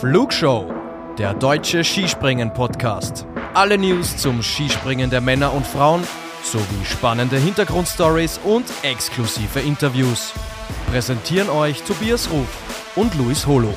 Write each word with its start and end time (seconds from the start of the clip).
Flugshow, 0.00 0.64
der 1.18 1.34
deutsche 1.34 1.84
Skispringen-Podcast. 1.84 3.26
Alle 3.52 3.76
News 3.76 4.16
zum 4.16 4.42
Skispringen 4.42 5.10
der 5.10 5.20
Männer 5.20 5.52
und 5.52 5.66
Frauen 5.66 6.02
sowie 6.42 6.86
spannende 6.86 7.36
Hintergrundstories 7.36 8.40
und 8.42 8.64
exklusive 8.80 9.60
Interviews. 9.60 10.32
Präsentieren 10.90 11.50
euch 11.50 11.82
Tobias 11.82 12.30
Ruf 12.30 12.48
und 12.96 13.14
Luis 13.16 13.46
Holuch. 13.46 13.76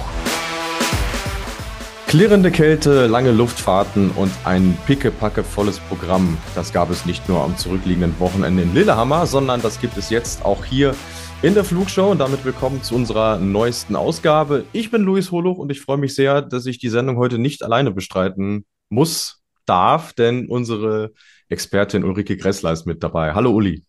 Klirrende 2.07 2.51
Kälte, 2.51 3.07
lange 3.07 3.31
Luftfahrten 3.31 4.11
und 4.11 4.31
ein 4.45 4.77
pickepacke 4.85 5.43
volles 5.43 5.79
Programm. 5.79 6.37
Das 6.55 6.71
gab 6.71 6.89
es 6.89 7.05
nicht 7.05 7.27
nur 7.27 7.41
am 7.43 7.57
zurückliegenden 7.57 8.17
Wochenende 8.19 8.63
in 8.63 8.73
Lillehammer, 8.73 9.25
sondern 9.25 9.61
das 9.61 9.81
gibt 9.81 9.97
es 9.97 10.09
jetzt 10.09 10.45
auch 10.45 10.63
hier 10.63 10.95
in 11.43 11.55
der 11.55 11.65
Flugshow 11.65 12.09
und 12.09 12.19
damit 12.19 12.45
willkommen 12.45 12.81
zu 12.83 12.95
unserer 12.95 13.37
neuesten 13.37 13.97
Ausgabe. 13.97 14.63
Ich 14.71 14.91
bin 14.91 15.01
Luis 15.01 15.29
Holuch 15.29 15.57
und 15.57 15.69
ich 15.73 15.81
freue 15.81 15.97
mich 15.97 16.15
sehr, 16.15 16.41
dass 16.41 16.65
ich 16.65 16.77
die 16.77 16.87
Sendung 16.87 17.17
heute 17.17 17.37
nicht 17.37 17.63
alleine 17.63 17.91
bestreiten 17.91 18.65
muss, 18.87 19.43
darf, 19.65 20.13
denn 20.13 20.47
unsere 20.47 21.11
Expertin 21.49 22.05
Ulrike 22.05 22.37
Gressler 22.37 22.71
ist 22.71 22.85
mit 22.85 23.03
dabei. 23.03 23.33
Hallo 23.33 23.51
Uli. 23.51 23.83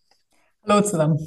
Hallo 0.67 0.81
zusammen. 0.81 1.17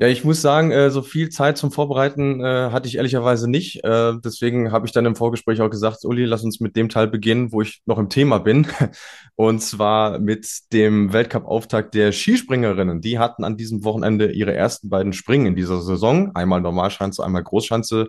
Ja, 0.00 0.06
ich 0.06 0.22
muss 0.22 0.40
sagen, 0.40 0.70
äh, 0.70 0.92
so 0.92 1.02
viel 1.02 1.28
Zeit 1.28 1.58
zum 1.58 1.72
Vorbereiten 1.72 2.40
äh, 2.40 2.70
hatte 2.70 2.86
ich 2.86 2.98
ehrlicherweise 2.98 3.50
nicht. 3.50 3.82
Äh, 3.82 4.12
deswegen 4.24 4.70
habe 4.70 4.86
ich 4.86 4.92
dann 4.92 5.04
im 5.06 5.16
Vorgespräch 5.16 5.60
auch 5.60 5.70
gesagt, 5.70 6.04
Uli, 6.04 6.24
lass 6.24 6.44
uns 6.44 6.60
mit 6.60 6.76
dem 6.76 6.88
Teil 6.88 7.08
beginnen, 7.08 7.50
wo 7.50 7.62
ich 7.62 7.82
noch 7.84 7.98
im 7.98 8.08
Thema 8.08 8.38
bin. 8.38 8.68
Und 9.34 9.60
zwar 9.60 10.20
mit 10.20 10.72
dem 10.72 11.12
Weltcup-Auftakt 11.12 11.94
der 11.94 12.12
Skispringerinnen. 12.12 13.00
Die 13.00 13.18
hatten 13.18 13.42
an 13.42 13.56
diesem 13.56 13.82
Wochenende 13.82 14.30
ihre 14.30 14.54
ersten 14.54 14.88
beiden 14.88 15.12
Springen 15.12 15.46
in 15.46 15.56
dieser 15.56 15.82
Saison. 15.82 16.30
Einmal 16.36 16.60
Normalschanze, 16.60 17.24
einmal 17.24 17.42
Großschanze, 17.42 18.06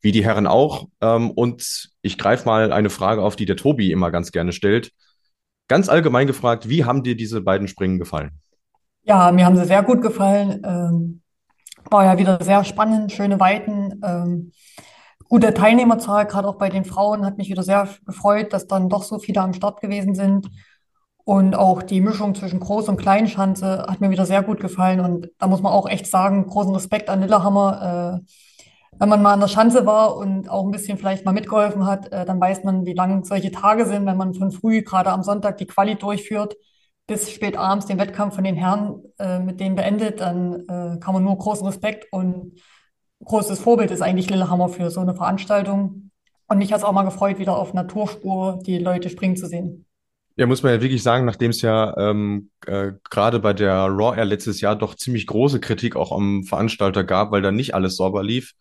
wie 0.00 0.10
die 0.10 0.24
Herren 0.24 0.48
auch. 0.48 0.88
Ähm, 1.00 1.30
und 1.30 1.90
ich 2.02 2.18
greife 2.18 2.46
mal 2.46 2.72
eine 2.72 2.90
Frage 2.90 3.22
auf, 3.22 3.36
die 3.36 3.46
der 3.46 3.56
Tobi 3.56 3.92
immer 3.92 4.10
ganz 4.10 4.32
gerne 4.32 4.50
stellt. 4.50 4.90
Ganz 5.68 5.88
allgemein 5.88 6.26
gefragt, 6.26 6.68
wie 6.68 6.84
haben 6.84 7.04
dir 7.04 7.14
diese 7.14 7.42
beiden 7.42 7.68
Springen 7.68 8.00
gefallen? 8.00 8.32
Ja, 9.04 9.30
mir 9.30 9.46
haben 9.46 9.56
sie 9.56 9.66
sehr 9.66 9.84
gut 9.84 10.02
gefallen. 10.02 10.62
Ähm 10.64 11.22
war 11.90 12.04
ja 12.04 12.18
wieder 12.18 12.42
sehr 12.42 12.64
spannend, 12.64 13.12
schöne 13.12 13.40
Weiten, 13.40 14.00
ähm, 14.04 14.52
gute 15.28 15.54
Teilnehmerzahl, 15.54 16.26
gerade 16.26 16.48
auch 16.48 16.56
bei 16.56 16.68
den 16.68 16.84
Frauen, 16.84 17.24
hat 17.24 17.38
mich 17.38 17.50
wieder 17.50 17.62
sehr 17.62 17.88
gefreut, 18.06 18.52
dass 18.52 18.66
dann 18.66 18.88
doch 18.88 19.02
so 19.02 19.18
viele 19.18 19.40
am 19.40 19.52
Start 19.52 19.80
gewesen 19.80 20.14
sind. 20.14 20.48
Und 21.24 21.54
auch 21.54 21.82
die 21.82 22.00
Mischung 22.00 22.34
zwischen 22.34 22.60
Groß- 22.60 22.88
und 22.88 22.96
Kleinschanze 22.96 23.84
hat 23.86 24.00
mir 24.00 24.08
wieder 24.10 24.24
sehr 24.24 24.42
gut 24.42 24.60
gefallen. 24.60 25.00
Und 25.00 25.28
da 25.38 25.46
muss 25.46 25.60
man 25.60 25.72
auch 25.72 25.86
echt 25.86 26.06
sagen, 26.06 26.46
großen 26.46 26.74
Respekt 26.74 27.10
an 27.10 27.20
Lillehammer. 27.20 28.22
Äh, 28.22 28.32
wenn 28.98 29.08
man 29.10 29.20
mal 29.22 29.34
an 29.34 29.40
der 29.40 29.48
Schanze 29.48 29.84
war 29.84 30.16
und 30.16 30.48
auch 30.48 30.64
ein 30.64 30.70
bisschen 30.70 30.96
vielleicht 30.96 31.26
mal 31.26 31.32
mitgeholfen 31.32 31.84
hat, 31.84 32.10
äh, 32.12 32.24
dann 32.24 32.40
weiß 32.40 32.64
man, 32.64 32.86
wie 32.86 32.94
lang 32.94 33.24
solche 33.24 33.50
Tage 33.50 33.84
sind, 33.84 34.06
wenn 34.06 34.16
man 34.16 34.32
von 34.32 34.50
früh, 34.50 34.82
gerade 34.82 35.10
am 35.10 35.22
Sonntag, 35.22 35.58
die 35.58 35.66
Quali 35.66 35.96
durchführt 35.96 36.56
bis 37.08 37.30
spät 37.32 37.56
abends 37.56 37.86
den 37.86 37.98
Wettkampf 37.98 38.34
von 38.34 38.44
den 38.44 38.54
Herren 38.54 39.02
äh, 39.18 39.40
mit 39.40 39.58
denen 39.58 39.74
beendet, 39.74 40.20
dann 40.20 40.60
äh, 40.68 40.98
kann 41.00 41.14
man 41.14 41.24
nur 41.24 41.36
großen 41.36 41.66
Respekt 41.66 42.06
und 42.12 42.60
großes 43.24 43.58
Vorbild 43.58 43.90
ist 43.90 44.02
eigentlich 44.02 44.30
Lillehammer 44.30 44.68
für 44.68 44.90
so 44.90 45.00
eine 45.00 45.16
Veranstaltung. 45.16 46.10
Und 46.46 46.58
mich 46.58 46.72
hat 46.72 46.78
es 46.78 46.84
auch 46.84 46.92
mal 46.92 47.02
gefreut, 47.02 47.38
wieder 47.38 47.56
auf 47.56 47.74
Naturspur 47.74 48.60
die 48.64 48.78
Leute 48.78 49.08
springen 49.08 49.36
zu 49.36 49.46
sehen. 49.46 49.86
Ja, 50.36 50.46
muss 50.46 50.62
man 50.62 50.72
ja 50.72 50.80
wirklich 50.80 51.02
sagen, 51.02 51.24
nachdem 51.24 51.50
es 51.50 51.62
ja 51.62 51.96
ähm, 51.96 52.50
äh, 52.66 52.92
gerade 53.10 53.40
bei 53.40 53.54
der 53.54 53.86
Raw 53.86 54.16
Air 54.16 54.26
letztes 54.26 54.60
Jahr 54.60 54.76
doch 54.76 54.94
ziemlich 54.94 55.26
große 55.26 55.60
Kritik 55.60 55.96
auch 55.96 56.12
am 56.12 56.44
Veranstalter 56.44 57.04
gab, 57.04 57.32
weil 57.32 57.42
da 57.42 57.50
nicht 57.50 57.74
alles 57.74 57.96
sauber 57.96 58.22
lief, 58.22 58.52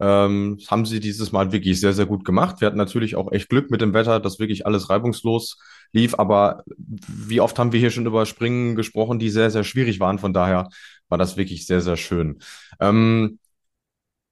ähm, 0.00 0.58
haben 0.68 0.86
sie 0.86 1.00
dieses 1.00 1.32
Mal 1.32 1.52
wirklich 1.52 1.80
sehr, 1.80 1.92
sehr 1.92 2.06
gut 2.06 2.24
gemacht. 2.24 2.60
Wir 2.60 2.66
hatten 2.66 2.76
natürlich 2.76 3.16
auch 3.16 3.32
echt 3.32 3.48
Glück 3.48 3.70
mit 3.70 3.80
dem 3.80 3.94
Wetter, 3.94 4.20
dass 4.20 4.38
wirklich 4.38 4.66
alles 4.66 4.90
reibungslos 4.90 5.58
lief. 5.92 6.18
Aber 6.18 6.62
wie 6.76 7.40
oft 7.40 7.58
haben 7.58 7.72
wir 7.72 7.80
hier 7.80 7.90
schon 7.90 8.06
über 8.06 8.26
Springen 8.26 8.76
gesprochen, 8.76 9.18
die 9.18 9.30
sehr, 9.30 9.50
sehr 9.50 9.64
schwierig 9.64 10.00
waren. 10.00 10.18
Von 10.18 10.32
daher 10.32 10.68
war 11.08 11.18
das 11.18 11.36
wirklich 11.36 11.66
sehr, 11.66 11.80
sehr 11.80 11.96
schön. 11.96 12.38
Ähm, 12.80 13.38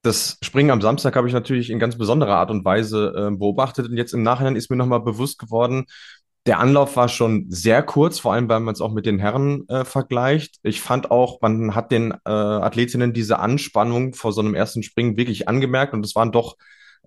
das 0.02 0.38
Springen 0.40 0.70
am 0.70 0.80
Samstag 0.80 1.16
habe 1.16 1.26
ich 1.26 1.34
natürlich 1.34 1.68
in 1.70 1.80
ganz 1.80 1.98
besonderer 1.98 2.36
Art 2.36 2.50
und 2.50 2.64
Weise 2.64 3.12
äh, 3.16 3.36
beobachtet. 3.36 3.88
Und 3.88 3.96
jetzt 3.96 4.14
im 4.14 4.22
Nachhinein 4.22 4.54
ist 4.56 4.70
mir 4.70 4.76
nochmal 4.76 5.00
bewusst 5.00 5.38
geworden, 5.38 5.86
der 6.46 6.60
Anlauf 6.60 6.96
war 6.96 7.08
schon 7.08 7.46
sehr 7.48 7.82
kurz, 7.82 8.20
vor 8.20 8.32
allem 8.32 8.48
weil 8.48 8.60
man 8.60 8.72
es 8.72 8.80
auch 8.80 8.92
mit 8.92 9.04
den 9.04 9.18
Herren 9.18 9.68
äh, 9.68 9.84
vergleicht. 9.84 10.56
Ich 10.62 10.80
fand 10.80 11.10
auch, 11.10 11.40
man 11.40 11.74
hat 11.74 11.90
den 11.90 12.12
äh, 12.12 12.30
Athletinnen 12.30 13.12
diese 13.12 13.38
Anspannung 13.40 14.14
vor 14.14 14.32
so 14.32 14.40
einem 14.40 14.54
ersten 14.54 14.82
Springen 14.82 15.16
wirklich 15.16 15.48
angemerkt 15.48 15.92
und 15.92 16.04
es 16.04 16.14
waren 16.14 16.32
doch 16.32 16.56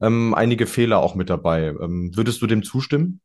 ähm, 0.01 0.33
einige 0.33 0.67
Fehler 0.67 0.99
auch 0.99 1.15
mit 1.15 1.29
dabei. 1.29 1.67
Ähm, 1.81 2.11
würdest 2.15 2.41
du 2.41 2.47
dem 2.47 2.63
zustimmen? 2.63 3.21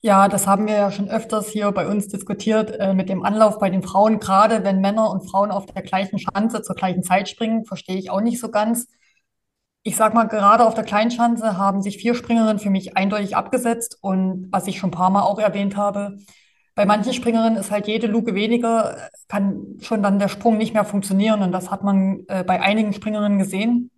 Ja, 0.00 0.28
das 0.28 0.46
haben 0.46 0.68
wir 0.68 0.74
ja 0.74 0.92
schon 0.92 1.08
öfters 1.08 1.48
hier 1.48 1.72
bei 1.72 1.88
uns 1.88 2.06
diskutiert 2.06 2.70
äh, 2.78 2.94
mit 2.94 3.08
dem 3.08 3.24
Anlauf 3.24 3.58
bei 3.58 3.68
den 3.68 3.82
Frauen. 3.82 4.20
Gerade 4.20 4.62
wenn 4.62 4.80
Männer 4.80 5.10
und 5.10 5.28
Frauen 5.28 5.50
auf 5.50 5.66
der 5.66 5.82
gleichen 5.82 6.18
Schanze 6.18 6.62
zur 6.62 6.76
gleichen 6.76 7.02
Zeit 7.02 7.28
springen, 7.28 7.64
verstehe 7.64 7.96
ich 7.96 8.10
auch 8.10 8.20
nicht 8.20 8.38
so 8.38 8.48
ganz 8.48 8.86
ich 9.88 9.96
sag 9.96 10.12
mal, 10.12 10.24
gerade 10.24 10.66
auf 10.66 10.74
der 10.74 10.84
Kleinschanze 10.84 11.56
haben 11.56 11.80
sich 11.80 11.96
vier 11.96 12.14
Springerinnen 12.14 12.58
für 12.58 12.68
mich 12.68 12.98
eindeutig 12.98 13.34
abgesetzt. 13.36 13.96
Und 14.02 14.48
was 14.52 14.66
ich 14.66 14.78
schon 14.78 14.88
ein 14.90 14.92
paar 14.92 15.08
Mal 15.08 15.22
auch 15.22 15.38
erwähnt 15.38 15.78
habe, 15.78 16.18
bei 16.74 16.84
manchen 16.84 17.14
Springerinnen 17.14 17.58
ist 17.58 17.70
halt 17.70 17.86
jede 17.86 18.06
Luke 18.06 18.34
weniger, 18.34 18.98
kann 19.28 19.78
schon 19.80 20.02
dann 20.02 20.18
der 20.18 20.28
Sprung 20.28 20.58
nicht 20.58 20.74
mehr 20.74 20.84
funktionieren. 20.84 21.40
Und 21.40 21.52
das 21.52 21.70
hat 21.70 21.84
man 21.84 22.24
äh, 22.28 22.44
bei 22.44 22.60
einigen 22.60 22.92
Springerinnen 22.92 23.38
gesehen. 23.38 23.90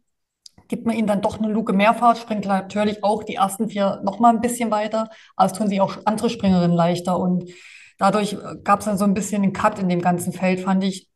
Gibt 0.69 0.87
man 0.87 0.95
ihnen 0.95 1.09
dann 1.09 1.23
doch 1.23 1.41
eine 1.41 1.53
Luke 1.53 1.73
Mehrfahrt, 1.73 2.19
springt 2.19 2.45
natürlich 2.47 3.03
auch 3.03 3.25
die 3.25 3.35
ersten 3.35 3.69
vier 3.69 4.01
noch 4.05 4.21
mal 4.21 4.33
ein 4.33 4.41
bisschen 4.41 4.71
weiter, 4.71 5.11
es 5.37 5.53
tun 5.53 5.67
sich 5.67 5.81
auch 5.81 5.97
andere 6.05 6.31
Springerinnen 6.31 6.77
leichter. 6.77 7.19
Und 7.19 7.51
dadurch 7.99 8.37
gab 8.63 8.79
es 8.79 8.85
dann 8.85 8.97
so 8.97 9.05
ein 9.05 9.15
bisschen 9.15 9.43
einen 9.43 9.53
Cut 9.53 9.81
in 9.81 9.89
dem 9.89 10.01
ganzen 10.01 10.33
Feld, 10.33 10.61
fand 10.61 10.85
ich 10.85 11.10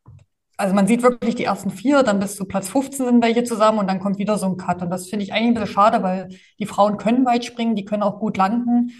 also 0.56 0.74
man 0.74 0.86
sieht 0.86 1.02
wirklich 1.02 1.34
die 1.34 1.44
ersten 1.44 1.70
vier, 1.70 2.02
dann 2.02 2.20
bis 2.20 2.36
zu 2.36 2.44
Platz 2.44 2.68
15 2.68 3.06
sind 3.06 3.22
welche 3.22 3.44
zusammen 3.44 3.78
und 3.78 3.88
dann 3.88 4.00
kommt 4.00 4.18
wieder 4.18 4.38
so 4.38 4.46
ein 4.46 4.56
Cut. 4.56 4.82
Und 4.82 4.90
das 4.90 5.08
finde 5.08 5.24
ich 5.24 5.32
eigentlich 5.32 5.48
ein 5.48 5.54
bisschen 5.54 5.74
schade, 5.74 6.02
weil 6.02 6.28
die 6.58 6.66
Frauen 6.66 6.96
können 6.96 7.26
weit 7.26 7.44
springen, 7.44 7.74
die 7.74 7.84
können 7.84 8.02
auch 8.02 8.20
gut 8.20 8.36
landen. 8.36 8.90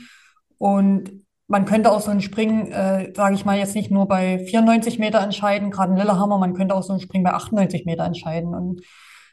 Und 0.58 1.24
man 1.46 1.66
könnte 1.66 1.92
auch 1.92 2.00
so 2.00 2.10
ein 2.10 2.22
Springen, 2.22 2.72
äh, 2.72 3.12
sage 3.14 3.34
ich 3.34 3.44
mal, 3.44 3.58
jetzt 3.58 3.74
nicht 3.74 3.90
nur 3.90 4.08
bei 4.08 4.38
94 4.38 4.98
Meter 4.98 5.20
entscheiden, 5.20 5.70
gerade 5.70 5.92
in 5.92 5.98
Lillehammer, 5.98 6.38
man 6.38 6.54
könnte 6.54 6.74
auch 6.74 6.82
so 6.82 6.92
ein 6.92 7.00
Springen 7.00 7.24
bei 7.24 7.32
98 7.32 7.84
Meter 7.84 8.04
entscheiden. 8.04 8.54
Und 8.54 8.80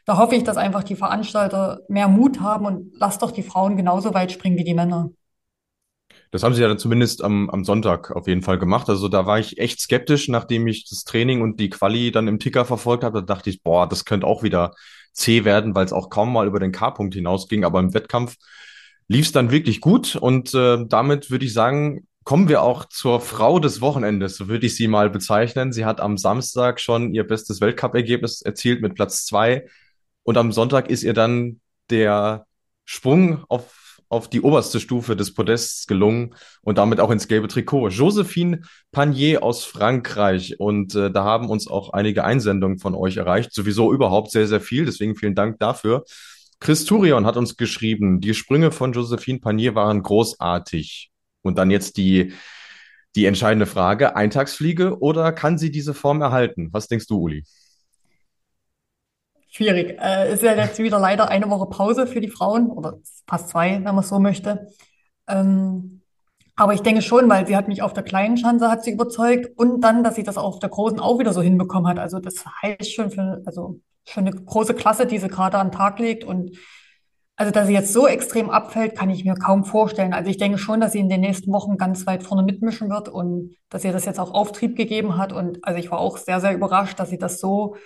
da 0.04 0.18
hoffe 0.18 0.34
ich, 0.34 0.44
dass 0.44 0.56
einfach 0.56 0.84
die 0.84 0.96
Veranstalter 0.96 1.80
mehr 1.88 2.08
Mut 2.08 2.40
haben 2.40 2.66
und 2.66 2.92
lasst 2.98 3.22
doch 3.22 3.30
die 3.30 3.42
Frauen 3.42 3.76
genauso 3.76 4.14
weit 4.14 4.32
springen 4.32 4.58
wie 4.58 4.64
die 4.64 4.74
Männer. 4.74 5.10
Das 6.32 6.42
haben 6.42 6.54
sie 6.54 6.62
ja 6.62 6.68
dann 6.68 6.78
zumindest 6.78 7.22
am, 7.22 7.50
am 7.50 7.62
Sonntag 7.62 8.10
auf 8.10 8.26
jeden 8.26 8.42
Fall 8.42 8.58
gemacht. 8.58 8.88
Also 8.88 9.08
da 9.08 9.26
war 9.26 9.38
ich 9.38 9.58
echt 9.58 9.80
skeptisch, 9.80 10.28
nachdem 10.28 10.66
ich 10.66 10.88
das 10.88 11.04
Training 11.04 11.42
und 11.42 11.60
die 11.60 11.68
Quali 11.68 12.10
dann 12.10 12.26
im 12.26 12.38
Ticker 12.38 12.64
verfolgt 12.64 13.04
habe. 13.04 13.20
Da 13.20 13.34
dachte 13.34 13.50
ich, 13.50 13.62
boah, 13.62 13.86
das 13.86 14.06
könnte 14.06 14.26
auch 14.26 14.42
wieder 14.42 14.72
zäh 15.12 15.44
werden, 15.44 15.74
weil 15.74 15.84
es 15.84 15.92
auch 15.92 16.08
kaum 16.08 16.32
mal 16.32 16.46
über 16.46 16.58
den 16.58 16.72
K-Punkt 16.72 17.14
hinausging. 17.14 17.64
Aber 17.64 17.80
im 17.80 17.92
Wettkampf 17.92 18.36
lief 19.08 19.26
es 19.26 19.32
dann 19.32 19.50
wirklich 19.50 19.82
gut. 19.82 20.16
Und 20.16 20.54
äh, 20.54 20.78
damit 20.88 21.30
würde 21.30 21.44
ich 21.44 21.52
sagen, 21.52 22.06
kommen 22.24 22.48
wir 22.48 22.62
auch 22.62 22.86
zur 22.86 23.20
Frau 23.20 23.58
des 23.58 23.82
Wochenendes, 23.82 24.36
so 24.36 24.48
würde 24.48 24.64
ich 24.64 24.74
sie 24.74 24.88
mal 24.88 25.10
bezeichnen. 25.10 25.70
Sie 25.70 25.84
hat 25.84 26.00
am 26.00 26.16
Samstag 26.16 26.80
schon 26.80 27.12
ihr 27.12 27.26
bestes 27.26 27.60
Weltcup-Ergebnis 27.60 28.40
erzielt 28.40 28.80
mit 28.80 28.94
Platz 28.94 29.26
zwei. 29.26 29.66
Und 30.22 30.38
am 30.38 30.50
Sonntag 30.50 30.88
ist 30.88 31.02
ihr 31.02 31.12
dann 31.12 31.60
der 31.90 32.46
Sprung 32.86 33.44
auf 33.48 33.81
auf 34.12 34.28
die 34.28 34.42
oberste 34.42 34.78
Stufe 34.78 35.16
des 35.16 35.32
Podests 35.32 35.86
gelungen 35.86 36.34
und 36.60 36.76
damit 36.76 37.00
auch 37.00 37.10
ins 37.10 37.28
gelbe 37.28 37.48
Trikot. 37.48 37.88
Josephine 37.88 38.60
Panier 38.92 39.42
aus 39.42 39.64
Frankreich. 39.64 40.60
Und 40.60 40.94
äh, 40.94 41.10
da 41.10 41.24
haben 41.24 41.48
uns 41.48 41.66
auch 41.66 41.94
einige 41.94 42.22
Einsendungen 42.22 42.78
von 42.78 42.94
euch 42.94 43.16
erreicht. 43.16 43.54
Sowieso 43.54 43.92
überhaupt 43.92 44.30
sehr, 44.30 44.46
sehr 44.46 44.60
viel. 44.60 44.84
Deswegen 44.84 45.16
vielen 45.16 45.34
Dank 45.34 45.58
dafür. 45.58 46.04
Chris 46.60 46.84
Turion 46.84 47.24
hat 47.24 47.38
uns 47.38 47.56
geschrieben, 47.56 48.20
die 48.20 48.34
Sprünge 48.34 48.70
von 48.70 48.92
Josephine 48.92 49.40
Panier 49.40 49.74
waren 49.74 50.02
großartig. 50.02 51.10
Und 51.40 51.56
dann 51.56 51.70
jetzt 51.70 51.96
die, 51.96 52.34
die 53.16 53.24
entscheidende 53.24 53.66
Frage, 53.66 54.14
Eintagsfliege 54.14 55.00
oder 55.00 55.32
kann 55.32 55.56
sie 55.56 55.70
diese 55.70 55.94
Form 55.94 56.20
erhalten? 56.20 56.68
Was 56.70 56.86
denkst 56.86 57.06
du, 57.06 57.18
Uli? 57.18 57.44
Schwierig. 59.54 59.98
Äh, 60.00 60.32
ist 60.32 60.42
ja 60.42 60.54
jetzt 60.54 60.78
wieder 60.78 60.98
leider 60.98 61.28
eine 61.28 61.50
Woche 61.50 61.66
Pause 61.66 62.06
für 62.06 62.22
die 62.22 62.30
Frauen 62.30 62.70
oder 62.70 62.98
fast 63.28 63.50
zwei, 63.50 63.74
wenn 63.74 63.82
man 63.84 63.98
es 63.98 64.08
so 64.08 64.18
möchte. 64.18 64.66
Ähm, 65.28 66.00
aber 66.56 66.72
ich 66.72 66.80
denke 66.80 67.02
schon, 67.02 67.28
weil 67.28 67.46
sie 67.46 67.54
hat 67.54 67.68
mich 67.68 67.82
auf 67.82 67.92
der 67.92 68.02
kleinen 68.02 68.38
Schanze 68.38 68.70
hat 68.70 68.82
sie 68.82 68.92
überzeugt 68.92 69.50
und 69.58 69.82
dann, 69.82 70.02
dass 70.04 70.14
sie 70.14 70.22
das 70.22 70.38
auf 70.38 70.58
der 70.58 70.70
großen 70.70 71.00
auch 71.00 71.18
wieder 71.18 71.34
so 71.34 71.42
hinbekommen 71.42 71.86
hat. 71.86 71.98
Also 71.98 72.18
das 72.18 72.46
heißt 72.62 72.94
schon 72.94 73.10
für, 73.10 73.42
also 73.44 73.78
schon 74.08 74.26
eine 74.26 74.34
große 74.34 74.72
Klasse, 74.72 75.04
die 75.04 75.18
sie 75.18 75.28
gerade 75.28 75.58
an 75.58 75.68
den 75.68 75.76
Tag 75.76 75.98
legt 75.98 76.24
und 76.24 76.56
also, 77.36 77.50
dass 77.50 77.66
sie 77.66 77.72
jetzt 77.72 77.92
so 77.92 78.06
extrem 78.06 78.50
abfällt, 78.50 78.94
kann 78.94 79.10
ich 79.10 79.24
mir 79.24 79.34
kaum 79.34 79.64
vorstellen. 79.64 80.12
Also, 80.12 80.30
ich 80.30 80.36
denke 80.36 80.58
schon, 80.58 80.80
dass 80.80 80.92
sie 80.92 81.00
in 81.00 81.08
den 81.08 81.22
nächsten 81.22 81.50
Wochen 81.50 81.76
ganz 81.78 82.06
weit 82.06 82.22
vorne 82.22 82.42
mitmischen 82.42 82.90
wird 82.90 83.08
und 83.08 83.56
dass 83.70 83.84
ihr 83.84 83.92
das 83.92 84.04
jetzt 84.04 84.20
auch 84.20 84.32
Auftrieb 84.32 84.76
gegeben 84.76 85.16
hat. 85.16 85.32
Und 85.32 85.58
also, 85.64 85.78
ich 85.78 85.90
war 85.90 85.98
auch 85.98 86.18
sehr, 86.18 86.40
sehr 86.40 86.54
überrascht, 86.54 87.00
dass 87.00 87.08
sie 87.08 87.18
das 87.18 87.40
so 87.40 87.76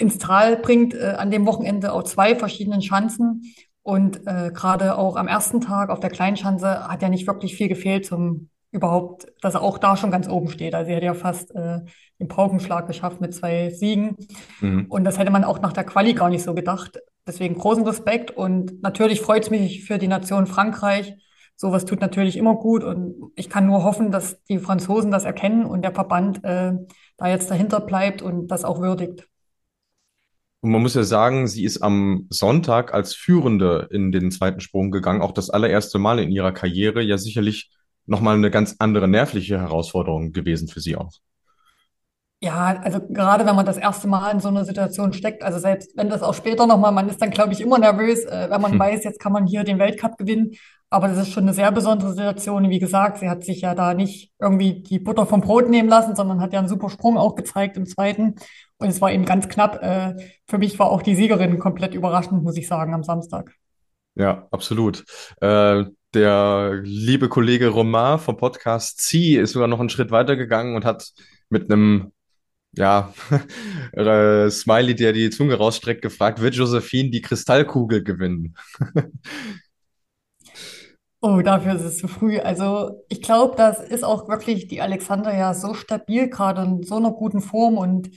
ins 0.00 0.18
Tal 0.18 0.56
bringt, 0.56 0.94
äh, 0.94 1.14
an 1.18 1.30
dem 1.30 1.46
Wochenende 1.46 1.92
auf 1.92 2.04
zwei 2.04 2.34
verschiedenen 2.34 2.82
Schanzen. 2.82 3.42
Und 3.82 4.26
äh, 4.26 4.50
gerade 4.52 4.96
auch 4.96 5.16
am 5.16 5.28
ersten 5.28 5.60
Tag 5.60 5.90
auf 5.90 6.00
der 6.00 6.10
Kleinschanze 6.10 6.88
hat 6.88 7.02
ja 7.02 7.08
nicht 7.08 7.26
wirklich 7.26 7.54
viel 7.54 7.68
gefehlt 7.68 8.06
zum 8.06 8.48
überhaupt, 8.72 9.26
dass 9.40 9.54
er 9.54 9.62
auch 9.62 9.78
da 9.78 9.96
schon 9.96 10.12
ganz 10.12 10.28
oben 10.28 10.48
steht. 10.48 10.74
Also 10.74 10.90
er 10.90 10.96
hat 10.96 11.02
ja 11.02 11.14
fast 11.14 11.54
äh, 11.54 11.80
den 12.20 12.28
Paukenschlag 12.28 12.86
geschafft 12.86 13.20
mit 13.20 13.34
zwei 13.34 13.70
Siegen. 13.70 14.16
Mhm. 14.60 14.86
Und 14.88 15.04
das 15.04 15.18
hätte 15.18 15.32
man 15.32 15.44
auch 15.44 15.60
nach 15.60 15.72
der 15.72 15.84
Quali 15.84 16.14
gar 16.14 16.30
nicht 16.30 16.44
so 16.44 16.54
gedacht. 16.54 17.00
Deswegen 17.26 17.56
großen 17.56 17.84
Respekt. 17.84 18.30
Und 18.30 18.80
natürlich 18.82 19.20
freut 19.20 19.44
es 19.44 19.50
mich 19.50 19.84
für 19.84 19.98
die 19.98 20.08
Nation 20.08 20.46
Frankreich. 20.46 21.14
Sowas 21.56 21.84
tut 21.84 22.00
natürlich 22.00 22.36
immer 22.36 22.54
gut. 22.54 22.84
Und 22.84 23.32
ich 23.34 23.50
kann 23.50 23.66
nur 23.66 23.82
hoffen, 23.82 24.12
dass 24.12 24.42
die 24.44 24.58
Franzosen 24.58 25.10
das 25.10 25.24
erkennen 25.24 25.66
und 25.66 25.82
der 25.82 25.92
Verband 25.92 26.44
äh, 26.44 26.72
da 27.16 27.28
jetzt 27.28 27.50
dahinter 27.50 27.80
bleibt 27.80 28.22
und 28.22 28.48
das 28.48 28.64
auch 28.64 28.80
würdigt. 28.80 29.29
Und 30.62 30.72
man 30.72 30.82
muss 30.82 30.94
ja 30.94 31.04
sagen, 31.04 31.46
sie 31.46 31.64
ist 31.64 31.82
am 31.82 32.26
Sonntag 32.28 32.92
als 32.92 33.14
Führende 33.14 33.88
in 33.90 34.12
den 34.12 34.30
zweiten 34.30 34.60
Sprung 34.60 34.90
gegangen, 34.90 35.22
auch 35.22 35.32
das 35.32 35.48
allererste 35.48 35.98
Mal 35.98 36.18
in 36.18 36.30
ihrer 36.30 36.52
Karriere, 36.52 37.02
ja 37.02 37.16
sicherlich 37.16 37.70
nochmal 38.06 38.36
eine 38.36 38.50
ganz 38.50 38.76
andere 38.78 39.08
nervliche 39.08 39.58
Herausforderung 39.58 40.32
gewesen 40.32 40.68
für 40.68 40.80
sie 40.80 40.96
auch. 40.96 41.12
Ja, 42.42 42.80
also 42.82 43.00
gerade 43.06 43.44
wenn 43.44 43.54
man 43.54 43.66
das 43.66 43.76
erste 43.76 44.08
Mal 44.08 44.30
in 44.30 44.40
so 44.40 44.48
einer 44.48 44.64
Situation 44.64 45.12
steckt, 45.12 45.42
also 45.42 45.58
selbst 45.58 45.94
wenn 45.96 46.08
das 46.08 46.22
auch 46.22 46.32
später 46.32 46.66
nochmal, 46.66 46.90
man 46.90 47.08
ist 47.08 47.20
dann, 47.20 47.30
glaube 47.30 47.52
ich, 47.52 47.60
immer 47.60 47.78
nervös, 47.78 48.24
äh, 48.24 48.48
wenn 48.50 48.62
man 48.62 48.72
hm. 48.72 48.78
weiß, 48.78 49.04
jetzt 49.04 49.20
kann 49.20 49.32
man 49.32 49.46
hier 49.46 49.62
den 49.62 49.78
Weltcup 49.78 50.16
gewinnen. 50.16 50.52
Aber 50.88 51.06
das 51.06 51.18
ist 51.18 51.32
schon 51.32 51.44
eine 51.44 51.52
sehr 51.52 51.70
besondere 51.70 52.10
Situation. 52.10 52.68
Wie 52.68 52.78
gesagt, 52.80 53.18
sie 53.18 53.28
hat 53.28 53.44
sich 53.44 53.60
ja 53.60 53.74
da 53.74 53.94
nicht 53.94 54.32
irgendwie 54.40 54.82
die 54.82 54.98
Butter 54.98 55.24
vom 55.24 55.40
Brot 55.40 55.68
nehmen 55.68 55.88
lassen, 55.88 56.16
sondern 56.16 56.40
hat 56.40 56.52
ja 56.52 56.58
einen 56.58 56.68
super 56.68 56.90
Sprung 56.90 57.16
auch 57.16 57.36
gezeigt 57.36 57.76
im 57.76 57.86
zweiten. 57.86 58.34
Und 58.80 58.88
es 58.88 59.00
war 59.00 59.12
eben 59.12 59.26
ganz 59.26 59.48
knapp. 59.48 59.82
Äh, 59.82 60.14
für 60.46 60.58
mich 60.58 60.78
war 60.78 60.90
auch 60.90 61.02
die 61.02 61.14
Siegerin 61.14 61.58
komplett 61.58 61.94
überraschend, 61.94 62.42
muss 62.42 62.56
ich 62.56 62.66
sagen, 62.66 62.94
am 62.94 63.04
Samstag. 63.04 63.54
Ja, 64.14 64.48
absolut. 64.50 65.04
Äh, 65.40 65.84
der 66.14 66.80
liebe 66.82 67.28
Kollege 67.28 67.68
Romar 67.68 68.18
vom 68.18 68.38
Podcast 68.38 69.00
C 69.00 69.36
ist 69.36 69.52
sogar 69.52 69.68
noch 69.68 69.80
einen 69.80 69.90
Schritt 69.90 70.10
weiter 70.10 70.34
gegangen 70.34 70.76
und 70.76 70.86
hat 70.86 71.12
mit 71.50 71.70
einem 71.70 72.12
ja, 72.72 73.12
äh, 73.92 74.48
Smiley, 74.50 74.94
der 74.94 75.12
die 75.12 75.28
Zunge 75.28 75.56
rausstreckt, 75.56 76.00
gefragt, 76.00 76.40
wird 76.40 76.54
Josephine 76.54 77.10
die 77.10 77.20
Kristallkugel 77.20 78.02
gewinnen? 78.02 78.56
oh, 81.20 81.42
dafür 81.42 81.74
ist 81.74 81.82
es 81.82 81.98
zu 81.98 82.08
früh. 82.08 82.38
Also 82.38 83.04
ich 83.10 83.20
glaube, 83.20 83.56
das 83.56 83.80
ist 83.80 84.04
auch 84.04 84.26
wirklich 84.28 84.68
die 84.68 84.80
Alexander 84.80 85.36
ja 85.36 85.52
so 85.52 85.74
stabil 85.74 86.30
gerade 86.30 86.62
in 86.62 86.82
so 86.82 86.96
einer 86.96 87.12
guten 87.12 87.42
Form 87.42 87.76
und 87.76 88.08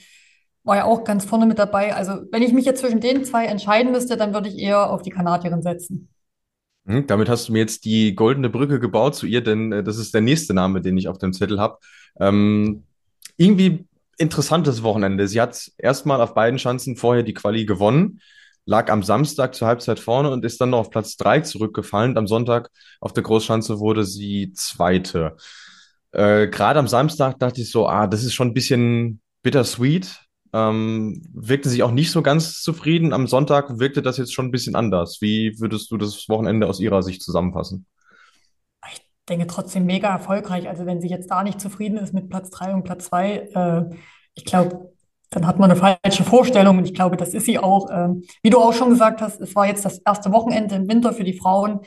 war 0.64 0.76
ja 0.76 0.84
auch 0.84 1.04
ganz 1.04 1.24
vorne 1.24 1.46
mit 1.46 1.58
dabei. 1.58 1.94
Also 1.94 2.22
wenn 2.32 2.42
ich 2.42 2.52
mich 2.52 2.64
jetzt 2.64 2.80
zwischen 2.80 3.00
den 3.00 3.24
zwei 3.24 3.46
entscheiden 3.46 3.92
müsste, 3.92 4.16
dann 4.16 4.34
würde 4.34 4.48
ich 4.48 4.58
eher 4.58 4.90
auf 4.90 5.02
die 5.02 5.10
Kanadierin 5.10 5.62
setzen. 5.62 6.08
Hm, 6.86 7.06
damit 7.06 7.28
hast 7.28 7.48
du 7.48 7.52
mir 7.52 7.60
jetzt 7.60 7.84
die 7.84 8.14
goldene 8.14 8.50
Brücke 8.50 8.80
gebaut 8.80 9.14
zu 9.14 9.26
ihr, 9.26 9.42
denn 9.42 9.72
äh, 9.72 9.82
das 9.82 9.98
ist 9.98 10.12
der 10.12 10.20
nächste 10.20 10.54
Name, 10.54 10.80
den 10.80 10.98
ich 10.98 11.08
auf 11.08 11.18
dem 11.18 11.32
Zettel 11.32 11.60
habe. 11.60 11.78
Ähm, 12.18 12.84
irgendwie 13.36 13.86
interessantes 14.18 14.82
Wochenende. 14.82 15.26
Sie 15.28 15.40
hat 15.40 15.70
erstmal 15.78 16.20
auf 16.20 16.34
beiden 16.34 16.58
Chancen 16.58 16.96
vorher 16.96 17.22
die 17.22 17.34
Quali 17.34 17.64
gewonnen, 17.64 18.20
lag 18.64 18.90
am 18.90 19.02
Samstag 19.02 19.54
zur 19.54 19.68
Halbzeit 19.68 19.98
vorne 19.98 20.30
und 20.30 20.44
ist 20.44 20.60
dann 20.60 20.70
noch 20.70 20.78
auf 20.78 20.90
Platz 20.90 21.16
drei 21.16 21.40
zurückgefallen. 21.40 22.16
Am 22.16 22.26
Sonntag 22.26 22.70
auf 23.00 23.12
der 23.12 23.22
Großschanze 23.22 23.80
wurde 23.80 24.04
sie 24.04 24.52
Zweite. 24.52 25.36
Äh, 26.12 26.48
Gerade 26.48 26.78
am 26.78 26.88
Samstag 26.88 27.38
dachte 27.38 27.60
ich 27.60 27.70
so, 27.70 27.88
ah, 27.88 28.06
das 28.06 28.24
ist 28.24 28.34
schon 28.34 28.48
ein 28.48 28.54
bisschen 28.54 29.20
bittersweet. 29.42 30.23
Ähm, 30.54 31.22
wirkte 31.34 31.68
sich 31.68 31.82
auch 31.82 31.90
nicht 31.90 32.12
so 32.12 32.22
ganz 32.22 32.62
zufrieden. 32.62 33.12
Am 33.12 33.26
Sonntag 33.26 33.80
wirkte 33.80 34.02
das 34.02 34.18
jetzt 34.18 34.32
schon 34.32 34.46
ein 34.46 34.52
bisschen 34.52 34.76
anders. 34.76 35.18
Wie 35.20 35.58
würdest 35.58 35.90
du 35.90 35.96
das 35.96 36.28
Wochenende 36.28 36.68
aus 36.68 36.78
ihrer 36.78 37.02
Sicht 37.02 37.22
zusammenfassen? 37.22 37.86
denke 39.28 39.46
trotzdem 39.46 39.86
mega 39.86 40.08
erfolgreich. 40.08 40.68
Also 40.68 40.86
wenn 40.86 41.00
sie 41.00 41.08
jetzt 41.08 41.30
da 41.30 41.42
nicht 41.42 41.60
zufrieden 41.60 41.98
ist 41.98 42.12
mit 42.12 42.28
Platz 42.28 42.50
drei 42.50 42.74
und 42.74 42.84
Platz 42.84 43.06
zwei, 43.06 43.48
äh, 43.54 43.94
ich 44.34 44.44
glaube, 44.44 44.92
dann 45.30 45.46
hat 45.46 45.58
man 45.58 45.70
eine 45.70 45.80
falsche 45.80 46.24
Vorstellung 46.24 46.78
und 46.78 46.84
ich 46.84 46.94
glaube, 46.94 47.16
das 47.16 47.34
ist 47.34 47.46
sie 47.46 47.58
auch. 47.58 47.88
Ähm, 47.90 48.24
wie 48.42 48.50
du 48.50 48.58
auch 48.58 48.72
schon 48.72 48.90
gesagt 48.90 49.20
hast, 49.20 49.40
es 49.40 49.54
war 49.54 49.66
jetzt 49.66 49.84
das 49.84 49.98
erste 49.98 50.32
Wochenende 50.32 50.74
im 50.76 50.88
Winter 50.88 51.12
für 51.12 51.24
die 51.24 51.38
Frauen. 51.38 51.80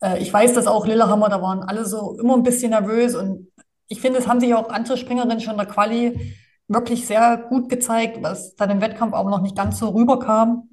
Äh, 0.00 0.20
ich 0.20 0.32
weiß, 0.32 0.54
dass 0.54 0.66
auch 0.66 0.86
Lillehammer, 0.86 1.28
da 1.28 1.42
waren 1.42 1.60
alle 1.60 1.84
so 1.84 2.18
immer 2.18 2.34
ein 2.34 2.42
bisschen 2.42 2.70
nervös 2.70 3.14
und 3.14 3.48
ich 3.88 4.00
finde, 4.00 4.18
es 4.18 4.28
haben 4.28 4.40
sich 4.40 4.54
auch 4.54 4.68
andere 4.70 4.96
Springerinnen 4.96 5.40
schon 5.40 5.52
in 5.52 5.58
der 5.58 5.66
Quali 5.66 6.34
wirklich 6.68 7.06
sehr 7.06 7.36
gut 7.36 7.68
gezeigt, 7.68 8.22
was 8.22 8.54
dann 8.54 8.70
im 8.70 8.80
Wettkampf 8.80 9.14
aber 9.14 9.30
noch 9.30 9.40
nicht 9.40 9.56
ganz 9.56 9.78
so 9.78 9.88
rüberkam. 9.88 10.68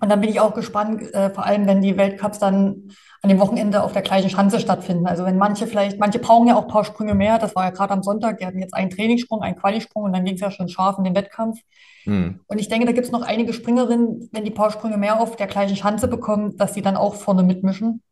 Und 0.00 0.08
dann 0.08 0.20
bin 0.20 0.30
ich 0.30 0.40
auch 0.40 0.54
gespannt, 0.54 1.02
äh, 1.12 1.30
vor 1.30 1.44
allem 1.44 1.66
wenn 1.66 1.82
die 1.82 1.96
Weltcups 1.96 2.38
dann 2.38 2.90
an 3.20 3.30
dem 3.30 3.40
Wochenende 3.40 3.82
auf 3.82 3.92
der 3.92 4.02
gleichen 4.02 4.30
Schanze 4.30 4.60
stattfinden. 4.60 5.06
Also 5.06 5.24
wenn 5.24 5.36
manche 5.36 5.66
vielleicht, 5.66 5.98
manche 5.98 6.20
brauchen 6.20 6.46
ja 6.46 6.56
auch 6.56 6.62
ein 6.62 6.68
paar 6.68 6.84
Sprünge 6.84 7.14
mehr. 7.14 7.38
Das 7.38 7.56
war 7.56 7.64
ja 7.64 7.70
gerade 7.70 7.92
am 7.92 8.02
Sonntag, 8.02 8.38
die 8.38 8.46
hatten 8.46 8.60
jetzt 8.60 8.74
einen 8.74 8.90
Trainingssprung, 8.90 9.42
einen 9.42 9.56
Qualisprung 9.56 10.04
und 10.04 10.12
dann 10.12 10.24
ging 10.24 10.36
es 10.36 10.40
ja 10.40 10.52
schon 10.52 10.68
scharf 10.68 10.98
in 10.98 11.04
den 11.04 11.16
Wettkampf. 11.16 11.58
Mhm. 12.04 12.40
Und 12.46 12.58
ich 12.58 12.68
denke, 12.68 12.86
da 12.86 12.92
gibt 12.92 13.06
es 13.06 13.12
noch 13.12 13.22
einige 13.22 13.52
Springerinnen, 13.52 14.28
wenn 14.32 14.44
die 14.44 14.52
paar 14.52 14.70
Sprünge 14.70 14.98
mehr 14.98 15.20
auf 15.20 15.34
der 15.34 15.48
gleichen 15.48 15.76
Schanze 15.76 16.06
bekommen, 16.06 16.56
dass 16.56 16.74
sie 16.74 16.82
dann 16.82 16.96
auch 16.96 17.16
vorne 17.16 17.42
mitmischen. 17.42 18.02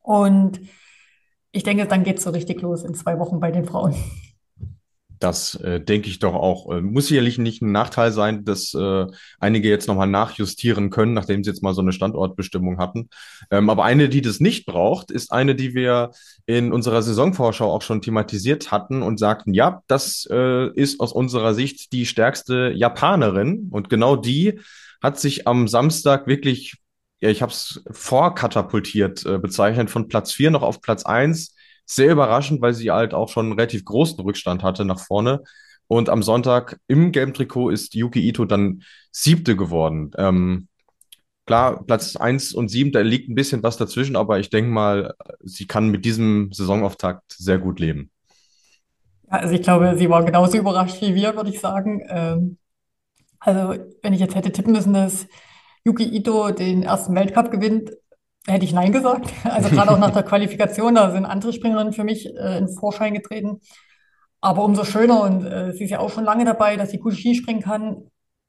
Und 0.00 0.60
ich 1.50 1.62
denke, 1.62 1.86
dann 1.86 2.04
geht 2.04 2.18
es 2.18 2.24
so 2.24 2.30
richtig 2.30 2.60
los 2.60 2.84
in 2.84 2.94
zwei 2.94 3.18
Wochen 3.18 3.40
bei 3.40 3.50
den 3.50 3.64
Frauen. 3.64 3.94
Das 5.20 5.54
äh, 5.56 5.80
denke 5.80 6.08
ich 6.08 6.18
doch 6.18 6.34
auch. 6.34 6.70
Äh, 6.70 6.80
muss 6.80 7.08
sicherlich 7.08 7.38
nicht 7.38 7.62
ein 7.62 7.72
Nachteil 7.72 8.12
sein, 8.12 8.44
dass 8.44 8.72
äh, 8.74 9.06
einige 9.40 9.68
jetzt 9.68 9.88
nochmal 9.88 10.06
nachjustieren 10.06 10.90
können, 10.90 11.12
nachdem 11.12 11.42
sie 11.42 11.50
jetzt 11.50 11.62
mal 11.62 11.74
so 11.74 11.80
eine 11.80 11.92
Standortbestimmung 11.92 12.78
hatten. 12.78 13.08
Ähm, 13.50 13.68
aber 13.70 13.84
eine, 13.84 14.08
die 14.08 14.22
das 14.22 14.40
nicht 14.40 14.66
braucht, 14.66 15.10
ist 15.10 15.32
eine, 15.32 15.54
die 15.54 15.74
wir 15.74 16.10
in 16.46 16.72
unserer 16.72 17.02
Saisonvorschau 17.02 17.72
auch 17.72 17.82
schon 17.82 18.00
thematisiert 18.00 18.70
hatten 18.70 19.02
und 19.02 19.18
sagten, 19.18 19.54
ja, 19.54 19.82
das 19.88 20.28
äh, 20.30 20.72
ist 20.74 21.00
aus 21.00 21.12
unserer 21.12 21.54
Sicht 21.54 21.92
die 21.92 22.06
stärkste 22.06 22.72
Japanerin. 22.74 23.68
Und 23.70 23.90
genau 23.90 24.16
die 24.16 24.60
hat 25.02 25.18
sich 25.18 25.46
am 25.48 25.68
Samstag 25.68 26.26
wirklich, 26.26 26.76
ja, 27.20 27.28
ich 27.28 27.42
habe 27.42 27.52
es 27.52 27.82
vorkatapultiert 27.90 29.26
äh, 29.26 29.38
bezeichnet, 29.38 29.90
von 29.90 30.08
Platz 30.08 30.32
vier 30.32 30.50
noch 30.50 30.62
auf 30.62 30.80
Platz 30.80 31.04
eins 31.04 31.54
sehr 31.88 32.12
überraschend, 32.12 32.60
weil 32.60 32.74
sie 32.74 32.90
halt 32.90 33.14
auch 33.14 33.30
schon 33.30 33.46
einen 33.46 33.54
relativ 33.54 33.84
großen 33.84 34.20
Rückstand 34.20 34.62
hatte 34.62 34.84
nach 34.84 35.00
vorne. 35.00 35.42
Und 35.86 36.10
am 36.10 36.22
Sonntag 36.22 36.78
im 36.86 37.12
gelben 37.12 37.32
Trikot 37.32 37.70
ist 37.70 37.94
Yuki 37.94 38.20
Ito 38.20 38.44
dann 38.44 38.82
siebte 39.10 39.56
geworden. 39.56 40.10
Ähm, 40.18 40.68
klar, 41.46 41.82
Platz 41.86 42.14
eins 42.16 42.52
und 42.52 42.68
sieben, 42.68 42.92
da 42.92 43.00
liegt 43.00 43.30
ein 43.30 43.34
bisschen 43.34 43.62
was 43.62 43.78
dazwischen, 43.78 44.16
aber 44.16 44.38
ich 44.38 44.50
denke 44.50 44.70
mal, 44.70 45.14
sie 45.40 45.66
kann 45.66 45.88
mit 45.88 46.04
diesem 46.04 46.52
Saisonauftakt 46.52 47.32
sehr 47.32 47.58
gut 47.58 47.80
leben. 47.80 48.10
Also 49.28 49.54
ich 49.54 49.62
glaube, 49.62 49.94
sie 49.96 50.10
war 50.10 50.24
genauso 50.24 50.58
überrascht 50.58 51.00
wie 51.00 51.14
wir, 51.14 51.34
würde 51.36 51.50
ich 51.50 51.60
sagen. 51.60 52.02
Ähm, 52.08 52.58
also 53.40 53.82
wenn 54.02 54.12
ich 54.12 54.20
jetzt 54.20 54.34
hätte 54.34 54.52
tippen 54.52 54.72
müssen, 54.72 54.92
dass 54.92 55.26
Yuki 55.84 56.04
Ito 56.04 56.50
den 56.50 56.82
ersten 56.82 57.14
Weltcup 57.14 57.50
gewinnt, 57.50 57.92
Hätte 58.48 58.64
ich 58.64 58.72
Nein 58.72 58.92
gesagt. 58.92 59.30
Also 59.44 59.68
gerade 59.68 59.90
auch 59.90 59.98
nach 59.98 60.10
der 60.10 60.22
Qualifikation, 60.22 60.94
da 60.94 61.10
sind 61.10 61.26
andere 61.26 61.52
Springerinnen 61.52 61.92
für 61.92 62.04
mich 62.04 62.26
äh, 62.26 62.58
in 62.58 62.68
Vorschein 62.68 63.12
getreten. 63.14 63.60
Aber 64.40 64.64
umso 64.64 64.84
schöner 64.84 65.22
und 65.22 65.44
äh, 65.44 65.72
sie 65.72 65.84
ist 65.84 65.90
ja 65.90 65.98
auch 65.98 66.10
schon 66.10 66.24
lange 66.24 66.44
dabei, 66.44 66.76
dass 66.76 66.90
sie 66.90 66.98
gut 66.98 67.14
Ski 67.14 67.34
springen 67.34 67.60
kann. 67.60 68.04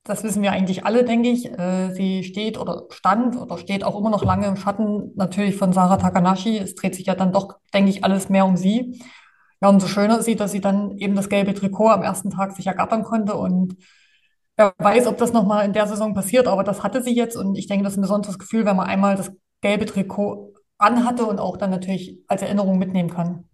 Das 0.05 0.23
wissen 0.23 0.41
wir 0.41 0.51
eigentlich 0.51 0.85
alle, 0.85 1.03
denke 1.03 1.29
ich. 1.29 1.51
Äh, 1.51 1.93
sie 1.93 2.23
steht 2.23 2.57
oder 2.57 2.83
stand 2.91 3.35
oder 3.35 3.57
steht 3.57 3.83
auch 3.83 3.99
immer 3.99 4.09
noch 4.09 4.23
lange 4.23 4.47
im 4.47 4.55
Schatten 4.55 5.11
natürlich 5.15 5.55
von 5.57 5.73
Sarah 5.73 5.97
Takanashi. 5.97 6.57
Es 6.57 6.75
dreht 6.75 6.95
sich 6.95 7.07
ja 7.07 7.15
dann 7.15 7.33
doch, 7.33 7.57
denke 7.73 7.89
ich, 7.89 8.03
alles 8.03 8.29
mehr 8.29 8.45
um 8.45 8.55
sie. 8.55 9.01
Ja, 9.61 9.67
umso 9.69 9.87
schöner 9.87 10.19
ist 10.19 10.25
sie, 10.25 10.35
dass 10.35 10.53
sie 10.53 10.61
dann 10.61 10.97
eben 10.97 11.15
das 11.15 11.27
gelbe 11.27 11.53
Trikot 11.53 11.89
am 11.89 12.03
ersten 12.03 12.29
Tag 12.29 12.53
sich 12.53 12.67
ergattern 12.67 13.03
konnte 13.03 13.35
und 13.35 13.75
wer 14.55 14.73
weiß, 14.77 15.07
ob 15.07 15.17
das 15.17 15.33
nochmal 15.33 15.65
in 15.65 15.73
der 15.73 15.87
Saison 15.87 16.13
passiert, 16.13 16.47
aber 16.47 16.63
das 16.63 16.83
hatte 16.83 17.03
sie 17.03 17.15
jetzt 17.15 17.35
und 17.35 17.55
ich 17.55 17.67
denke, 17.67 17.83
das 17.83 17.93
ist 17.93 17.97
ein 17.97 18.03
besonderes 18.03 18.39
Gefühl, 18.39 18.65
wenn 18.65 18.77
man 18.77 18.87
einmal 18.87 19.15
das 19.15 19.31
gelbe 19.61 19.85
Trikot 19.85 20.53
anhatte 20.77 21.25
und 21.25 21.39
auch 21.39 21.57
dann 21.57 21.69
natürlich 21.71 22.19
als 22.27 22.41
Erinnerung 22.41 22.79
mitnehmen 22.79 23.09
kann. 23.09 23.45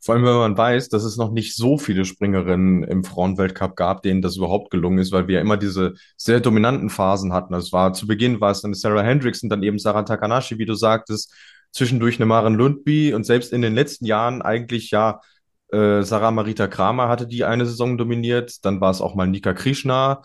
Vor 0.00 0.14
allem, 0.14 0.24
wenn 0.24 0.34
man 0.34 0.56
weiß, 0.56 0.90
dass 0.90 1.02
es 1.02 1.16
noch 1.16 1.32
nicht 1.32 1.56
so 1.56 1.76
viele 1.76 2.04
Springerinnen 2.04 2.84
im 2.84 3.02
Frauenweltcup 3.02 3.74
gab, 3.74 4.02
denen 4.02 4.22
das 4.22 4.36
überhaupt 4.36 4.70
gelungen 4.70 4.98
ist, 4.98 5.10
weil 5.10 5.26
wir 5.26 5.36
ja 5.36 5.40
immer 5.40 5.56
diese 5.56 5.94
sehr 6.16 6.38
dominanten 6.38 6.88
Phasen 6.88 7.32
hatten. 7.32 7.52
Also 7.52 7.66
es 7.66 7.72
war 7.72 7.92
zu 7.92 8.06
Beginn 8.06 8.40
war 8.40 8.52
es 8.52 8.60
dann 8.60 8.74
Sarah 8.74 9.02
Hendricks 9.02 9.42
und 9.42 9.48
dann 9.48 9.64
eben 9.64 9.80
Sarah 9.80 10.04
Takanashi, 10.04 10.58
wie 10.58 10.66
du 10.66 10.74
sagtest, 10.74 11.34
zwischendurch 11.72 12.16
eine 12.16 12.26
Maren 12.26 12.54
Lundby 12.54 13.12
und 13.12 13.24
selbst 13.24 13.52
in 13.52 13.60
den 13.60 13.74
letzten 13.74 14.06
Jahren 14.06 14.40
eigentlich 14.40 14.92
ja 14.92 15.20
äh, 15.72 16.02
Sarah 16.02 16.30
Marita 16.30 16.68
Kramer 16.68 17.08
hatte 17.08 17.26
die 17.26 17.44
eine 17.44 17.66
Saison 17.66 17.98
dominiert, 17.98 18.64
dann 18.64 18.80
war 18.80 18.90
es 18.90 19.00
auch 19.00 19.16
mal 19.16 19.26
Nika 19.26 19.52
Krishna, 19.52 20.22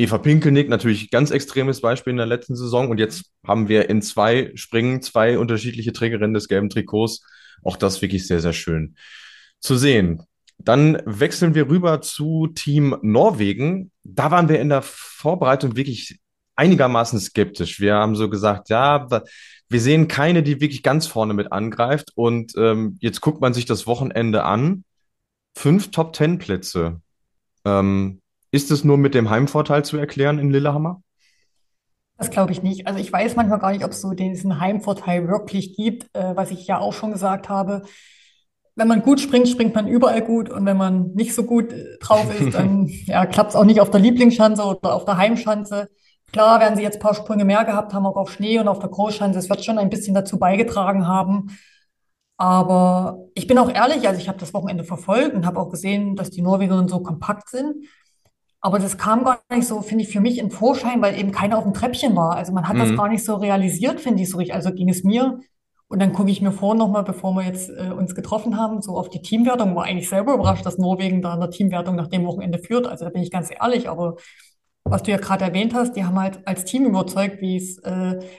Eva 0.00 0.18
Pinkelnick, 0.18 0.68
natürlich 0.68 1.10
ganz 1.10 1.32
extremes 1.32 1.80
Beispiel 1.80 2.12
in 2.12 2.18
der 2.18 2.26
letzten 2.26 2.54
Saison. 2.54 2.88
Und 2.88 2.98
jetzt 2.98 3.32
haben 3.44 3.68
wir 3.68 3.90
in 3.90 4.00
zwei 4.00 4.52
Springen 4.54 5.02
zwei 5.02 5.38
unterschiedliche 5.38 5.92
Trägerinnen 5.92 6.34
des 6.34 6.46
gelben 6.46 6.70
Trikots. 6.70 7.26
Auch 7.64 7.76
das 7.76 8.00
wirklich 8.00 8.26
sehr, 8.28 8.40
sehr 8.40 8.52
schön 8.52 8.94
zu 9.58 9.76
sehen. 9.76 10.22
Dann 10.58 11.02
wechseln 11.04 11.56
wir 11.56 11.68
rüber 11.68 12.00
zu 12.00 12.46
Team 12.54 12.96
Norwegen. 13.02 13.90
Da 14.04 14.30
waren 14.30 14.48
wir 14.48 14.60
in 14.60 14.68
der 14.68 14.82
Vorbereitung 14.82 15.74
wirklich 15.74 16.20
einigermaßen 16.54 17.18
skeptisch. 17.18 17.80
Wir 17.80 17.94
haben 17.94 18.14
so 18.14 18.30
gesagt, 18.30 18.68
ja, 18.68 19.08
wir 19.68 19.80
sehen 19.80 20.06
keine, 20.06 20.44
die 20.44 20.60
wirklich 20.60 20.84
ganz 20.84 21.08
vorne 21.08 21.34
mit 21.34 21.50
angreift. 21.50 22.12
Und 22.14 22.52
ähm, 22.56 22.98
jetzt 23.00 23.20
guckt 23.20 23.40
man 23.40 23.52
sich 23.52 23.66
das 23.66 23.88
Wochenende 23.88 24.44
an. 24.44 24.84
Fünf 25.56 25.90
Top-Ten-Plätze. 25.90 27.00
Ähm, 27.64 28.20
ist 28.50 28.70
es 28.70 28.84
nur 28.84 28.96
mit 28.96 29.14
dem 29.14 29.30
Heimvorteil 29.30 29.84
zu 29.84 29.96
erklären 29.96 30.38
in 30.38 30.50
Lillehammer? 30.50 31.02
Das 32.16 32.30
glaube 32.30 32.50
ich 32.52 32.62
nicht. 32.62 32.86
Also 32.86 32.98
ich 32.98 33.12
weiß 33.12 33.36
manchmal 33.36 33.60
gar 33.60 33.70
nicht, 33.70 33.84
ob 33.84 33.92
es 33.92 34.00
so 34.00 34.10
diesen 34.10 34.58
Heimvorteil 34.60 35.28
wirklich 35.28 35.76
gibt, 35.76 36.14
äh, 36.14 36.34
was 36.34 36.50
ich 36.50 36.66
ja 36.66 36.78
auch 36.78 36.92
schon 36.92 37.12
gesagt 37.12 37.48
habe. 37.48 37.82
Wenn 38.74 38.88
man 38.88 39.02
gut 39.02 39.20
springt, 39.20 39.48
springt 39.48 39.74
man 39.74 39.86
überall 39.86 40.22
gut. 40.22 40.50
Und 40.50 40.66
wenn 40.66 40.76
man 40.76 41.12
nicht 41.14 41.34
so 41.34 41.44
gut 41.44 41.72
äh, 41.72 41.98
drauf 42.00 42.26
ist, 42.38 42.54
dann 42.54 42.88
ja, 43.06 43.24
klappt 43.24 43.50
es 43.50 43.56
auch 43.56 43.64
nicht 43.64 43.80
auf 43.80 43.90
der 43.90 44.00
Lieblingsschanze 44.00 44.64
oder 44.64 44.94
auf 44.94 45.04
der 45.04 45.16
Heimschanze. 45.16 45.88
Klar 46.32 46.60
werden 46.60 46.76
sie 46.76 46.82
jetzt 46.82 46.96
ein 46.96 47.02
paar 47.02 47.14
Sprünge 47.14 47.44
mehr 47.44 47.64
gehabt 47.64 47.94
haben, 47.94 48.04
auch 48.04 48.16
auf 48.16 48.32
Schnee 48.32 48.58
und 48.58 48.68
auf 48.68 48.80
der 48.80 48.90
Großschanze. 48.90 49.38
Es 49.38 49.48
wird 49.48 49.64
schon 49.64 49.78
ein 49.78 49.88
bisschen 49.88 50.14
dazu 50.14 50.38
beigetragen 50.38 51.06
haben. 51.06 51.56
Aber 52.36 53.26
ich 53.34 53.46
bin 53.46 53.58
auch 53.58 53.72
ehrlich, 53.72 54.06
also 54.06 54.20
ich 54.20 54.28
habe 54.28 54.38
das 54.38 54.54
Wochenende 54.54 54.84
verfolgt 54.84 55.34
und 55.34 55.46
habe 55.46 55.58
auch 55.60 55.70
gesehen, 55.70 56.16
dass 56.16 56.30
die 56.30 56.42
Norwegerinnen 56.42 56.88
so 56.88 57.00
kompakt 57.00 57.48
sind. 57.48 57.86
Aber 58.60 58.78
das 58.78 58.98
kam 58.98 59.24
gar 59.24 59.40
nicht 59.52 59.68
so, 59.68 59.82
finde 59.82 60.04
ich, 60.04 60.10
für 60.12 60.20
mich 60.20 60.38
in 60.38 60.50
Vorschein, 60.50 61.00
weil 61.00 61.18
eben 61.18 61.30
keiner 61.32 61.58
auf 61.58 61.64
dem 61.64 61.74
Treppchen 61.74 62.16
war. 62.16 62.36
Also 62.36 62.52
man 62.52 62.66
hat 62.68 62.80
das 62.80 62.92
Mhm. 62.92 62.96
gar 62.96 63.08
nicht 63.08 63.24
so 63.24 63.36
realisiert, 63.36 64.00
finde 64.00 64.22
ich 64.22 64.30
so 64.30 64.38
richtig. 64.38 64.54
Also 64.54 64.72
ging 64.72 64.88
es 64.88 65.04
mir. 65.04 65.38
Und 65.88 66.00
dann 66.00 66.12
gucke 66.12 66.30
ich 66.30 66.42
mir 66.42 66.52
vor 66.52 66.74
nochmal, 66.74 67.04
bevor 67.04 67.34
wir 67.34 67.44
jetzt 67.44 67.70
äh, 67.70 67.90
uns 67.96 68.14
getroffen 68.14 68.58
haben, 68.58 68.82
so 68.82 68.96
auf 68.98 69.08
die 69.08 69.22
Teamwertung. 69.22 69.74
War 69.76 69.84
eigentlich 69.84 70.08
selber 70.08 70.34
überrascht, 70.34 70.66
dass 70.66 70.76
Norwegen 70.76 71.22
da 71.22 71.34
in 71.34 71.40
der 71.40 71.50
Teamwertung 71.50 71.96
nach 71.96 72.08
dem 72.08 72.26
Wochenende 72.26 72.58
führt. 72.58 72.86
Also 72.86 73.04
da 73.04 73.10
bin 73.10 73.22
ich 73.22 73.30
ganz 73.30 73.50
ehrlich. 73.50 73.88
Aber 73.88 74.16
was 74.84 75.02
du 75.02 75.10
ja 75.10 75.18
gerade 75.18 75.44
erwähnt 75.44 75.74
hast, 75.74 75.94
die 75.96 76.04
haben 76.04 76.18
halt 76.18 76.46
als 76.46 76.64
Team 76.64 76.86
überzeugt, 76.86 77.40
wie 77.40 77.56
es 77.56 77.78
äh, 77.78 77.90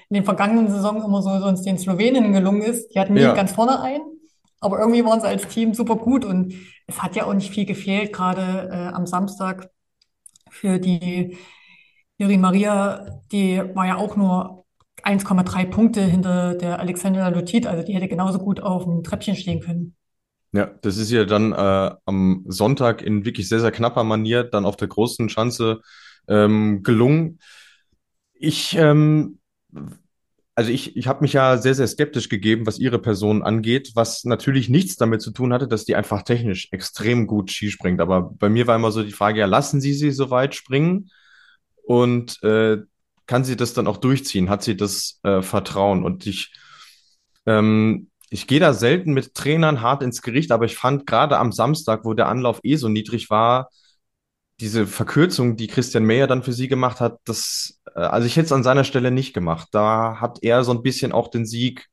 in 0.09 0.15
den 0.15 0.23
vergangenen 0.25 0.69
Saisons 0.69 1.03
immer 1.05 1.21
so 1.21 1.39
sonst 1.39 1.63
den 1.65 1.77
Sloweninnen 1.77 2.33
gelungen 2.33 2.61
ist. 2.61 2.89
Die 2.95 2.99
hatten 2.99 3.15
nie 3.15 3.31
Ja, 3.31 3.33
ganz 3.33 3.51
vorne 3.51 3.81
ein, 3.81 4.01
aber 4.59 4.79
irgendwie 4.79 5.05
waren 5.05 5.21
sie 5.21 5.27
als 5.27 5.47
Team 5.47 5.73
super 5.73 5.95
gut 5.95 6.25
und 6.25 6.53
es 6.87 7.01
hat 7.03 7.15
ja 7.15 7.25
auch 7.25 7.33
nicht 7.33 7.51
viel 7.51 7.65
gefehlt, 7.65 8.13
gerade 8.13 8.69
äh, 8.71 8.87
am 8.95 9.05
Samstag 9.05 9.69
für 10.51 10.79
die 10.79 11.37
Jiri 12.17 12.37
Maria, 12.37 13.21
die 13.31 13.61
war 13.73 13.87
ja 13.87 13.97
auch 13.97 14.15
nur 14.15 14.65
1,3 15.03 15.65
Punkte 15.65 16.01
hinter 16.01 16.55
der 16.55 16.79
Alexandra 16.79 17.29
Lutit, 17.29 17.65
also 17.65 17.83
die 17.85 17.93
hätte 17.93 18.07
genauso 18.07 18.39
gut 18.39 18.59
auf 18.59 18.83
dem 18.83 19.03
Treppchen 19.03 19.35
stehen 19.35 19.61
können. 19.61 19.95
ja, 20.51 20.65
das 20.81 20.97
ist 20.97 21.11
ja 21.11 21.25
dann 21.25 21.53
äh, 21.53 21.91
am 22.05 22.43
Sonntag 22.47 23.01
in 23.01 23.25
wirklich 23.25 23.47
sehr, 23.47 23.59
sehr 23.59 23.71
knapper 23.71 24.03
Manier 24.03 24.43
dann 24.43 24.65
auf 24.65 24.75
der 24.75 24.87
großen 24.87 25.29
Schanze 25.29 25.81
ähm, 26.27 26.83
gelungen. 26.83 27.39
Ich, 28.33 28.75
ähm, 28.75 29.39
also 30.59 30.71
ich, 30.71 30.97
ich 30.97 31.07
habe 31.07 31.21
mich 31.21 31.31
ja 31.31 31.57
sehr, 31.57 31.73
sehr 31.73 31.87
skeptisch 31.87 32.27
gegeben, 32.27 32.67
was 32.67 32.79
ihre 32.79 32.99
Person 32.99 33.43
angeht, 33.43 33.91
was 33.95 34.25
natürlich 34.25 34.67
nichts 34.67 34.97
damit 34.97 35.21
zu 35.21 35.31
tun 35.31 35.53
hatte, 35.53 35.69
dass 35.69 35.85
die 35.85 35.95
einfach 35.95 36.23
technisch 36.23 36.67
extrem 36.71 37.27
gut 37.27 37.49
Ski 37.49 37.71
springt. 37.71 38.01
Aber 38.01 38.23
bei 38.37 38.49
mir 38.49 38.67
war 38.67 38.75
immer 38.75 38.91
so 38.91 39.01
die 39.01 39.13
Frage, 39.13 39.39
ja, 39.39 39.45
lassen 39.45 39.79
Sie 39.79 39.93
sie 39.93 40.11
so 40.11 40.31
weit 40.31 40.55
springen 40.55 41.11
und 41.83 42.43
äh, 42.43 42.79
kann 43.25 43.45
sie 43.45 43.55
das 43.55 43.73
dann 43.73 43.87
auch 43.87 43.95
durchziehen? 43.95 44.49
Hat 44.49 44.61
sie 44.61 44.75
das 44.75 45.21
äh, 45.23 45.41
Vertrauen? 45.41 46.03
Und 46.03 46.27
ich, 46.27 46.51
ähm, 47.45 48.09
ich 48.29 48.45
gehe 48.45 48.59
da 48.59 48.73
selten 48.73 49.13
mit 49.13 49.35
Trainern 49.35 49.79
hart 49.79 50.03
ins 50.03 50.21
Gericht, 50.21 50.51
aber 50.51 50.65
ich 50.65 50.75
fand 50.75 51.07
gerade 51.07 51.37
am 51.37 51.53
Samstag, 51.53 52.03
wo 52.03 52.13
der 52.13 52.27
Anlauf 52.27 52.59
eh 52.63 52.75
so 52.75 52.89
niedrig 52.89 53.29
war, 53.29 53.69
diese 54.59 54.87
Verkürzung, 54.87 55.55
die 55.55 55.67
Christian 55.67 56.05
Mayer 56.05 56.27
dann 56.27 56.43
für 56.43 56.53
sie 56.53 56.67
gemacht 56.67 56.99
hat, 56.99 57.19
das, 57.25 57.79
äh, 57.95 57.99
also 57.99 58.27
ich 58.27 58.35
hätte 58.35 58.47
es 58.47 58.51
an 58.51 58.63
seiner 58.63 58.83
Stelle 58.83 59.11
nicht 59.11 59.33
gemacht. 59.33 59.69
Da 59.71 60.19
hat 60.19 60.39
er 60.41 60.63
so 60.63 60.71
ein 60.71 60.83
bisschen 60.83 61.11
auch 61.11 61.29
den 61.29 61.45
Sieg 61.45 61.87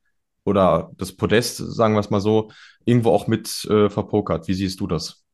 oder 0.45 0.91
das 0.97 1.13
Podest, 1.13 1.57
sagen 1.57 1.95
wir 1.95 2.01
es 2.01 2.11
mal 2.11 2.21
so, 2.21 2.51
irgendwo 2.85 3.11
auch 3.11 3.27
mit 3.27 3.65
äh, 3.71 3.89
verpokert. 3.89 4.49
Wie 4.49 4.55
siehst 4.55 4.81
du 4.81 4.87
das? 4.87 5.25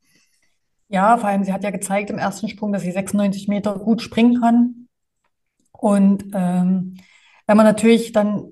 Ja, 0.88 1.16
vor 1.16 1.28
allem 1.28 1.44
sie 1.44 1.52
hat 1.52 1.64
ja 1.64 1.70
gezeigt 1.70 2.10
im 2.10 2.18
ersten 2.18 2.48
Sprung, 2.48 2.72
dass 2.72 2.82
sie 2.82 2.92
96 2.92 3.48
Meter 3.48 3.78
gut 3.78 4.02
springen 4.02 4.40
kann. 4.40 4.88
Und 5.72 6.24
ähm, 6.34 6.96
wenn 7.46 7.56
man 7.56 7.66
natürlich 7.66 8.12
dann, 8.12 8.48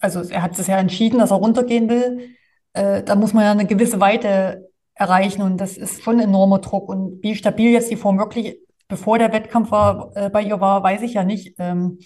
also 0.00 0.22
er 0.22 0.42
hat 0.42 0.58
es 0.58 0.66
ja 0.66 0.78
entschieden, 0.78 1.18
dass 1.18 1.30
er 1.30 1.36
runtergehen 1.36 1.88
will, 1.88 2.30
äh, 2.72 3.02
da 3.02 3.14
muss 3.14 3.34
man 3.34 3.44
ja 3.44 3.52
eine 3.52 3.66
gewisse 3.66 4.00
Weite 4.00 4.65
erreichen 4.96 5.42
und 5.42 5.58
das 5.58 5.76
ist 5.76 6.02
schon 6.02 6.16
ein 6.16 6.28
enormer 6.28 6.58
Druck. 6.58 6.88
Und 6.88 7.22
wie 7.22 7.34
stabil 7.36 7.70
jetzt 7.70 7.90
die 7.90 7.96
Form 7.96 8.18
wirklich 8.18 8.58
bevor 8.88 9.18
der 9.18 9.32
Wettkampf 9.32 9.70
war, 9.70 10.12
äh, 10.14 10.30
bei 10.30 10.42
ihr 10.42 10.60
war, 10.60 10.82
weiß 10.82 11.02
ich 11.02 11.14
ja 11.14 11.24
nicht. 11.24 11.54
Ähm, 11.58 11.98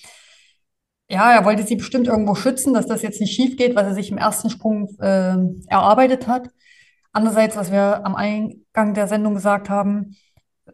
ja, 1.09 1.33
er 1.33 1.45
wollte 1.45 1.65
sie 1.65 1.77
bestimmt 1.77 2.07
irgendwo 2.07 2.35
schützen, 2.35 2.73
dass 2.73 2.87
das 2.87 3.03
jetzt 3.03 3.21
nicht 3.21 3.35
schief 3.35 3.57
geht, 3.57 3.75
was 3.75 3.85
er 3.85 3.95
sich 3.95 4.11
im 4.11 4.19
ersten 4.19 4.49
Sprung 4.51 4.89
ähm, 5.01 5.63
erarbeitet 5.67 6.29
hat. 6.29 6.49
Andererseits, 7.13 7.57
was 7.57 7.73
wir 7.73 8.07
am 8.07 8.15
Eingang 8.15 8.95
der 8.95 9.09
Sendung 9.09 9.35
gesagt 9.35 9.69
haben, 9.69 10.17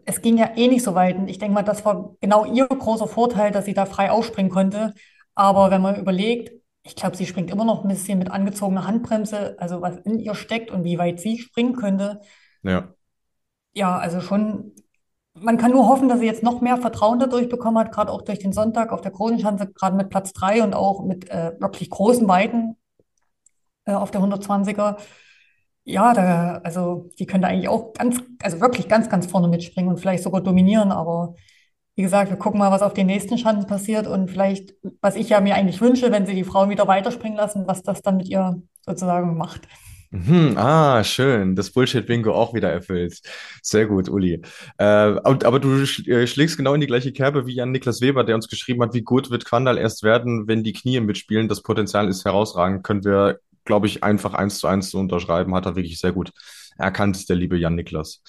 es 0.05 0.21
ging 0.21 0.37
ja 0.37 0.51
eh 0.57 0.69
nicht 0.69 0.83
so 0.85 0.95
weit. 0.95 1.17
Und 1.17 1.29
ich 1.29 1.39
denke 1.39 1.55
mal, 1.55 1.63
das 1.63 1.85
war 1.85 2.15
genau 2.21 2.45
ihr 2.45 2.67
großer 2.67 3.09
Vorteil, 3.09 3.51
dass 3.51 3.65
sie 3.65 3.75
da 3.75 3.87
frei 3.87 4.11
ausspringen 4.11 4.53
konnte. 4.53 4.93
Aber 5.35 5.71
wenn 5.71 5.81
man 5.83 5.97
überlegt, 5.97 6.51
ich 6.87 6.95
glaube, 6.95 7.17
sie 7.17 7.27
springt 7.27 7.51
immer 7.51 7.65
noch 7.65 7.83
ein 7.83 7.89
bisschen 7.89 8.19
mit 8.19 8.31
angezogener 8.31 8.87
Handbremse, 8.87 9.57
also 9.59 9.83
was 9.83 9.97
in 9.99 10.19
ihr 10.19 10.35
steckt 10.35 10.71
und 10.71 10.85
wie 10.85 10.99
weit 10.99 11.21
sie 11.21 11.39
springen 11.39 11.75
könnte. 11.75 12.21
Ja. 12.63 12.95
Ja, 13.75 13.99
also 13.99 14.21
schon, 14.21 14.73
man 15.35 15.59
kann 15.59 15.73
nur 15.73 15.89
hoffen, 15.89 16.09
dass 16.09 16.21
sie 16.21 16.27
jetzt 16.27 16.43
noch 16.43 16.61
mehr 16.61 16.77
Vertrauen 16.79 17.19
dadurch 17.19 17.49
bekommen 17.49 17.79
hat, 17.79 17.93
gerade 17.93 18.11
auch 18.11 18.23
durch 18.23 18.39
den 18.39 18.53
Sonntag 18.53 18.93
auf 18.93 19.01
der 19.01 19.11
Kronenschanze, 19.11 19.71
gerade 19.73 19.97
mit 19.97 20.09
Platz 20.09 20.33
drei 20.33 20.63
und 20.63 20.75
auch 20.75 21.05
mit 21.05 21.29
äh, 21.29 21.53
wirklich 21.59 21.91
großen 21.91 22.27
Weiten 22.29 22.77
äh, 23.85 23.93
auf 23.93 24.11
der 24.11 24.21
120er. 24.21 24.97
Ja, 25.85 26.15
da, 26.15 26.61
also 26.65 27.11
die 27.19 27.27
könnte 27.27 27.49
eigentlich 27.49 27.69
auch 27.69 27.93
ganz, 27.93 28.21
also 28.43 28.61
wirklich 28.61 28.89
ganz, 28.89 29.09
ganz 29.09 29.27
vorne 29.27 29.49
mitspringen 29.49 29.91
und 29.91 29.99
vielleicht 29.99 30.23
sogar 30.23 30.41
dominieren. 30.41 30.91
Aber 30.91 31.35
wie 31.97 32.03
gesagt, 32.03 32.31
wir 32.31 32.37
gucken 32.37 32.59
mal, 32.59 32.71
was 32.71 32.83
auf 32.83 32.93
den 32.93 33.07
nächsten 33.07 33.39
Schanzen 33.39 33.67
passiert 33.67 34.07
und 34.07 34.31
vielleicht, 34.31 34.75
was 35.01 35.17
ich 35.17 35.31
ja 35.31 35.41
mir 35.41 35.55
eigentlich 35.55 35.81
wünsche, 35.81 36.13
wenn 36.13 36.27
sie 36.27 36.35
die 36.35 36.45
Frauen 36.45 36.69
wieder 36.69 36.87
weiterspringen 36.87 37.39
lassen, 37.39 37.67
was 37.67 37.83
das 37.83 38.03
dann 38.03 38.19
mit 38.19 38.29
ihr 38.29 38.61
sozusagen 38.85 39.37
macht. 39.39 39.63
Mhm, 40.11 40.57
ah, 40.57 41.03
schön. 41.03 41.57
Das 41.57 41.71
Bullshit-Bingo 41.71 42.33
auch 42.33 42.55
wieder 42.55 42.71
erfüllt. 42.71 43.21
Sehr 43.63 43.87
gut, 43.87 44.09
Uli. 44.09 44.41
Äh, 44.79 45.09
und, 45.25 45.45
aber 45.45 45.59
du 45.59 45.83
äh, 45.83 46.27
schlägst 46.27 46.57
genau 46.59 46.75
in 46.75 46.81
die 46.81 46.87
gleiche 46.87 47.13
Kerbe 47.13 47.47
wie 47.47 47.55
Jan-Niklas 47.55 48.01
Weber, 48.03 48.25
der 48.25 48.37
uns 48.37 48.49
geschrieben 48.49 48.83
hat, 48.83 48.95
wie 48.95 49.03
gut 49.03 49.31
wird 49.31 49.45
Quandal 49.45 49.79
erst 49.79 50.03
werden, 50.03 50.47
wenn 50.47 50.63
die 50.63 50.75
Knie 50.75 51.01
mitspielen. 51.01 51.49
Das 51.49 51.63
Potenzial 51.63 52.09
ist 52.09 52.25
herausragend. 52.25 52.85
Können 52.85 53.05
wir, 53.05 53.41
glaube 53.65 53.87
ich, 53.89 54.05
einfach 54.05 54.35
eins 54.35 54.59
zu 54.59 54.69
eins 54.69 54.91
so 54.91 54.99
unterschreiben. 54.99 55.55
Hat 55.55 55.67
er 55.67 55.77
wirklich 55.77 55.99
sehr 55.99 56.13
gut 56.13 56.31
erkannt, 56.79 57.29
der 57.29 57.37
liebe 57.37 57.57
Jan-Niklas. 57.57 58.23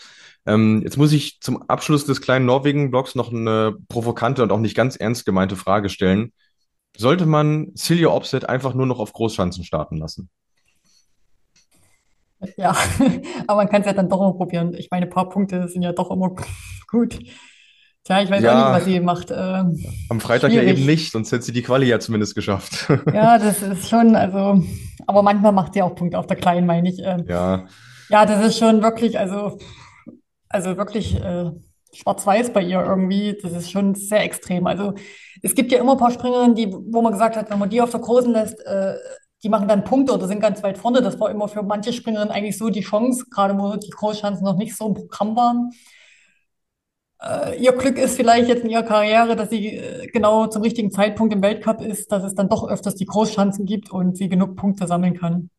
Ähm, 0.47 0.81
jetzt 0.83 0.97
muss 0.97 1.13
ich 1.13 1.39
zum 1.41 1.63
Abschluss 1.69 2.05
des 2.05 2.21
kleinen 2.21 2.45
Norwegen-Blogs 2.47 3.15
noch 3.15 3.31
eine 3.31 3.75
provokante 3.89 4.43
und 4.43 4.51
auch 4.51 4.59
nicht 4.59 4.75
ganz 4.75 4.95
ernst 4.97 5.25
gemeinte 5.25 5.57
Frage 5.57 5.89
stellen. 5.89 6.33
Sollte 6.97 7.25
man 7.27 7.71
Silja 7.75 8.09
Opset 8.09 8.49
einfach 8.49 8.73
nur 8.75 8.87
noch 8.87 8.99
auf 8.99 9.13
Großschanzen 9.13 9.63
starten 9.65 9.97
lassen? 9.97 10.29
Ja, 12.57 12.71
aber 13.47 13.57
man 13.57 13.69
kann 13.69 13.81
es 13.81 13.87
ja 13.87 13.93
dann 13.93 14.09
doch 14.09 14.19
mal 14.19 14.33
probieren. 14.33 14.73
Ich 14.75 14.89
meine, 14.91 15.05
ein 15.07 15.09
paar 15.09 15.29
Punkte 15.29 15.67
sind 15.67 15.81
ja 15.81 15.91
doch 15.93 16.11
immer 16.11 16.35
gut. 16.87 17.19
Tja, 18.03 18.21
ich 18.21 18.29
weiß 18.29 18.45
auch 18.45 18.55
nicht, 18.55 18.71
was 18.71 18.83
Ja, 18.83 18.85
sie 18.85 18.99
macht. 18.99 19.31
Ähm, 19.31 19.77
am 20.09 20.21
Freitag 20.21 20.55
ja 20.55 20.63
eben 20.63 20.85
schwierig. 20.85 20.85
nicht, 20.85 21.11
sonst 21.11 21.31
hätte 21.31 21.43
sie 21.45 21.51
die 21.53 21.63
Quali 21.63 21.87
ja 21.87 21.99
zumindest 21.99 22.35
geschafft. 22.35 22.87
Ja, 23.09 23.37
das 23.39 23.61
ist 23.61 23.87
schon, 23.89 24.15
also, 24.15 24.61
aber 25.07 25.23
manchmal 25.23 25.53
macht 25.53 25.73
sie 25.73 25.81
auch 25.81 25.95
Punkte 25.95 26.19
auf 26.19 26.27
der 26.27 26.35
Kleinen, 26.37 26.67
meine 26.67 26.89
ich. 26.89 26.99
Ähm, 26.99 27.25
Ja, 27.25 27.67
ja, 28.09 28.25
das 28.25 28.45
ist 28.45 28.59
schon 28.59 28.83
wirklich, 28.83 29.19
also, 29.19 29.59
also 30.49 30.77
wirklich 30.77 31.15
äh, 31.15 31.51
schwarz-weiß 31.93 32.53
bei 32.53 32.61
ihr 32.61 32.81
irgendwie. 32.81 33.37
Das 33.41 33.53
ist 33.53 33.71
schon 33.71 33.95
sehr 33.95 34.23
extrem. 34.23 34.67
Also 34.67 34.93
es 35.41 35.55
gibt 35.55 35.71
ja 35.71 35.79
immer 35.79 35.93
ein 35.93 35.97
paar 35.97 36.11
Springerinnen, 36.11 36.55
die, 36.55 36.71
wo 36.71 37.01
man 37.01 37.13
gesagt 37.13 37.35
hat, 37.35 37.49
wenn 37.49 37.59
man 37.59 37.69
die 37.69 37.81
auf 37.81 37.91
der 37.91 37.99
Großen 37.99 38.31
lässt, 38.31 38.59
äh, 38.65 38.95
die 39.43 39.49
machen 39.49 39.67
dann 39.67 39.83
Punkte 39.83 40.13
oder 40.13 40.27
sind 40.27 40.39
ganz 40.39 40.63
weit 40.63 40.77
vorne. 40.77 41.01
Das 41.01 41.19
war 41.19 41.29
immer 41.29 41.47
für 41.47 41.63
manche 41.63 41.93
Springerinnen 41.93 42.31
eigentlich 42.31 42.57
so 42.57 42.69
die 42.69 42.81
Chance, 42.81 43.25
gerade 43.29 43.57
wo 43.57 43.75
die 43.75 43.89
Großschanzen 43.89 44.43
noch 44.43 44.57
nicht 44.57 44.75
so 44.75 44.87
im 44.87 44.93
Programm 44.95 45.35
waren. 45.35 45.71
Äh, 47.21 47.61
ihr 47.61 47.73
Glück 47.73 47.97
ist 47.97 48.15
vielleicht 48.15 48.47
jetzt 48.47 48.63
in 48.63 48.69
ihrer 48.69 48.83
Karriere, 48.83 49.35
dass 49.35 49.49
sie 49.49 49.75
äh, 49.75 50.07
genau 50.07 50.47
zum 50.47 50.61
richtigen 50.61 50.91
Zeitpunkt 50.91 51.33
im 51.33 51.41
Weltcup 51.41 51.81
ist, 51.81 52.11
dass 52.11 52.23
es 52.23 52.35
dann 52.35 52.49
doch 52.49 52.67
öfters 52.67 52.95
die 52.95 53.05
Großschanzen 53.05 53.65
gibt 53.65 53.91
und 53.91 54.17
sie 54.17 54.29
genug 54.29 54.55
Punkte 54.55 54.87
sammeln 54.87 55.15
kann. 55.15 55.49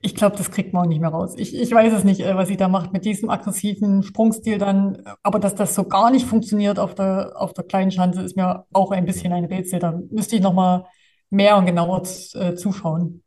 Ich 0.00 0.14
glaube, 0.14 0.36
das 0.36 0.50
kriegt 0.52 0.72
man 0.72 0.84
auch 0.84 0.88
nicht 0.88 1.00
mehr 1.00 1.10
raus. 1.10 1.34
Ich, 1.36 1.54
ich 1.56 1.72
weiß 1.72 1.92
es 1.92 2.04
nicht, 2.04 2.20
äh, 2.20 2.36
was 2.36 2.48
sie 2.48 2.56
da 2.56 2.68
macht 2.68 2.92
mit 2.92 3.04
diesem 3.04 3.30
aggressiven 3.30 4.02
Sprungstil 4.02 4.58
dann. 4.58 5.02
Aber 5.22 5.40
dass 5.40 5.54
das 5.56 5.74
so 5.74 5.84
gar 5.84 6.10
nicht 6.10 6.24
funktioniert 6.26 6.78
auf 6.78 6.94
der, 6.94 7.32
auf 7.34 7.52
der 7.52 7.64
kleinen 7.64 7.90
Schanze, 7.90 8.22
ist 8.22 8.36
mir 8.36 8.64
auch 8.72 8.92
ein 8.92 9.06
bisschen 9.06 9.32
ein 9.32 9.44
Rätsel. 9.44 9.80
Da 9.80 9.98
müsste 10.10 10.36
ich 10.36 10.42
noch 10.42 10.54
mal 10.54 10.86
mehr 11.30 11.56
und 11.56 11.66
genauer 11.66 12.02
äh, 12.34 12.54
zuschauen. 12.54 13.22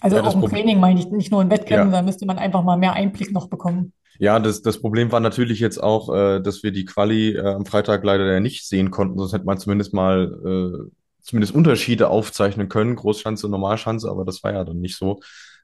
Also 0.00 0.16
ja, 0.16 0.22
auch 0.22 0.34
im 0.34 0.40
Problem. 0.40 0.62
Training 0.62 0.80
meine 0.80 1.00
ich, 1.00 1.06
nicht 1.10 1.30
nur 1.30 1.42
in 1.42 1.50
Wettkämpfen, 1.50 1.92
Ja. 1.92 1.98
da 2.00 2.02
müsste 2.02 2.26
man 2.26 2.38
einfach 2.38 2.62
mal 2.62 2.76
mehr 2.76 2.94
Einblick 2.94 3.32
noch 3.32 3.48
bekommen. 3.48 3.92
Ja, 4.18 4.38
das, 4.38 4.62
das 4.62 4.80
Problem 4.80 5.12
war 5.12 5.20
natürlich 5.20 5.60
jetzt 5.60 5.82
auch, 5.82 6.12
äh, 6.14 6.40
dass 6.40 6.62
wir 6.62 6.72
die 6.72 6.84
Quali 6.84 7.36
äh, 7.36 7.54
am 7.54 7.66
Freitag 7.66 8.04
leider 8.04 8.40
nicht 8.40 8.66
sehen 8.66 8.90
konnten, 8.90 9.18
sonst 9.18 9.32
hätte 9.32 9.44
man 9.44 9.58
zumindest 9.58 9.92
mal 9.92 10.32
äh, 10.44 10.90
zumindest 11.20 11.54
Unterschiede 11.54 12.08
aufzeichnen 12.08 12.68
können, 12.68 12.96
Großschanze 12.96 13.48
Normalschanze, 13.48 14.10
aber 14.10 14.24
das 14.24 14.42
war 14.44 14.52
ja 14.52 14.64
dann 14.64 14.78
nicht 14.80 14.96
so. 14.96 15.20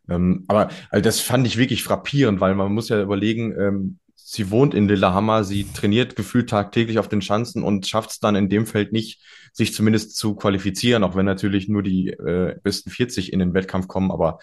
Ähm, 0.09 0.45
aber 0.49 0.69
also 0.91 1.03
das 1.03 1.21
fand 1.21 1.47
ich 1.47 1.57
wirklich 1.57 1.83
frappierend, 1.83 2.41
weil 2.41 2.55
man 2.55 2.73
muss 2.73 2.89
ja 2.89 3.01
überlegen, 3.01 3.55
ähm, 3.59 3.99
sie 4.17 4.51
wohnt 4.51 4.75
in 4.75 4.89
Lillehammer, 4.89 5.45
sie 5.45 5.65
trainiert 5.65 6.15
gefühlt 6.15 6.51
tagtäglich 6.51 6.99
auf 6.99 7.09
den 7.09 7.23
Schanzen 7.23 7.63
und 7.63 7.87
schafft 7.87 8.11
es 8.11 8.21
dann 8.21 8.37
in 8.37 8.49
dem 8.49 8.67
Feld 8.67 8.93
nicht, 8.93 9.21
sich 9.53 9.75
zumindest 9.75 10.17
zu 10.17 10.37
qualifizieren, 10.37 11.03
auch 11.03 11.17
wenn 11.17 11.27
natürlich 11.27 11.69
nur 11.69 11.83
die 11.83 12.11
äh, 12.11 12.57
besten 12.63 12.91
40 12.91 13.33
in 13.33 13.41
den 13.41 13.55
Wettkampf 13.55 13.89
kommen. 13.89 14.13
Aber 14.13 14.39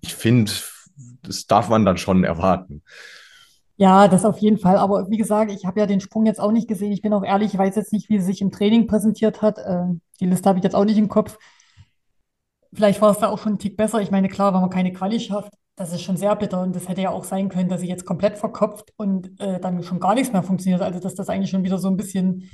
ich 0.00 0.14
finde, 0.14 0.50
das 1.22 1.46
darf 1.46 1.68
man 1.68 1.84
dann 1.84 1.98
schon 1.98 2.24
erwarten. 2.24 2.82
Ja, 3.76 4.08
das 4.08 4.24
auf 4.24 4.38
jeden 4.38 4.58
Fall. 4.58 4.76
Aber 4.76 5.08
wie 5.08 5.16
gesagt, 5.16 5.52
ich 5.52 5.64
habe 5.64 5.78
ja 5.78 5.86
den 5.86 6.00
Sprung 6.00 6.26
jetzt 6.26 6.40
auch 6.40 6.50
nicht 6.50 6.66
gesehen. 6.66 6.90
Ich 6.90 7.00
bin 7.00 7.12
auch 7.12 7.22
ehrlich, 7.22 7.52
ich 7.54 7.58
weiß 7.58 7.76
jetzt 7.76 7.92
nicht, 7.92 8.08
wie 8.08 8.18
sie 8.18 8.26
sich 8.26 8.40
im 8.40 8.50
Training 8.50 8.88
präsentiert 8.88 9.40
hat. 9.40 9.58
Äh, 9.58 9.84
die 10.20 10.26
Liste 10.26 10.48
habe 10.48 10.58
ich 10.58 10.64
jetzt 10.64 10.74
auch 10.74 10.84
nicht 10.84 10.98
im 10.98 11.08
Kopf. 11.08 11.38
Vielleicht 12.72 13.00
war 13.00 13.10
es 13.10 13.18
da 13.18 13.28
auch 13.28 13.38
schon 13.38 13.54
ein 13.54 13.58
Tick 13.58 13.76
besser. 13.76 14.00
Ich 14.00 14.10
meine, 14.10 14.28
klar, 14.28 14.52
wenn 14.52 14.60
man 14.60 14.70
keine 14.70 14.92
Quali 14.92 15.20
schafft, 15.20 15.52
das 15.76 15.92
ist 15.92 16.02
schon 16.02 16.16
sehr 16.16 16.34
bitter. 16.36 16.62
Und 16.62 16.74
das 16.76 16.88
hätte 16.88 17.02
ja 17.02 17.10
auch 17.10 17.24
sein 17.24 17.48
können, 17.48 17.68
dass 17.68 17.80
sie 17.80 17.88
jetzt 17.88 18.04
komplett 18.04 18.38
verkopft 18.38 18.92
und 18.96 19.40
äh, 19.40 19.60
dann 19.60 19.82
schon 19.82 20.00
gar 20.00 20.14
nichts 20.14 20.32
mehr 20.32 20.42
funktioniert. 20.42 20.82
Also, 20.82 21.00
dass 21.00 21.14
das 21.14 21.28
eigentlich 21.28 21.50
schon 21.50 21.64
wieder 21.64 21.78
so 21.78 21.88
ein 21.88 21.96
bisschen 21.96 22.50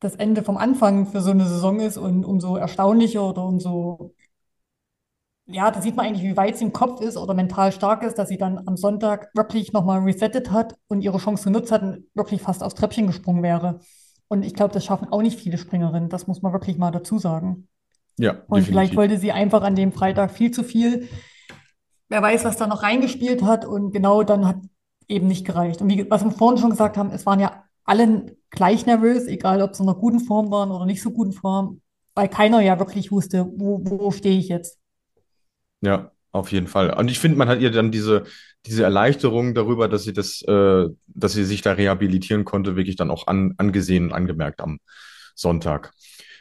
das 0.00 0.16
Ende 0.16 0.42
vom 0.42 0.56
Anfang 0.56 1.06
für 1.06 1.20
so 1.20 1.30
eine 1.30 1.46
Saison 1.46 1.80
ist 1.80 1.98
und 1.98 2.24
umso 2.24 2.56
erstaunlicher 2.56 3.28
oder 3.28 3.44
umso 3.44 4.14
ja, 5.52 5.70
da 5.70 5.82
sieht 5.82 5.96
man 5.96 6.06
eigentlich, 6.06 6.22
wie 6.24 6.36
weit 6.36 6.56
sie 6.56 6.64
im 6.64 6.72
Kopf 6.72 7.00
ist 7.00 7.16
oder 7.16 7.34
mental 7.34 7.72
stark 7.72 8.02
ist, 8.02 8.18
dass 8.18 8.28
sie 8.28 8.38
dann 8.38 8.66
am 8.68 8.76
Sonntag 8.76 9.30
wirklich 9.34 9.72
nochmal 9.72 10.00
resettet 10.00 10.52
hat 10.52 10.76
und 10.88 11.02
ihre 11.02 11.18
Chance 11.18 11.44
genutzt 11.44 11.72
hat 11.72 11.82
und 11.82 12.06
wirklich 12.14 12.40
fast 12.40 12.62
aufs 12.62 12.74
Treppchen 12.76 13.06
gesprungen 13.08 13.42
wäre. 13.42 13.80
Und 14.28 14.44
ich 14.44 14.54
glaube, 14.54 14.72
das 14.72 14.84
schaffen 14.84 15.08
auch 15.10 15.22
nicht 15.22 15.40
viele 15.40 15.58
Springerinnen. 15.58 16.08
Das 16.08 16.26
muss 16.28 16.40
man 16.42 16.52
wirklich 16.52 16.78
mal 16.78 16.92
dazu 16.92 17.18
sagen. 17.18 17.68
Ja, 18.20 18.42
Und 18.48 18.64
vielleicht 18.64 18.92
definitiv. 18.92 18.96
wollte 18.96 19.18
sie 19.18 19.32
einfach 19.32 19.62
an 19.62 19.74
dem 19.74 19.92
Freitag 19.92 20.30
viel 20.30 20.50
zu 20.50 20.62
viel. 20.62 21.08
Wer 22.10 22.20
weiß, 22.20 22.44
was 22.44 22.58
da 22.58 22.66
noch 22.66 22.82
reingespielt 22.82 23.42
hat. 23.42 23.64
Und 23.64 23.92
genau 23.92 24.22
dann 24.22 24.46
hat 24.46 24.58
eben 25.08 25.26
nicht 25.26 25.46
gereicht. 25.46 25.80
Und 25.80 25.88
wie, 25.88 26.08
was 26.10 26.22
wir 26.22 26.30
vorhin 26.30 26.60
schon 26.60 26.70
gesagt 26.70 26.98
haben, 26.98 27.10
es 27.10 27.24
waren 27.24 27.40
ja 27.40 27.64
alle 27.84 28.36
gleich 28.50 28.84
nervös, 28.84 29.26
egal 29.26 29.62
ob 29.62 29.74
sie 29.74 29.82
in 29.82 29.88
einer 29.88 29.98
guten 29.98 30.20
Form 30.20 30.50
waren 30.50 30.70
oder 30.70 30.84
nicht 30.84 31.02
so 31.02 31.10
guten 31.12 31.32
Form, 31.32 31.80
weil 32.14 32.28
keiner 32.28 32.60
ja 32.60 32.78
wirklich 32.78 33.10
wusste, 33.10 33.46
wo, 33.56 33.80
wo 33.84 34.10
stehe 34.10 34.38
ich 34.38 34.48
jetzt. 34.48 34.78
Ja, 35.80 36.10
auf 36.30 36.52
jeden 36.52 36.66
Fall. 36.66 36.92
Und 36.92 37.10
ich 37.10 37.18
finde, 37.18 37.38
man 37.38 37.48
hat 37.48 37.60
ihr 37.60 37.70
dann 37.70 37.90
diese, 37.90 38.24
diese 38.66 38.82
Erleichterung 38.82 39.54
darüber, 39.54 39.88
dass 39.88 40.04
sie 40.04 40.12
das, 40.12 40.42
äh, 40.42 40.88
dass 41.06 41.32
sie 41.32 41.44
sich 41.44 41.62
da 41.62 41.72
rehabilitieren 41.72 42.44
konnte, 42.44 42.76
wirklich 42.76 42.96
dann 42.96 43.10
auch 43.10 43.26
an, 43.28 43.54
angesehen 43.56 44.04
und 44.04 44.12
angemerkt 44.12 44.60
am 44.60 44.78
Sonntag. 45.34 45.92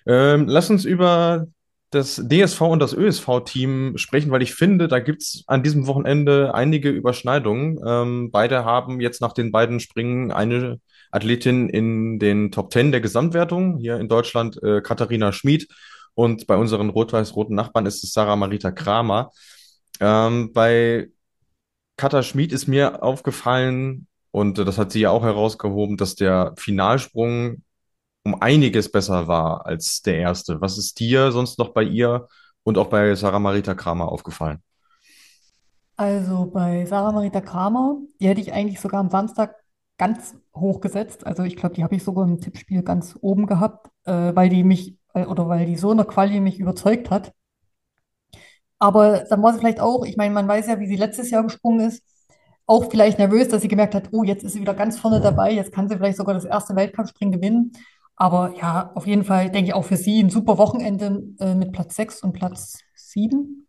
Ähm, 0.05 0.45
lass 0.47 0.69
uns 0.69 0.83
über 0.83 1.47
das 1.91 2.15
DSV 2.15 2.61
und 2.61 2.79
das 2.79 2.93
ÖSV-Team 2.93 3.97
sprechen, 3.97 4.31
weil 4.31 4.41
ich 4.41 4.53
finde, 4.53 4.87
da 4.87 4.99
gibt's 4.99 5.43
an 5.47 5.63
diesem 5.63 5.87
Wochenende 5.87 6.53
einige 6.53 6.89
Überschneidungen. 6.89 7.79
Ähm, 7.85 8.31
beide 8.31 8.63
haben 8.65 9.01
jetzt 9.01 9.21
nach 9.21 9.33
den 9.33 9.51
beiden 9.51 9.79
Springen 9.79 10.31
eine 10.31 10.79
Athletin 11.11 11.69
in 11.69 12.19
den 12.19 12.51
Top 12.51 12.69
Ten 12.69 12.91
der 12.91 13.01
Gesamtwertung. 13.01 13.77
Hier 13.77 13.97
in 13.97 14.07
Deutschland 14.07 14.61
äh, 14.61 14.81
Katharina 14.81 15.31
Schmid 15.31 15.67
und 16.13 16.47
bei 16.47 16.57
unseren 16.57 16.89
rot-weiß-roten 16.89 17.55
Nachbarn 17.55 17.85
ist 17.85 18.03
es 18.03 18.13
Sarah 18.13 18.35
Marita 18.35 18.71
Kramer. 18.71 19.31
Ähm, 19.99 20.53
bei 20.53 21.09
Katha 21.97 22.23
Schmid 22.23 22.51
ist 22.53 22.67
mir 22.67 23.03
aufgefallen, 23.03 24.07
und 24.31 24.57
das 24.57 24.77
hat 24.77 24.91
sie 24.91 25.01
ja 25.01 25.09
auch 25.09 25.23
herausgehoben, 25.23 25.97
dass 25.97 26.15
der 26.15 26.53
Finalsprung 26.57 27.63
um 28.23 28.41
einiges 28.41 28.91
besser 28.91 29.27
war 29.27 29.65
als 29.65 30.01
der 30.01 30.17
erste. 30.17 30.61
Was 30.61 30.77
ist 30.77 30.99
dir 30.99 31.31
sonst 31.31 31.57
noch 31.59 31.69
bei 31.69 31.83
ihr 31.83 32.27
und 32.63 32.77
auch 32.77 32.87
bei 32.87 33.15
Sarah 33.15 33.39
Marita 33.39 33.73
Kramer 33.73 34.11
aufgefallen? 34.11 34.61
Also 35.95 36.45
bei 36.45 36.85
Sarah 36.85 37.11
Marita 37.11 37.41
Kramer, 37.41 37.97
die 38.19 38.27
hätte 38.27 38.41
ich 38.41 38.53
eigentlich 38.53 38.79
sogar 38.79 38.99
am 38.99 39.09
Samstag 39.09 39.55
ganz 39.97 40.35
hoch 40.55 40.79
gesetzt. 40.79 41.25
Also 41.27 41.43
ich 41.43 41.55
glaube, 41.55 41.75
die 41.75 41.83
habe 41.83 41.95
ich 41.95 42.03
sogar 42.03 42.25
im 42.25 42.39
Tippspiel 42.39 42.83
ganz 42.83 43.17
oben 43.21 43.47
gehabt, 43.47 43.87
äh, 44.05 44.33
weil 44.33 44.49
die 44.49 44.63
mich, 44.63 44.97
äh, 45.13 45.25
oder 45.25 45.47
weil 45.49 45.65
die 45.65 45.75
so 45.75 45.91
eine 45.91 46.05
Quali 46.05 46.39
mich 46.39 46.59
überzeugt 46.59 47.09
hat. 47.09 47.33
Aber 48.79 49.25
dann 49.29 49.43
war 49.43 49.53
sie 49.53 49.59
vielleicht 49.59 49.81
auch, 49.81 50.05
ich 50.05 50.15
meine, 50.15 50.33
man 50.33 50.47
weiß 50.47 50.67
ja, 50.67 50.79
wie 50.79 50.87
sie 50.87 50.95
letztes 50.95 51.31
Jahr 51.31 51.43
gesprungen 51.43 51.81
ist, 51.81 52.01
auch 52.65 52.89
vielleicht 52.89 53.19
nervös, 53.19 53.49
dass 53.49 53.61
sie 53.61 53.67
gemerkt 53.67 53.95
hat, 53.95 54.09
oh, 54.11 54.23
jetzt 54.23 54.43
ist 54.43 54.53
sie 54.53 54.61
wieder 54.61 54.73
ganz 54.73 54.97
vorne 54.97 55.19
dabei, 55.19 55.51
jetzt 55.51 55.73
kann 55.73 55.89
sie 55.89 55.97
vielleicht 55.97 56.17
sogar 56.17 56.35
das 56.35 56.45
erste 56.45 56.75
Weltcup-Springen 56.75 57.33
gewinnen. 57.33 57.73
Aber 58.19 58.53
ja, 58.57 58.91
auf 58.95 59.07
jeden 59.07 59.23
Fall 59.23 59.49
denke 59.49 59.69
ich 59.69 59.73
auch 59.73 59.85
für 59.85 59.95
sie 59.95 60.21
ein 60.21 60.29
super 60.29 60.57
Wochenende 60.57 61.23
äh, 61.39 61.55
mit 61.55 61.71
Platz 61.71 61.95
6 61.95 62.21
und 62.21 62.33
Platz 62.33 62.79
7. 62.93 63.65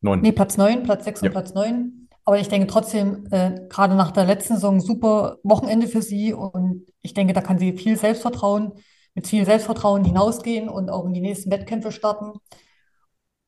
Nee, 0.00 0.10
Neun. 0.10 0.34
Platz 0.34 0.56
9, 0.56 0.82
Platz 0.82 1.04
6 1.04 1.20
und 1.20 1.26
Ja. 1.26 1.32
Platz 1.32 1.52
9. 1.52 2.08
Aber 2.24 2.40
ich 2.40 2.48
denke 2.48 2.66
trotzdem, 2.66 3.26
äh, 3.30 3.60
gerade 3.68 3.94
nach 3.94 4.10
der 4.10 4.24
letzten 4.24 4.54
Saison, 4.54 4.80
super 4.80 5.36
Wochenende 5.42 5.86
für 5.86 6.00
sie. 6.00 6.32
Und 6.32 6.86
ich 7.02 7.12
denke, 7.12 7.34
da 7.34 7.42
kann 7.42 7.58
sie 7.58 7.74
viel 7.74 7.98
Selbstvertrauen, 7.98 8.72
mit 9.14 9.26
viel 9.26 9.44
Selbstvertrauen 9.44 10.04
hinausgehen 10.04 10.70
und 10.70 10.88
auch 10.88 11.04
in 11.04 11.12
die 11.12 11.20
nächsten 11.20 11.50
Wettkämpfe 11.50 11.92
starten. 11.92 12.38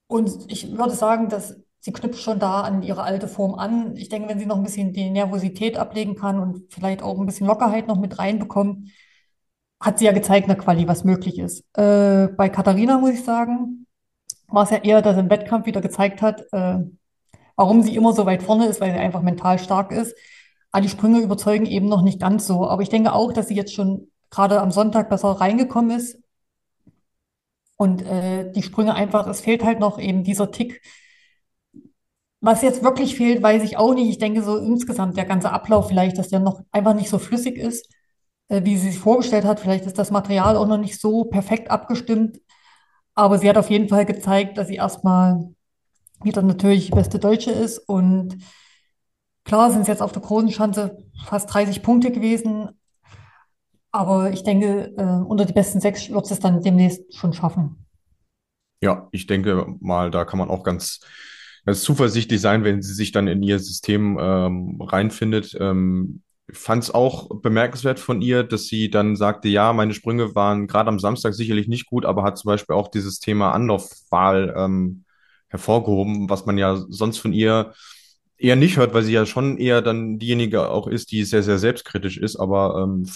Und 0.07 0.53
ich 0.53 0.77
würde 0.77 0.95
sagen, 0.95 1.31
dass 1.31 1.57
sie 1.81 1.93
knüpft 1.93 2.21
schon 2.21 2.39
da 2.39 2.61
an 2.61 2.83
ihre 2.83 3.03
alte 3.03 3.27
Form 3.27 3.55
an. 3.55 3.97
Ich 3.97 4.11
denke, 4.11 4.29
wenn 4.29 4.39
sie 4.39 4.47
noch 4.47 4.57
ein 4.59 4.65
bisschen 4.65 4.93
die 4.93 5.09
Nervosität 5.11 5.79
ablegen 5.79 6.15
kann 6.15 6.39
und 6.41 6.73
vielleicht 6.73 7.03
auch 7.03 7.19
ein 7.19 7.27
bisschen 7.27 7.47
Lockerheit 7.47 7.89
noch 7.89 7.99
mit 7.99 8.19
reinbekommt, 8.19 8.89
hat 9.81 9.99
sie 9.99 10.07
ja 10.07 10.13
gezeigt 10.13 10.49
der 10.49 10.57
Quali, 10.57 10.89
was 10.89 11.05
möglich 11.05 11.39
ist. 11.39 11.65
Äh, 11.77 12.29
bei 12.29 12.49
Katharina 12.49 12.99
muss 12.99 13.11
ich 13.11 13.25
sagen, 13.25 13.87
war 14.49 14.65
es 14.65 14.71
ja 14.71 14.79
eher, 14.79 15.03
dass 15.03 15.17
im 15.17 15.31
Wettkampf 15.31 15.67
wieder 15.67 15.81
gezeigt 15.81 16.23
hat, 16.23 16.43
äh, 16.53 16.79
warum 17.57 17.83
sie 17.83 17.95
immer 17.95 18.13
so 18.13 18.27
weit 18.27 18.43
vorne 18.43 18.67
ist, 18.67 18.81
weil 18.81 18.93
sie 18.93 18.99
einfach 18.99 19.23
mental 19.23 19.59
stark 19.59 19.93
ist. 19.93 20.15
Aber 20.71 20.83
die 20.83 20.89
Sprünge 20.89 21.21
überzeugen 21.21 21.67
eben 21.67 21.89
noch 21.89 22.03
nicht 22.03 22.21
ganz 22.21 22.47
so. 22.47 22.69
Aber 22.69 22.83
ich 22.83 22.89
denke 22.89 23.13
auch, 23.13 23.33
dass 23.33 23.49
sie 23.49 23.55
jetzt 23.55 23.75
schon 23.75 24.11
gerade 24.31 24.61
am 24.61 24.71
Sonntag 24.71 25.09
besser 25.09 25.29
reingekommen 25.29 25.97
ist 25.97 26.19
und 27.77 28.03
äh, 28.03 28.51
die 28.53 28.63
Sprünge 28.63 28.95
einfach, 28.95 29.27
es 29.29 29.41
fehlt 29.41 29.65
halt 29.65 29.79
noch 29.81 29.99
eben 29.99 30.25
dieser 30.25 30.51
Tick. 30.51 30.83
Was 32.41 32.63
jetzt 32.63 32.83
wirklich 32.83 33.17
fehlt, 33.17 33.43
weiß 33.43 33.63
ich 33.63 33.77
auch 33.79 33.95
nicht. 33.95 34.09
Ich 34.09 34.19
denke 34.19 34.43
so 34.43 34.57
insgesamt 34.59 35.17
der 35.17 35.25
ganze 35.25 35.51
Ablauf 35.51 35.89
vielleicht, 35.89 36.19
dass 36.19 36.29
der 36.29 36.41
noch 36.41 36.63
einfach 36.73 36.95
nicht 36.95 37.09
so 37.09 37.19
flüssig 37.19 37.57
ist, 37.57 37.89
wie 38.49 38.77
sie 38.77 38.91
sich 38.91 38.99
vorgestellt 38.99 39.45
hat. 39.45 39.61
Vielleicht 39.61 39.85
ist 39.85 39.99
das 39.99 40.11
Material 40.11 40.57
auch 40.57 40.67
noch 40.67 40.79
nicht 40.79 41.01
so 41.01 41.25
perfekt 41.25 41.71
abgestimmt. 41.71 42.41
Aber 43.15 43.39
sie 43.39 43.49
hat 43.49 43.59
auf 43.59 43.71
jeden 43.71 43.89
Fall 43.89 44.07
gezeigt, 44.07 44.59
dass 44.59 44.69
sie 44.69 44.77
erstmal 44.77 45.55
wieder 46.23 46.43
natürlich 46.43 46.87
die 46.87 46.93
beste 46.93 47.19
Deutsche 47.19 47.51
ist. 47.51 47.79
Und 47.79 48.39
klar 49.45 49.71
sind 49.71 49.83
es 49.83 49.89
jetzt 49.89 50.03
auf 50.03 50.13
der 50.13 50.23
großen 50.23 50.51
Schanze 50.51 50.97
fast 51.25 51.53
30 51.53 51.83
Punkte 51.83 52.11
gewesen. 52.11 52.71
Aber 53.91 54.31
ich 54.31 54.43
denke, 54.43 54.95
äh, 54.97 55.25
unter 55.25 55.45
die 55.45 55.53
besten 55.53 55.81
sechs 55.81 56.11
wird 56.11 56.31
es 56.31 56.41
dann 56.41 56.63
demnächst 56.63 57.17
schon 57.17 57.33
schaffen. 57.33 57.87
Ja, 58.81 59.09
ich 59.11 59.27
denke 59.27 59.67
mal, 59.81 60.11
da 60.11 60.25
kann 60.25 60.39
man 60.39 60.51
auch 60.51 60.63
ganz, 60.63 61.01
ganz 61.67 61.83
zuversichtlich 61.83 62.41
sein, 62.41 62.63
wenn 62.65 62.83
sie 62.83 62.95
sich 62.95 63.13
dann 63.13 63.27
in 63.27 63.43
ihr 63.43 63.59
System 63.59 64.19
ähm, 64.21 64.81
reinfindet. 64.81 65.57
Ähm, 65.59 66.23
fand 66.53 66.85
es 66.85 66.91
auch 66.91 67.29
bemerkenswert 67.41 68.01
von 68.01 68.23
ihr, 68.23 68.43
dass 68.43 68.67
sie 68.67 68.91
dann 68.91 69.17
sagte, 69.17 69.49
ja, 69.49 69.73
meine 69.73 69.95
Sprünge 69.95 70.35
waren 70.35 70.67
gerade 70.67 70.89
am 70.89 70.99
Samstag 70.99 71.35
sicherlich 71.35 71.69
nicht 71.69 71.87
gut, 71.87 72.07
aber 72.07 72.23
hat 72.23 72.39
zum 72.39 72.49
Beispiel 72.49 72.75
auch 72.75 72.89
dieses 72.89 73.21
Thema 73.21 73.53
Anlaufwahl 73.53 74.55
ähm, 74.57 75.05
hervorgehoben, 75.49 76.31
was 76.31 76.47
man 76.47 76.59
ja 76.59 76.77
sonst 76.89 77.19
von 77.19 77.33
ihr 77.33 77.73
eher 78.39 78.57
nicht 78.57 78.77
hört, 78.77 78.95
weil 78.95 79.03
sie 79.03 79.13
ja 79.13 79.27
schon 79.27 79.59
eher 79.59 79.83
dann 79.83 80.19
diejenige 80.19 80.71
auch 80.71 80.87
ist, 80.87 81.11
die 81.11 81.25
sehr, 81.25 81.43
sehr 81.43 81.59
selbstkritisch 81.59 82.19
ist, 82.19 82.37
aber 82.37 82.85
ähm, 82.85 83.09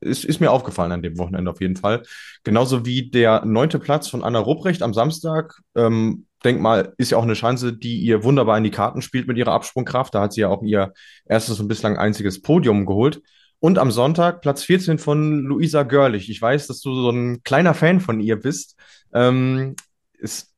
ist, 0.00 0.24
ist 0.24 0.40
mir 0.40 0.50
aufgefallen 0.50 0.92
an 0.92 1.02
dem 1.02 1.18
Wochenende 1.18 1.50
auf 1.50 1.60
jeden 1.60 1.76
Fall. 1.76 2.02
Genauso 2.44 2.84
wie 2.84 3.08
der 3.10 3.44
neunte 3.44 3.78
Platz 3.78 4.08
von 4.08 4.22
Anna 4.22 4.38
Rupprecht 4.38 4.82
am 4.82 4.92
Samstag. 4.92 5.60
Ähm, 5.74 6.25
denk 6.44 6.60
mal, 6.60 6.94
ist 6.98 7.10
ja 7.10 7.18
auch 7.18 7.22
eine 7.22 7.34
Chance, 7.34 7.72
die 7.72 7.98
ihr 8.00 8.24
wunderbar 8.24 8.58
in 8.58 8.64
die 8.64 8.70
Karten 8.70 9.02
spielt 9.02 9.26
mit 9.26 9.36
ihrer 9.36 9.52
Absprungkraft. 9.52 10.14
Da 10.14 10.22
hat 10.22 10.32
sie 10.32 10.42
ja 10.42 10.48
auch 10.48 10.62
ihr 10.62 10.92
erstes 11.26 11.60
und 11.60 11.68
bislang 11.68 11.96
einziges 11.96 12.42
Podium 12.42 12.86
geholt. 12.86 13.22
Und 13.58 13.78
am 13.78 13.90
Sonntag 13.90 14.42
Platz 14.42 14.62
14 14.64 14.98
von 14.98 15.40
Luisa 15.40 15.82
Görlich. 15.82 16.28
Ich 16.30 16.40
weiß, 16.40 16.66
dass 16.66 16.80
du 16.80 16.94
so 16.94 17.10
ein 17.10 17.42
kleiner 17.42 17.74
Fan 17.74 18.00
von 18.00 18.20
ihr 18.20 18.36
bist. 18.36 18.76
Ähm, 19.14 19.76
ist 20.18 20.54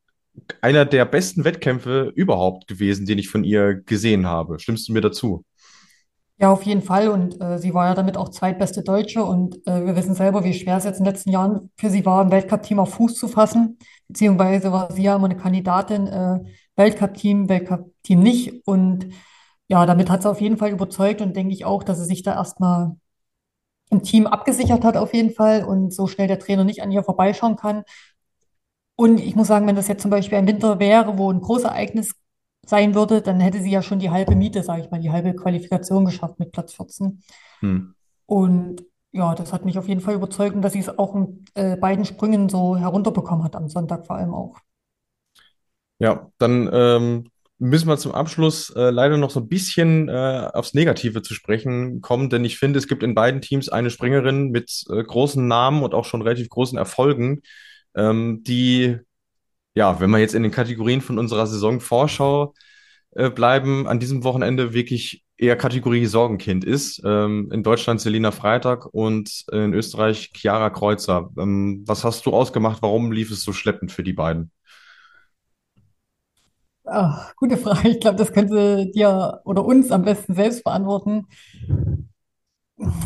einer 0.60 0.84
der 0.84 1.04
besten 1.04 1.44
Wettkämpfe 1.44 2.12
überhaupt 2.14 2.66
gewesen, 2.68 3.06
den 3.06 3.18
ich 3.18 3.28
von 3.28 3.44
ihr 3.44 3.74
gesehen 3.74 4.26
habe. 4.26 4.58
Stimmst 4.58 4.88
du 4.88 4.92
mir 4.92 5.00
dazu? 5.00 5.44
Ja, 6.40 6.53
auf 6.53 6.62
jeden 6.62 6.83
Fall. 6.83 7.09
Und 7.09 7.40
äh, 7.40 7.59
sie 7.59 7.74
war 7.74 7.88
ja 7.88 7.94
damit 7.94 8.16
auch 8.16 8.29
zweitbeste 8.29 8.83
Deutsche. 8.83 9.24
Und 9.24 9.57
äh, 9.66 9.85
wir 9.87 9.96
wissen 9.96 10.14
selber, 10.14 10.44
wie 10.44 10.55
schwer 10.55 10.77
es 10.77 10.85
jetzt 10.85 10.98
in 10.98 11.05
den 11.05 11.12
letzten 11.12 11.31
Jahren 11.31 11.70
für 11.77 11.90
sie 11.90 12.07
war, 12.07 12.22
im 12.22 12.31
Weltcup-Team 12.31 12.79
auf 12.79 12.94
Fuß 12.94 13.14
zu 13.16 13.27
fassen. 13.27 13.79
Beziehungsweise 14.07 14.70
war 14.70 14.92
sie 14.92 15.03
ja 15.03 15.16
immer 15.16 15.24
eine 15.27 15.37
Kandidatin, 15.37 16.07
äh, 16.07 16.38
Weltcup-Team, 16.77 17.48
Weltcup-Team 17.48 18.20
nicht. 18.20 18.66
Und 18.66 19.09
ja, 19.68 19.85
damit 19.85 20.11
hat 20.11 20.22
sie 20.22 20.31
auf 20.31 20.40
jeden 20.40 20.57
Fall 20.59 20.70
überzeugt 20.70 21.20
und 21.20 21.35
denke 21.37 21.53
ich 21.53 21.64
auch, 21.64 21.83
dass 21.83 21.98
sie 21.98 22.05
sich 22.05 22.22
da 22.22 22.35
erstmal 22.35 22.96
im 23.90 24.03
Team 24.03 24.27
abgesichert 24.27 24.85
hat 24.85 24.96
auf 24.96 25.14
jeden 25.14 25.31
Fall 25.33 25.64
und 25.64 25.92
so 25.94 26.07
schnell 26.07 26.29
der 26.29 26.38
Trainer 26.38 26.64
nicht 26.64 26.83
an 26.83 26.92
ihr 26.92 27.03
vorbeischauen 27.03 27.57
kann. 27.57 27.85
Und 28.96 29.18
ich 29.18 29.37
muss 29.37 29.46
sagen, 29.46 29.66
wenn 29.66 29.77
das 29.77 29.88
jetzt 29.88 30.03
zum 30.03 30.11
Beispiel 30.11 30.38
ein 30.38 30.46
Winter 30.46 30.79
wäre, 30.81 31.18
wo 31.18 31.31
ein 31.33 31.40
Großereignis 31.40 32.14
sein 32.68 32.94
würde, 32.94 33.22
dann 33.22 33.40
hätte 33.40 33.61
sie 33.61 33.70
ja 33.70 33.83
schon 33.83 33.98
die 33.98 34.11
halbe 34.11 34.37
Miete, 34.37 34.62
sage 34.62 34.83
ich 34.83 34.90
mal, 34.90 35.00
die 35.00 35.11
halbe 35.11 35.35
Qualifikation 35.35 36.04
geschafft 36.04 36.38
mit 36.38 36.52
Platz 36.52 36.74
14. 36.74 37.22
Hm. 37.61 37.94
Und 38.26 38.85
ja, 39.12 39.35
das 39.35 39.52
hat 39.52 39.64
mich 39.64 39.78
auf 39.78 39.88
jeden 39.88 40.00
Fall 40.00 40.14
überzeugt 40.14 40.62
dass 40.62 40.74
sie 40.74 40.81
es 40.81 40.98
auch 40.98 41.14
in 41.14 41.44
äh, 41.54 41.76
beiden 41.76 42.04
Sprüngen 42.04 42.48
so 42.48 42.76
herunterbekommen 42.76 43.44
hat, 43.44 43.57
am 43.57 43.68
Sonntag 43.68 44.07
vor 44.07 44.16
allem 44.16 44.35
auch. 44.35 44.59
Ja, 45.98 46.31
dann 46.38 46.68
ähm, 46.72 47.31
müssen 47.59 47.88
wir 47.88 47.96
zum 47.96 48.12
Abschluss 48.12 48.70
äh, 48.70 48.90
leider 48.90 49.16
noch 49.16 49.31
so 49.31 49.40
ein 49.40 49.48
bisschen 49.48 50.09
äh, 50.09 50.48
aufs 50.52 50.74
Negative 50.74 51.22
zu 51.22 51.35
sprechen 51.35 52.00
kommen, 52.00 52.31
denn 52.31 52.44
ich 52.44 52.59
finde, 52.59 52.78
es 52.78 52.87
gibt 52.87 53.02
in 53.02 53.14
beiden 53.14 53.40
Teams 53.40 53.68
eine 53.68 53.90
Springerin 53.90 54.50
mit 54.50 54.85
äh, 54.90 55.02
großen 55.02 55.46
Namen 55.46 55.83
und 55.83 55.94
auch 55.94 56.04
schon 56.04 56.22
relativ 56.22 56.48
großen 56.50 56.78
Erfolgen, 56.78 57.42
ähm, 57.96 58.42
die, 58.46 58.98
ja, 59.78 60.00
wenn 60.00 60.10
wir 60.10 60.18
jetzt 60.18 60.34
in 60.34 60.42
den 60.42 60.50
Kategorien 60.50 61.00
von 61.00 61.20
unserer 61.20 61.46
Saisonvorschau 61.46 62.52
äh, 63.12 63.30
bleiben, 63.30 63.86
an 63.86 64.00
diesem 64.00 64.24
Wochenende 64.24 64.74
wirklich 64.74 65.24
eher 65.36 65.54
Kategorie 65.54 66.04
Sorgenkind 66.06 66.64
ist. 66.64 67.00
Ähm, 67.04 67.48
in 67.52 67.62
Deutschland 67.62 68.00
Selina 68.00 68.32
Freitag 68.32 68.86
und 68.86 69.44
in 69.52 69.72
Österreich 69.72 70.32
Chiara 70.34 70.70
Kreuzer. 70.70 71.30
Ähm, 71.38 71.84
was 71.86 72.02
hast 72.02 72.26
du 72.26 72.32
ausgemacht? 72.32 72.82
Warum 72.82 73.12
lief 73.12 73.30
es 73.30 73.44
so 73.44 73.52
schleppend 73.52 73.92
für 73.92 74.02
die 74.02 74.14
beiden? 74.14 74.50
Ach, 76.84 77.36
gute 77.36 77.56
Frage. 77.56 77.90
Ich 77.90 78.00
glaube, 78.00 78.16
das 78.16 78.32
könnte 78.32 78.90
dir 78.90 79.40
oder 79.44 79.64
uns 79.64 79.92
am 79.92 80.02
besten 80.02 80.34
selbst 80.34 80.64
beantworten. 80.64 81.28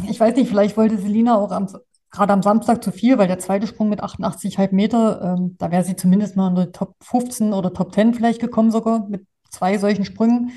Ich 0.08 0.18
weiß 0.18 0.35
nicht, 0.37 0.48
vielleicht 0.48 0.78
wollte 0.78 0.96
Selina 0.96 1.37
auch 1.37 1.50
am, 1.50 1.68
gerade 2.12 2.33
am 2.33 2.42
Samstag 2.42 2.85
zu 2.85 2.92
viel, 2.92 3.18
weil 3.18 3.27
der 3.27 3.38
zweite 3.38 3.66
Sprung 3.66 3.88
mit 3.88 4.03
88,5 4.03 4.72
Meter, 4.72 5.37
ähm, 5.38 5.57
da 5.59 5.70
wäre 5.70 5.83
sie 5.83 5.96
zumindest 5.96 6.37
mal 6.37 6.48
in 6.48 6.57
die 6.57 6.72
Top 6.72 6.94
15 7.01 7.53
oder 7.53 7.72
Top 7.72 7.92
10 7.94 8.14
vielleicht 8.14 8.40
gekommen 8.40 8.70
sogar 8.70 9.09
mit 9.09 9.27
zwei 9.51 9.79
solchen 9.79 10.05
Sprüngen. 10.05 10.53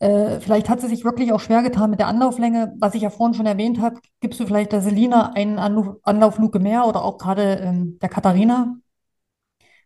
Äh, 0.00 0.40
vielleicht 0.40 0.68
hat 0.68 0.80
sie 0.80 0.88
sich 0.88 1.04
wirklich 1.04 1.32
auch 1.32 1.40
schwer 1.40 1.62
getan 1.62 1.90
mit 1.90 2.00
der 2.00 2.08
Anlauflänge. 2.08 2.74
Was 2.80 2.94
ich 2.94 3.02
ja 3.02 3.10
vorhin 3.10 3.34
schon 3.34 3.46
erwähnt 3.46 3.80
habe, 3.80 4.00
gibst 4.20 4.40
du 4.40 4.46
vielleicht 4.46 4.72
der 4.72 4.82
Selina 4.82 5.32
einen 5.32 5.58
Anlauf, 5.58 5.96
Anlaufluke 6.02 6.58
mehr 6.58 6.86
oder 6.86 7.04
auch 7.04 7.18
gerade 7.18 7.60
ähm, 7.62 7.98
der 8.02 8.08
Katharina, 8.08 8.76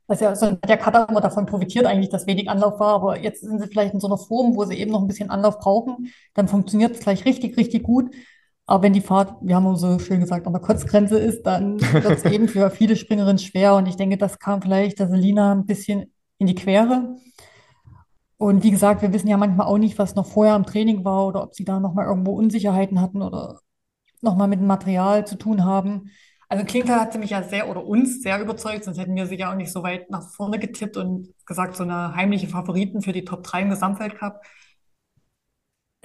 was 0.07 0.21
ja 0.21 0.29
also 0.31 0.53
der 0.53 0.77
Katar 0.77 1.09
immer 1.09 1.21
davon 1.21 1.47
profitiert 1.47 1.85
eigentlich, 1.87 2.11
dass 2.11 2.27
wenig 2.27 2.49
Anlauf 2.49 2.79
war, 2.79 2.95
aber 2.95 3.19
jetzt 3.21 3.41
sind 3.41 3.61
sie 3.61 3.67
vielleicht 3.67 3.93
in 3.93 4.01
so 4.01 4.07
einer 4.07 4.19
Form, 4.19 4.55
wo 4.57 4.65
sie 4.65 4.77
eben 4.79 4.93
noch 4.93 5.01
ein 5.01 5.09
bisschen 5.09 5.31
Anlauf 5.31 5.59
brauchen, 5.59 6.13
dann 6.35 6.49
funktioniert 6.49 6.93
es 6.93 7.01
gleich 7.01 7.25
richtig, 7.25 7.57
richtig 7.57 7.83
gut. 7.83 8.15
Aber 8.67 8.83
wenn 8.83 8.93
die 8.93 9.01
Fahrt, 9.01 9.35
wir 9.43 9.55
haben 9.55 9.77
so 9.77 9.99
schön 9.99 10.21
gesagt, 10.21 10.47
an 10.47 10.53
der 10.53 10.63
Kotzgrenze 10.63 11.19
ist, 11.19 11.45
dann 11.45 11.81
wird 11.81 12.05
es 12.05 12.25
eben 12.25 12.49
für 12.49 12.69
viele 12.71 12.97
Springerinnen 12.97 13.39
schwer. 13.39 13.77
Und 13.77 13.87
ich 13.87 13.97
denke, 13.97 14.17
das 14.17 14.39
kam 14.39 14.61
vielleicht 14.61 14.99
der 14.99 15.09
Selina 15.09 15.53
ein 15.53 15.67
bisschen 15.67 16.13
in 16.39 16.49
die 16.49 16.57
Quere. 16.57 17.17
Und 18.39 18.65
wie 18.65 18.71
gesagt, 18.71 19.03
wir 19.03 19.13
wissen 19.13 19.29
ja 19.29 19.37
manchmal 19.37 19.67
auch 19.67 19.79
nicht, 19.79 19.99
was 19.99 20.15
noch 20.15 20.27
vorher 20.27 20.55
am 20.55 20.67
Training 20.67 21.05
war 21.05 21.27
oder 21.27 21.43
ob 21.43 21.55
sie 21.55 21.65
da 21.65 21.81
nochmal 21.81 22.07
irgendwo 22.07 22.33
Unsicherheiten 22.33 23.01
hatten 23.01 23.23
oder 23.23 23.61
nochmal 24.21 24.49
mit 24.49 24.61
dem 24.61 24.67
Material 24.67 25.27
zu 25.27 25.37
tun 25.37 25.65
haben. 25.65 26.11
Also 26.49 26.65
Klinker 26.65 27.01
hat 27.01 27.13
sie 27.13 27.19
mich 27.19 27.31
ja 27.31 27.43
sehr 27.43 27.69
oder 27.69 27.85
uns 27.85 28.23
sehr 28.23 28.41
überzeugt, 28.41 28.85
sonst 28.85 28.99
hätten 28.99 29.17
wir 29.17 29.27
sie 29.27 29.37
ja 29.37 29.51
auch 29.51 29.57
nicht 29.57 29.73
so 29.73 29.83
weit 29.83 30.11
nach 30.11 30.23
vorne 30.23 30.59
getippt 30.59 30.97
und 30.97 31.35
gesagt, 31.45 31.77
so 31.77 31.83
eine 31.83 32.15
heimliche 32.15 32.47
Favoriten 32.47 33.03
für 33.03 33.13
die 33.13 33.25
Top 33.25 33.43
3 33.43 33.63
im 33.63 33.71
Gesamtweltcup. 33.71 34.41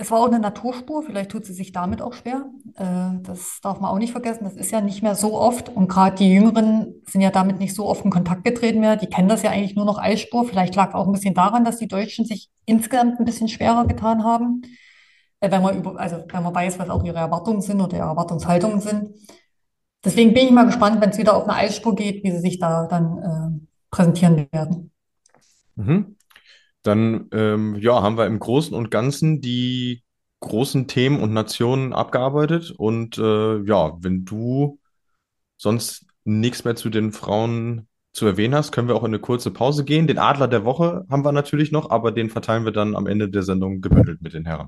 Es 0.02 0.10
war 0.10 0.20
auch 0.20 0.28
eine 0.28 0.40
Naturspur, 0.40 1.04
vielleicht 1.04 1.30
tut 1.30 1.46
sie 1.46 1.54
sich 1.54 1.74
damit 1.74 2.02
auch 2.02 2.14
schwer. 2.14 2.46
Äh, 2.76 3.22
das 3.22 3.60
darf 3.62 3.80
man 3.80 3.92
auch 3.92 4.00
nicht 4.00 4.12
vergessen. 4.12 4.46
Das 4.46 4.56
ist 4.56 4.72
ja 4.72 4.82
nicht 4.82 5.04
mehr 5.04 5.14
so 5.14 5.40
oft. 5.40 5.70
Und 5.70 5.90
gerade 5.90 6.16
die 6.16 6.34
Jüngeren 6.34 6.96
sind 7.06 7.22
ja 7.22 7.30
damit 7.30 7.60
nicht 7.60 7.76
so 7.76 7.86
oft 7.86 8.04
in 8.04 8.10
Kontakt 8.10 8.44
getreten 8.44 8.80
mehr. 8.80 8.96
Die 8.96 9.06
kennen 9.06 9.30
das 9.30 9.44
ja 9.44 9.52
eigentlich 9.52 9.76
nur 9.76 9.86
noch 9.86 10.00
Eisspur. 10.00 10.46
Vielleicht 10.46 10.74
lag 10.74 10.96
auch 10.96 11.06
ein 11.06 11.12
bisschen 11.12 11.36
daran, 11.36 11.66
dass 11.66 11.78
die 11.78 11.88
Deutschen 11.88 12.26
sich 12.26 12.50
insgesamt 12.66 13.20
ein 13.20 13.26
bisschen 13.26 13.48
schwerer 13.48 13.86
getan 13.86 14.24
haben. 14.24 14.64
Äh, 15.40 15.52
wenn 15.52 15.62
man 15.62 15.78
über, 15.78 16.00
also 16.00 16.24
wenn 16.28 16.44
man 16.44 16.56
weiß, 16.56 16.80
was 16.80 16.90
auch 16.90 17.04
ihre 17.04 17.20
Erwartungen 17.20 17.62
sind 17.62 17.80
oder 17.80 17.98
ihre 17.98 18.08
Erwartungshaltungen 18.08 18.80
sind. 18.80 19.16
Deswegen 20.04 20.34
bin 20.34 20.46
ich 20.46 20.52
mal 20.52 20.66
gespannt, 20.66 21.00
wenn 21.00 21.12
es 21.12 21.20
wieder 21.20 21.36
auf 21.38 21.44
eine 21.44 21.54
Eisspur 21.54 21.94
geht, 21.94 22.24
wie 22.24 22.32
sie 22.32 22.40
sich 22.40 22.58
da 22.58 22.88
dann 22.88 23.20
äh, 23.20 23.68
präsentieren 23.92 24.48
werden. 24.52 24.92
Mhm. 25.76 26.16
Dann 26.84 27.28
ähm, 27.32 27.76
ja, 27.76 28.02
haben 28.02 28.18
wir 28.18 28.26
im 28.26 28.40
Großen 28.40 28.76
und 28.76 28.92
Ganzen 28.92 29.42
die 29.42 30.04
großen 30.40 30.88
Themen 30.88 31.22
und 31.22 31.34
Nationen 31.34 31.94
abgearbeitet. 31.94 32.72
Und 32.72 33.18
äh, 33.18 33.62
ja, 33.64 33.94
wenn 34.00 34.26
du 34.26 34.80
sonst 35.58 36.06
nichts 36.24 36.64
mehr 36.66 36.76
zu 36.76 36.90
den 36.90 37.12
Frauen 37.12 37.88
zu 38.14 38.26
erwähnen 38.26 38.56
hast, 38.56 38.72
können 38.72 38.88
wir 38.88 38.96
auch 38.96 39.04
in 39.04 39.12
eine 39.12 39.20
kurze 39.20 39.52
Pause 39.52 39.86
gehen. 39.86 40.08
Den 40.08 40.18
Adler 40.18 40.48
der 40.48 40.66
Woche 40.66 41.06
haben 41.10 41.24
wir 41.24 41.32
natürlich 41.32 41.72
noch, 41.72 41.90
aber 41.90 42.12
den 42.12 42.30
verteilen 42.30 42.66
wir 42.66 42.72
dann 42.72 42.96
am 42.96 43.08
Ende 43.08 43.30
der 43.30 43.44
Sendung 43.44 43.82
gebündelt 43.82 44.22
mit 44.22 44.34
den 44.34 44.46
Herren. 44.46 44.68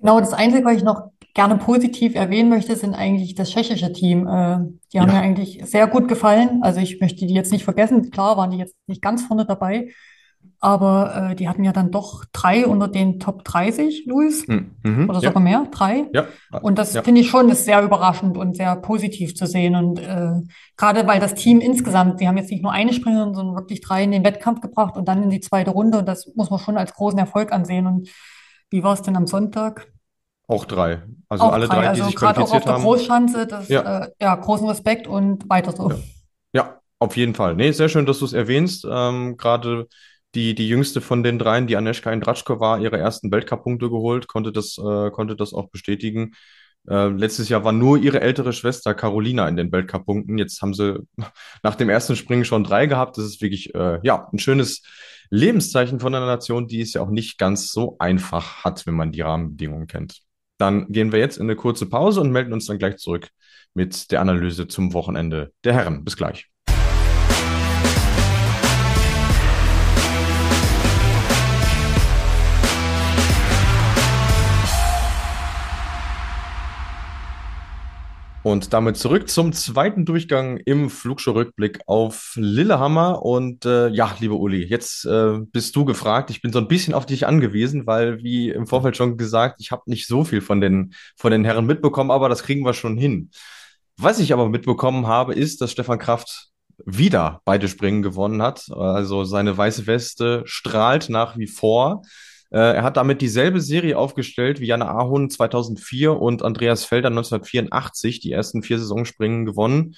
Genau, 0.00 0.18
das 0.18 0.32
Einzige, 0.32 0.64
was 0.64 0.76
ich 0.76 0.82
noch 0.82 1.10
gerne 1.34 1.58
positiv 1.58 2.14
erwähnen 2.14 2.48
möchte, 2.48 2.74
sind 2.74 2.94
eigentlich 2.94 3.34
das 3.34 3.50
tschechische 3.50 3.92
Team. 3.92 4.26
Äh, 4.26 4.58
die 4.92 4.98
haben 4.98 5.08
ja. 5.08 5.14
mir 5.14 5.20
eigentlich 5.20 5.60
sehr 5.64 5.86
gut 5.86 6.08
gefallen. 6.08 6.60
Also 6.62 6.80
ich 6.80 7.00
möchte 7.00 7.26
die 7.26 7.34
jetzt 7.34 7.52
nicht 7.52 7.64
vergessen. 7.64 8.10
Klar 8.10 8.36
waren 8.36 8.50
die 8.50 8.56
jetzt 8.56 8.74
nicht 8.86 9.02
ganz 9.02 9.22
vorne 9.26 9.44
dabei, 9.44 9.90
aber 10.62 11.30
äh, 11.30 11.34
die 11.34 11.48
hatten 11.48 11.64
ja 11.64 11.72
dann 11.72 11.90
doch 11.90 12.26
drei 12.32 12.66
unter 12.66 12.86
den 12.86 13.18
Top 13.18 13.44
30, 13.44 14.04
Luis. 14.06 14.46
Hm, 14.46 14.76
mhm, 14.82 15.08
Oder 15.08 15.20
sogar 15.20 15.34
ja. 15.36 15.40
mehr, 15.40 15.66
drei. 15.70 16.06
Ja. 16.12 16.26
Und 16.60 16.78
das 16.78 16.92
ja. 16.92 17.02
finde 17.02 17.22
ich 17.22 17.30
schon 17.30 17.48
ist 17.48 17.64
sehr 17.64 17.82
überraschend 17.82 18.36
und 18.36 18.54
sehr 18.54 18.76
positiv 18.76 19.34
zu 19.34 19.46
sehen. 19.46 19.74
Und 19.74 19.98
äh, 19.98 20.32
gerade 20.76 21.06
weil 21.06 21.18
das 21.18 21.34
Team 21.34 21.60
insgesamt, 21.60 22.20
die 22.20 22.28
haben 22.28 22.36
jetzt 22.36 22.50
nicht 22.50 22.62
nur 22.62 22.72
eine 22.72 22.92
Springerin, 22.92 23.34
sondern 23.34 23.56
wirklich 23.56 23.80
drei 23.80 24.04
in 24.04 24.10
den 24.10 24.22
Wettkampf 24.22 24.60
gebracht 24.60 24.96
und 24.96 25.08
dann 25.08 25.22
in 25.22 25.30
die 25.30 25.40
zweite 25.40 25.70
Runde. 25.70 25.98
Und 25.98 26.06
das 26.06 26.30
muss 26.36 26.50
man 26.50 26.58
schon 26.58 26.76
als 26.76 26.92
großen 26.92 27.18
Erfolg 27.18 27.52
ansehen. 27.52 27.86
Und 27.86 28.10
wie 28.68 28.82
war 28.82 28.92
es 28.92 29.00
denn 29.00 29.16
am 29.16 29.26
Sonntag? 29.26 29.90
Auch 30.46 30.66
drei. 30.66 31.02
Also 31.30 31.44
auch 31.44 31.52
alle 31.52 31.68
drei, 31.68 31.76
drei 31.76 31.88
also 31.88 32.02
die 32.02 32.06
sich 32.08 32.16
gerade 32.16 32.42
auch 32.42 32.52
auf 32.52 32.64
der 32.64 32.74
Großschanze, 32.74 33.46
das, 33.46 33.68
ja. 33.68 34.02
Äh, 34.02 34.10
ja, 34.20 34.34
großen 34.34 34.68
Respekt 34.68 35.06
und 35.06 35.48
weiter 35.48 35.72
so. 35.72 35.90
Ja. 35.90 35.96
ja. 36.52 36.80
auf 36.98 37.16
jeden 37.16 37.34
Fall. 37.34 37.54
Nee, 37.54 37.70
sehr 37.70 37.88
schön, 37.88 38.04
dass 38.04 38.18
du 38.18 38.26
es 38.26 38.34
erwähnst. 38.34 38.86
Ähm, 38.90 39.38
gerade 39.38 39.86
die, 40.34 40.54
die 40.54 40.68
jüngste 40.68 41.00
von 41.00 41.22
den 41.22 41.38
dreien, 41.38 41.66
die 41.66 41.76
Aneshka 41.76 42.12
Indratschko 42.12 42.60
war, 42.60 42.80
ihre 42.80 42.98
ersten 42.98 43.32
Weltcup-Punkte 43.32 43.90
geholt, 43.90 44.28
konnte 44.28 44.52
das, 44.52 44.78
äh, 44.78 45.10
konnte 45.10 45.36
das 45.36 45.52
auch 45.52 45.70
bestätigen. 45.70 46.32
Äh, 46.88 47.08
letztes 47.08 47.48
Jahr 47.48 47.64
war 47.64 47.72
nur 47.72 47.98
ihre 47.98 48.20
ältere 48.20 48.52
Schwester 48.52 48.94
Carolina 48.94 49.48
in 49.48 49.56
den 49.56 49.72
Weltcup-Punkten. 49.72 50.38
Jetzt 50.38 50.62
haben 50.62 50.74
sie 50.74 51.00
nach 51.62 51.74
dem 51.74 51.88
ersten 51.88 52.16
Springen 52.16 52.44
schon 52.44 52.64
drei 52.64 52.86
gehabt. 52.86 53.18
Das 53.18 53.24
ist 53.24 53.42
wirklich 53.42 53.74
äh, 53.74 53.98
ja 54.02 54.28
ein 54.32 54.38
schönes 54.38 54.82
Lebenszeichen 55.30 56.00
von 56.00 56.14
einer 56.14 56.26
Nation, 56.26 56.66
die 56.66 56.80
es 56.80 56.92
ja 56.94 57.02
auch 57.02 57.10
nicht 57.10 57.38
ganz 57.38 57.70
so 57.70 57.96
einfach 57.98 58.64
hat, 58.64 58.86
wenn 58.86 58.94
man 58.94 59.12
die 59.12 59.20
Rahmenbedingungen 59.20 59.86
kennt. 59.86 60.20
Dann 60.58 60.88
gehen 60.92 61.12
wir 61.12 61.18
jetzt 61.18 61.38
in 61.38 61.44
eine 61.44 61.56
kurze 61.56 61.86
Pause 61.86 62.20
und 62.20 62.32
melden 62.32 62.52
uns 62.52 62.66
dann 62.66 62.78
gleich 62.78 62.96
zurück 62.96 63.30
mit 63.74 64.10
der 64.10 64.20
Analyse 64.20 64.68
zum 64.68 64.92
Wochenende 64.92 65.52
der 65.64 65.74
Herren. 65.74 66.04
Bis 66.04 66.16
gleich. 66.16 66.48
Und 78.42 78.72
damit 78.72 78.96
zurück 78.96 79.28
zum 79.28 79.52
zweiten 79.52 80.06
Durchgang 80.06 80.56
im 80.56 80.88
Flugshow-Rückblick 80.88 81.80
auf 81.86 82.32
Lillehammer. 82.36 83.22
Und 83.22 83.66
äh, 83.66 83.88
ja, 83.88 84.16
liebe 84.18 84.34
Uli, 84.34 84.64
jetzt 84.64 85.04
äh, 85.04 85.40
bist 85.52 85.76
du 85.76 85.84
gefragt. 85.84 86.30
Ich 86.30 86.40
bin 86.40 86.50
so 86.50 86.58
ein 86.58 86.66
bisschen 86.66 86.94
auf 86.94 87.04
dich 87.04 87.26
angewiesen, 87.26 87.86
weil, 87.86 88.22
wie 88.22 88.48
im 88.48 88.66
Vorfeld 88.66 88.96
schon 88.96 89.18
gesagt, 89.18 89.60
ich 89.60 89.72
habe 89.72 89.82
nicht 89.86 90.06
so 90.06 90.24
viel 90.24 90.40
von 90.40 90.62
den, 90.62 90.94
von 91.16 91.32
den 91.32 91.44
Herren 91.44 91.66
mitbekommen, 91.66 92.10
aber 92.10 92.30
das 92.30 92.42
kriegen 92.42 92.64
wir 92.64 92.72
schon 92.72 92.96
hin. 92.96 93.30
Was 93.98 94.18
ich 94.18 94.32
aber 94.32 94.48
mitbekommen 94.48 95.06
habe, 95.06 95.34
ist, 95.34 95.60
dass 95.60 95.72
Stefan 95.72 95.98
Kraft 95.98 96.48
wieder 96.86 97.42
beide 97.44 97.68
Springen 97.68 98.00
gewonnen 98.00 98.40
hat. 98.40 98.70
Also 98.70 99.24
seine 99.24 99.58
weiße 99.58 99.86
Weste 99.86 100.44
strahlt 100.46 101.10
nach 101.10 101.36
wie 101.36 101.46
vor. 101.46 102.02
Äh, 102.50 102.58
er 102.58 102.82
hat 102.82 102.96
damit 102.96 103.20
dieselbe 103.20 103.60
Serie 103.60 103.96
aufgestellt 103.96 104.60
wie 104.60 104.66
Janne 104.66 104.88
Ahun 104.88 105.30
2004 105.30 106.20
und 106.20 106.42
Andreas 106.42 106.84
Felder 106.84 107.08
1984, 107.08 108.20
die 108.20 108.32
ersten 108.32 108.62
vier 108.62 108.78
Saisonspringen 108.78 109.46
gewonnen. 109.46 109.94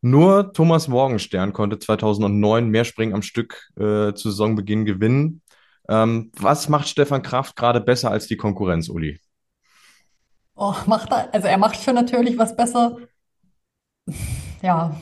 Nur 0.00 0.52
Thomas 0.52 0.88
Morgenstern 0.88 1.52
konnte 1.52 1.78
2009 1.78 2.68
mehr 2.68 2.84
Springen 2.84 3.14
am 3.14 3.22
Stück 3.22 3.68
äh, 3.76 4.14
zu 4.14 4.30
Saisonbeginn 4.30 4.84
gewinnen. 4.84 5.42
Ähm, 5.88 6.32
was 6.36 6.68
macht 6.68 6.88
Stefan 6.88 7.22
Kraft 7.22 7.54
gerade 7.54 7.80
besser 7.80 8.10
als 8.10 8.26
die 8.26 8.36
Konkurrenz, 8.36 8.88
Uli? 8.88 9.20
Oh, 10.56 10.74
macht 10.86 11.12
er, 11.12 11.32
also 11.32 11.46
er 11.46 11.58
macht 11.58 11.80
schon 11.82 11.94
natürlich 11.94 12.36
was 12.36 12.56
besser. 12.56 12.98
Ja, 14.60 15.00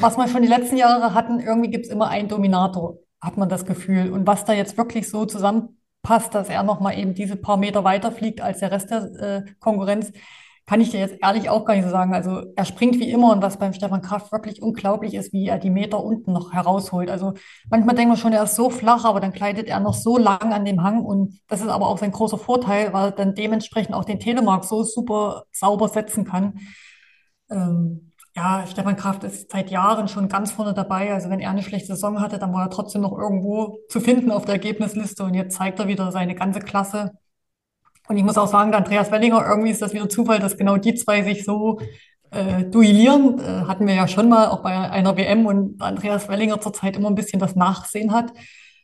was 0.00 0.16
man 0.16 0.28
schon 0.28 0.42
die 0.42 0.48
letzten 0.48 0.78
Jahre 0.78 1.12
hatten, 1.12 1.40
irgendwie 1.40 1.70
gibt 1.70 1.86
es 1.86 1.92
immer 1.92 2.08
einen 2.08 2.28
Dominator, 2.28 2.98
hat 3.20 3.36
man 3.36 3.50
das 3.50 3.66
Gefühl. 3.66 4.10
Und 4.10 4.26
was 4.26 4.46
da 4.46 4.54
jetzt 4.54 4.78
wirklich 4.78 5.08
so 5.08 5.26
zusammen 5.26 5.79
passt, 6.02 6.34
dass 6.34 6.48
er 6.48 6.62
nochmal 6.62 6.98
eben 6.98 7.14
diese 7.14 7.36
paar 7.36 7.56
Meter 7.56 7.84
weiter 7.84 8.12
fliegt 8.12 8.40
als 8.40 8.60
der 8.60 8.70
Rest 8.70 8.90
der 8.90 9.02
äh, 9.20 9.42
Konkurrenz, 9.60 10.12
kann 10.70 10.80
ich 10.80 10.90
dir 10.90 11.00
jetzt 11.00 11.16
ehrlich 11.20 11.50
auch 11.50 11.64
gar 11.64 11.74
nicht 11.74 11.82
so 11.82 11.90
sagen. 11.90 12.14
Also 12.14 12.42
er 12.54 12.64
springt 12.64 13.00
wie 13.00 13.10
immer 13.10 13.32
und 13.32 13.42
was 13.42 13.58
beim 13.58 13.72
Stefan 13.72 14.02
Kraft 14.02 14.30
wirklich 14.30 14.62
unglaublich 14.62 15.14
ist, 15.14 15.32
wie 15.32 15.48
er 15.48 15.58
die 15.58 15.68
Meter 15.68 16.02
unten 16.02 16.32
noch 16.32 16.52
herausholt. 16.52 17.10
Also 17.10 17.34
manchmal 17.68 17.96
denkt 17.96 18.10
man 18.10 18.16
schon, 18.16 18.32
er 18.32 18.44
ist 18.44 18.54
so 18.54 18.70
flach, 18.70 19.04
aber 19.04 19.18
dann 19.18 19.32
gleitet 19.32 19.66
er 19.66 19.80
noch 19.80 19.94
so 19.94 20.16
lang 20.16 20.52
an 20.52 20.64
dem 20.64 20.84
Hang 20.84 21.04
und 21.04 21.40
das 21.48 21.60
ist 21.60 21.68
aber 21.68 21.88
auch 21.88 21.98
sein 21.98 22.12
großer 22.12 22.38
Vorteil, 22.38 22.92
weil 22.92 23.06
er 23.06 23.10
dann 23.10 23.34
dementsprechend 23.34 23.94
auch 23.96 24.04
den 24.04 24.20
Telemark 24.20 24.64
so 24.64 24.84
super 24.84 25.44
sauber 25.50 25.88
setzen 25.88 26.24
kann. 26.24 26.60
Ähm, 27.50 28.09
ja, 28.36 28.64
Stefan 28.66 28.96
Kraft 28.96 29.24
ist 29.24 29.50
seit 29.50 29.70
Jahren 29.70 30.08
schon 30.08 30.28
ganz 30.28 30.52
vorne 30.52 30.72
dabei. 30.72 31.12
Also 31.12 31.30
wenn 31.30 31.40
er 31.40 31.50
eine 31.50 31.62
schlechte 31.62 31.88
Saison 31.88 32.20
hatte, 32.20 32.38
dann 32.38 32.52
war 32.52 32.66
er 32.66 32.70
trotzdem 32.70 33.02
noch 33.02 33.16
irgendwo 33.16 33.78
zu 33.88 34.00
finden 34.00 34.30
auf 34.30 34.44
der 34.44 34.54
Ergebnisliste 34.54 35.24
und 35.24 35.34
jetzt 35.34 35.56
zeigt 35.56 35.80
er 35.80 35.88
wieder 35.88 36.12
seine 36.12 36.34
ganze 36.34 36.60
Klasse. 36.60 37.12
Und 38.08 38.16
ich 38.16 38.24
muss 38.24 38.38
auch 38.38 38.46
sagen, 38.46 38.70
der 38.70 38.78
Andreas 38.78 39.10
Wellinger, 39.10 39.44
irgendwie 39.46 39.70
ist 39.70 39.82
das 39.82 39.94
wieder 39.94 40.08
Zufall, 40.08 40.38
dass 40.40 40.56
genau 40.56 40.76
die 40.76 40.94
zwei 40.94 41.22
sich 41.22 41.44
so 41.44 41.80
äh, 42.30 42.64
duellieren. 42.64 43.38
Äh, 43.40 43.66
hatten 43.66 43.86
wir 43.86 43.94
ja 43.94 44.08
schon 44.08 44.28
mal 44.28 44.48
auch 44.48 44.62
bei 44.62 44.72
einer 44.72 45.16
WM 45.16 45.46
und 45.46 45.80
Andreas 45.80 46.28
Wellinger 46.28 46.60
zurzeit 46.60 46.96
immer 46.96 47.08
ein 47.08 47.14
bisschen 47.14 47.40
das 47.40 47.56
Nachsehen 47.56 48.12
hat. 48.12 48.32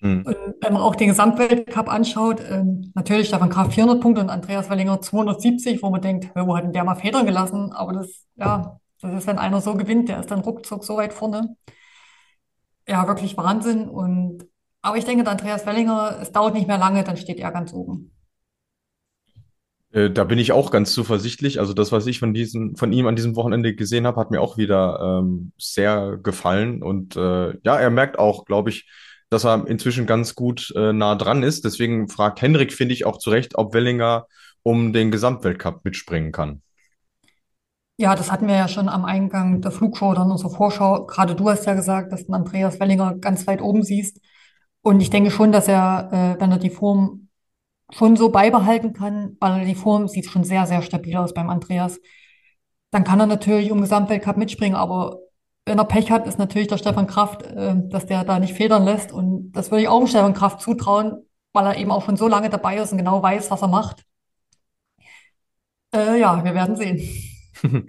Mhm. 0.00 0.24
Und 0.26 0.36
wenn 0.60 0.72
man 0.72 0.82
auch 0.82 0.94
den 0.94 1.08
Gesamtweltcup 1.08 1.88
anschaut, 1.88 2.40
äh, 2.40 2.62
natürlich 2.94 3.28
Stefan 3.28 3.50
Kraft 3.50 3.72
400 3.74 4.00
Punkte 4.00 4.20
und 4.20 4.30
Andreas 4.30 4.70
Wellinger 4.70 5.00
270, 5.00 5.82
wo 5.82 5.90
man 5.90 6.02
denkt, 6.02 6.30
wo 6.34 6.56
hat 6.56 6.64
denn 6.64 6.72
der 6.72 6.84
mal 6.84 6.96
Federn 6.96 7.26
gelassen? 7.26 7.72
Aber 7.72 7.92
das, 7.92 8.26
ja, 8.36 8.78
das 9.00 9.14
ist, 9.14 9.26
wenn 9.26 9.38
einer 9.38 9.60
so 9.60 9.74
gewinnt, 9.74 10.08
der 10.08 10.20
ist 10.20 10.30
dann 10.30 10.40
ruckzuck 10.40 10.84
so 10.84 10.96
weit 10.96 11.12
vorne. 11.12 11.56
Ja, 12.88 13.06
wirklich 13.06 13.36
Wahnsinn. 13.36 13.88
Und, 13.88 14.46
aber 14.82 14.96
ich 14.96 15.04
denke, 15.04 15.28
Andreas 15.28 15.66
Wellinger, 15.66 16.18
es 16.20 16.32
dauert 16.32 16.54
nicht 16.54 16.68
mehr 16.68 16.78
lange, 16.78 17.04
dann 17.04 17.16
steht 17.16 17.38
er 17.38 17.50
ganz 17.50 17.72
oben. 17.72 18.12
Äh, 19.92 20.10
da 20.10 20.24
bin 20.24 20.38
ich 20.38 20.52
auch 20.52 20.70
ganz 20.70 20.92
zuversichtlich. 20.92 21.58
Also 21.58 21.72
das, 21.72 21.92
was 21.92 22.06
ich 22.06 22.18
von 22.18 22.34
diesem, 22.34 22.76
von 22.76 22.92
ihm 22.92 23.06
an 23.06 23.16
diesem 23.16 23.36
Wochenende 23.36 23.74
gesehen 23.74 24.06
habe, 24.06 24.20
hat 24.20 24.30
mir 24.30 24.40
auch 24.40 24.56
wieder 24.56 25.20
ähm, 25.20 25.52
sehr 25.58 26.18
gefallen. 26.22 26.82
Und 26.82 27.16
äh, 27.16 27.56
ja, 27.62 27.76
er 27.76 27.90
merkt 27.90 28.18
auch, 28.18 28.44
glaube 28.44 28.70
ich, 28.70 28.88
dass 29.30 29.44
er 29.44 29.66
inzwischen 29.66 30.06
ganz 30.06 30.34
gut 30.34 30.72
äh, 30.76 30.92
nah 30.92 31.14
dran 31.16 31.42
ist. 31.42 31.64
Deswegen 31.64 32.08
fragt 32.08 32.40
Henrik, 32.42 32.72
finde 32.72 32.94
ich, 32.94 33.06
auch 33.06 33.18
zu 33.18 33.30
Recht, 33.30 33.56
ob 33.56 33.74
Wellinger 33.74 34.26
um 34.62 34.92
den 34.92 35.10
Gesamtweltcup 35.10 35.84
mitspringen 35.84 36.32
kann. 36.32 36.62
Ja, 37.98 38.14
das 38.14 38.30
hatten 38.30 38.46
wir 38.46 38.56
ja 38.56 38.68
schon 38.68 38.88
am 38.90 39.04
Eingang 39.06 39.62
der 39.62 39.70
Flugshow 39.70 40.10
oder 40.10 40.22
in 40.22 40.30
unserer 40.30 40.50
Vorschau. 40.50 41.06
Gerade 41.06 41.34
du 41.34 41.48
hast 41.48 41.64
ja 41.64 41.74
gesagt, 41.74 42.12
dass 42.12 42.26
du 42.26 42.32
Andreas 42.34 42.78
Wellinger 42.78 43.14
ganz 43.16 43.46
weit 43.46 43.62
oben 43.62 43.82
siehst. 43.82 44.20
Und 44.82 45.00
ich 45.00 45.08
denke 45.10 45.30
schon, 45.30 45.50
dass 45.50 45.66
er, 45.68 46.10
äh, 46.12 46.40
wenn 46.40 46.52
er 46.52 46.58
die 46.58 46.70
Form 46.70 47.28
schon 47.92 48.16
so 48.16 48.30
beibehalten 48.30 48.92
kann, 48.94 49.36
weil 49.40 49.66
die 49.66 49.74
Form 49.74 50.08
sieht 50.08 50.26
schon 50.30 50.44
sehr, 50.44 50.66
sehr 50.66 50.82
stabil 50.82 51.16
aus 51.16 51.34
beim 51.34 51.50
Andreas, 51.50 52.00
dann 52.90 53.04
kann 53.04 53.20
er 53.20 53.26
natürlich 53.26 53.72
um 53.72 53.80
Gesamtweltcup 53.80 54.36
mitspringen. 54.36 54.76
Aber 54.76 55.18
wenn 55.66 55.78
er 55.78 55.84
Pech 55.84 56.10
hat, 56.10 56.26
ist 56.26 56.38
natürlich 56.38 56.68
der 56.68 56.78
Stefan 56.78 57.06
Kraft, 57.06 57.42
äh, 57.44 57.74
dass 57.88 58.06
der 58.06 58.24
da 58.24 58.38
nicht 58.38 58.54
federn 58.54 58.84
lässt. 58.84 59.12
Und 59.12 59.52
das 59.52 59.70
würde 59.70 59.82
ich 59.84 59.88
auch 59.88 60.00
dem 60.00 60.08
Stefan 60.08 60.34
Kraft 60.34 60.60
zutrauen, 60.60 61.24
weil 61.54 61.66
er 61.66 61.78
eben 61.78 61.90
auch 61.92 62.04
schon 62.04 62.16
so 62.16 62.28
lange 62.28 62.50
dabei 62.50 62.76
ist 62.78 62.92
und 62.92 62.98
genau 62.98 63.22
weiß, 63.22 63.50
was 63.50 63.62
er 63.62 63.68
macht. 63.68 64.04
Äh, 65.92 66.20
ja, 66.20 66.44
wir 66.44 66.54
werden 66.54 66.76
sehen. 66.76 66.98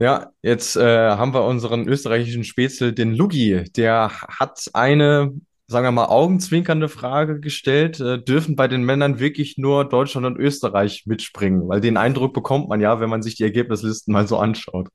Ja, 0.00 0.32
jetzt 0.42 0.76
äh, 0.76 1.10
haben 1.10 1.32
wir 1.34 1.44
unseren 1.44 1.86
österreichischen 1.86 2.42
Spätzle, 2.42 2.92
den 2.92 3.14
Lugi. 3.14 3.64
Der 3.76 4.10
hat 4.10 4.68
eine, 4.72 5.32
sagen 5.68 5.86
wir 5.86 5.92
mal, 5.92 6.06
augenzwinkernde 6.06 6.88
Frage 6.88 7.38
gestellt. 7.38 8.00
Äh, 8.00 8.20
dürfen 8.20 8.56
bei 8.56 8.66
den 8.66 8.82
Männern 8.82 9.20
wirklich 9.20 9.56
nur 9.56 9.88
Deutschland 9.88 10.26
und 10.26 10.36
Österreich 10.36 11.04
mitspringen? 11.06 11.68
Weil 11.68 11.80
den 11.80 11.96
Eindruck 11.96 12.34
bekommt 12.34 12.68
man 12.68 12.80
ja, 12.80 12.98
wenn 12.98 13.08
man 13.08 13.22
sich 13.22 13.36
die 13.36 13.44
Ergebnislisten 13.44 14.12
mal 14.12 14.26
so 14.26 14.36
anschaut. 14.36 14.88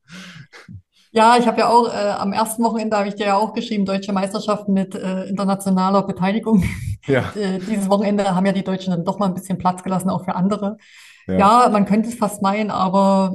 Ja, 1.12 1.38
ich 1.39 1.48
habe 1.48 1.60
ja 1.62 1.70
auch 1.70 1.88
äh, 1.88 2.10
am 2.10 2.34
ersten 2.34 2.63
Wochenende 2.63 2.98
habe 2.98 3.08
ich 3.08 3.15
dir 3.15 3.28
ja 3.28 3.38
auch 3.38 3.54
geschrieben, 3.54 3.86
deutsche 3.86 4.13
Meisterschaften 4.13 4.74
mit 4.74 4.96
äh, 4.96 5.24
internationaler 5.24 6.04
Beteiligung. 6.04 6.63
Ja. 7.08 7.32
äh, 7.36 7.58
dieses 7.60 7.89
Wochenende 7.89 8.36
haben 8.36 8.46
ja 8.46 8.52
die 8.52 8.63
Deutschen 8.65 8.92
dann 8.92 9.06
doch 9.06 9.18
mal 9.18 9.28
ein 9.28 9.34
bisschen 9.34 9.58
Platz 9.58 9.82
gelassen, 9.82 10.10
auch 10.10 10.26
für 10.26 10.36
andere. 10.36 10.78
Ja, 11.26 11.38
ja 11.38 11.70
man 11.70 11.86
könnte 11.86 12.10
es 12.10 12.15
fast 12.15 12.42
meinen, 12.42 12.70
aber 12.70 13.34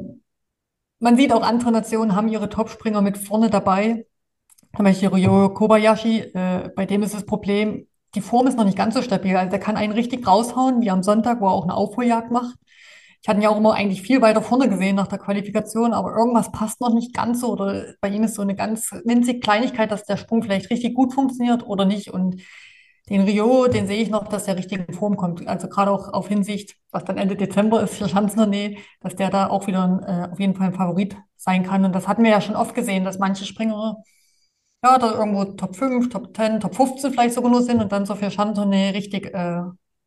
man 1.04 1.18
sieht 1.18 1.34
auch, 1.34 1.42
andere 1.42 1.70
Nationen 1.70 2.16
haben 2.16 2.28
ihre 2.28 2.48
Topspringer 2.48 3.02
mit 3.02 3.18
vorne 3.18 3.50
dabei. 3.50 4.06
Zum 4.74 4.86
Beispiel 4.86 5.08
Ryo 5.08 5.50
Kobayashi, 5.50 6.20
äh, 6.20 6.70
bei 6.74 6.86
dem 6.86 7.02
ist 7.02 7.12
das 7.12 7.26
Problem, 7.26 7.86
die 8.14 8.22
Form 8.22 8.46
ist 8.46 8.56
noch 8.56 8.64
nicht 8.64 8.78
ganz 8.78 8.94
so 8.94 9.02
stabil. 9.02 9.36
Also 9.36 9.50
der 9.50 9.60
kann 9.60 9.76
einen 9.76 9.92
richtig 9.92 10.26
raushauen, 10.26 10.80
wie 10.80 10.90
am 10.90 11.02
Sonntag, 11.02 11.42
wo 11.42 11.46
er 11.46 11.52
auch 11.52 11.64
eine 11.64 11.74
Aufholjagd 11.74 12.30
macht. 12.30 12.56
Ich 13.20 13.28
hatte 13.28 13.38
ihn 13.38 13.42
ja 13.42 13.50
auch 13.50 13.58
immer 13.58 13.74
eigentlich 13.74 14.00
viel 14.00 14.22
weiter 14.22 14.40
vorne 14.40 14.68
gesehen 14.70 14.96
nach 14.96 15.06
der 15.06 15.18
Qualifikation, 15.18 15.92
aber 15.92 16.16
irgendwas 16.16 16.50
passt 16.52 16.80
noch 16.80 16.94
nicht 16.94 17.12
ganz 17.12 17.40
so. 17.40 17.52
Oder 17.52 17.84
bei 18.00 18.08
ihm 18.08 18.24
ist 18.24 18.34
so 18.34 18.42
eine 18.42 18.54
ganz 18.54 18.90
winzige 19.04 19.40
Kleinigkeit, 19.40 19.90
dass 19.90 20.04
der 20.04 20.16
Sprung 20.16 20.42
vielleicht 20.42 20.70
richtig 20.70 20.94
gut 20.94 21.12
funktioniert 21.12 21.66
oder 21.66 21.84
nicht. 21.84 22.08
Und 22.14 22.40
den 23.08 23.22
Rio, 23.22 23.68
den 23.68 23.86
sehe 23.86 24.02
ich 24.02 24.10
noch, 24.10 24.28
dass 24.28 24.44
der 24.44 24.56
richtig 24.56 24.88
in 24.88 24.94
Form 24.94 25.16
kommt. 25.16 25.46
Also 25.46 25.68
gerade 25.68 25.90
auch 25.90 26.12
auf 26.12 26.28
Hinsicht, 26.28 26.76
was 26.90 27.04
dann 27.04 27.18
Ende 27.18 27.36
Dezember 27.36 27.82
ist 27.82 27.96
für 27.96 28.08
Schanzentournee, 28.08 28.78
dass 29.00 29.14
der 29.14 29.30
da 29.30 29.48
auch 29.48 29.66
wieder 29.66 30.00
äh, 30.06 30.32
auf 30.32 30.40
jeden 30.40 30.54
Fall 30.54 30.68
ein 30.68 30.74
Favorit 30.74 31.16
sein 31.36 31.64
kann. 31.64 31.84
Und 31.84 31.94
das 31.94 32.08
hatten 32.08 32.22
wir 32.24 32.30
ja 32.30 32.40
schon 32.40 32.56
oft 32.56 32.74
gesehen, 32.74 33.04
dass 33.04 33.18
manche 33.18 33.44
Springer 33.44 33.96
ja 34.82 34.98
da 34.98 35.12
irgendwo 35.12 35.44
Top 35.44 35.76
5, 35.76 36.08
Top 36.08 36.34
10, 36.34 36.60
Top 36.60 36.74
15 36.74 37.12
vielleicht 37.12 37.34
sogar 37.34 37.50
nur 37.50 37.62
sind 37.62 37.82
und 37.82 37.92
dann 37.92 38.06
so 38.06 38.14
für 38.14 38.30
Schanzentournee 38.30 38.90
richtig 38.90 39.34
äh, 39.34 39.62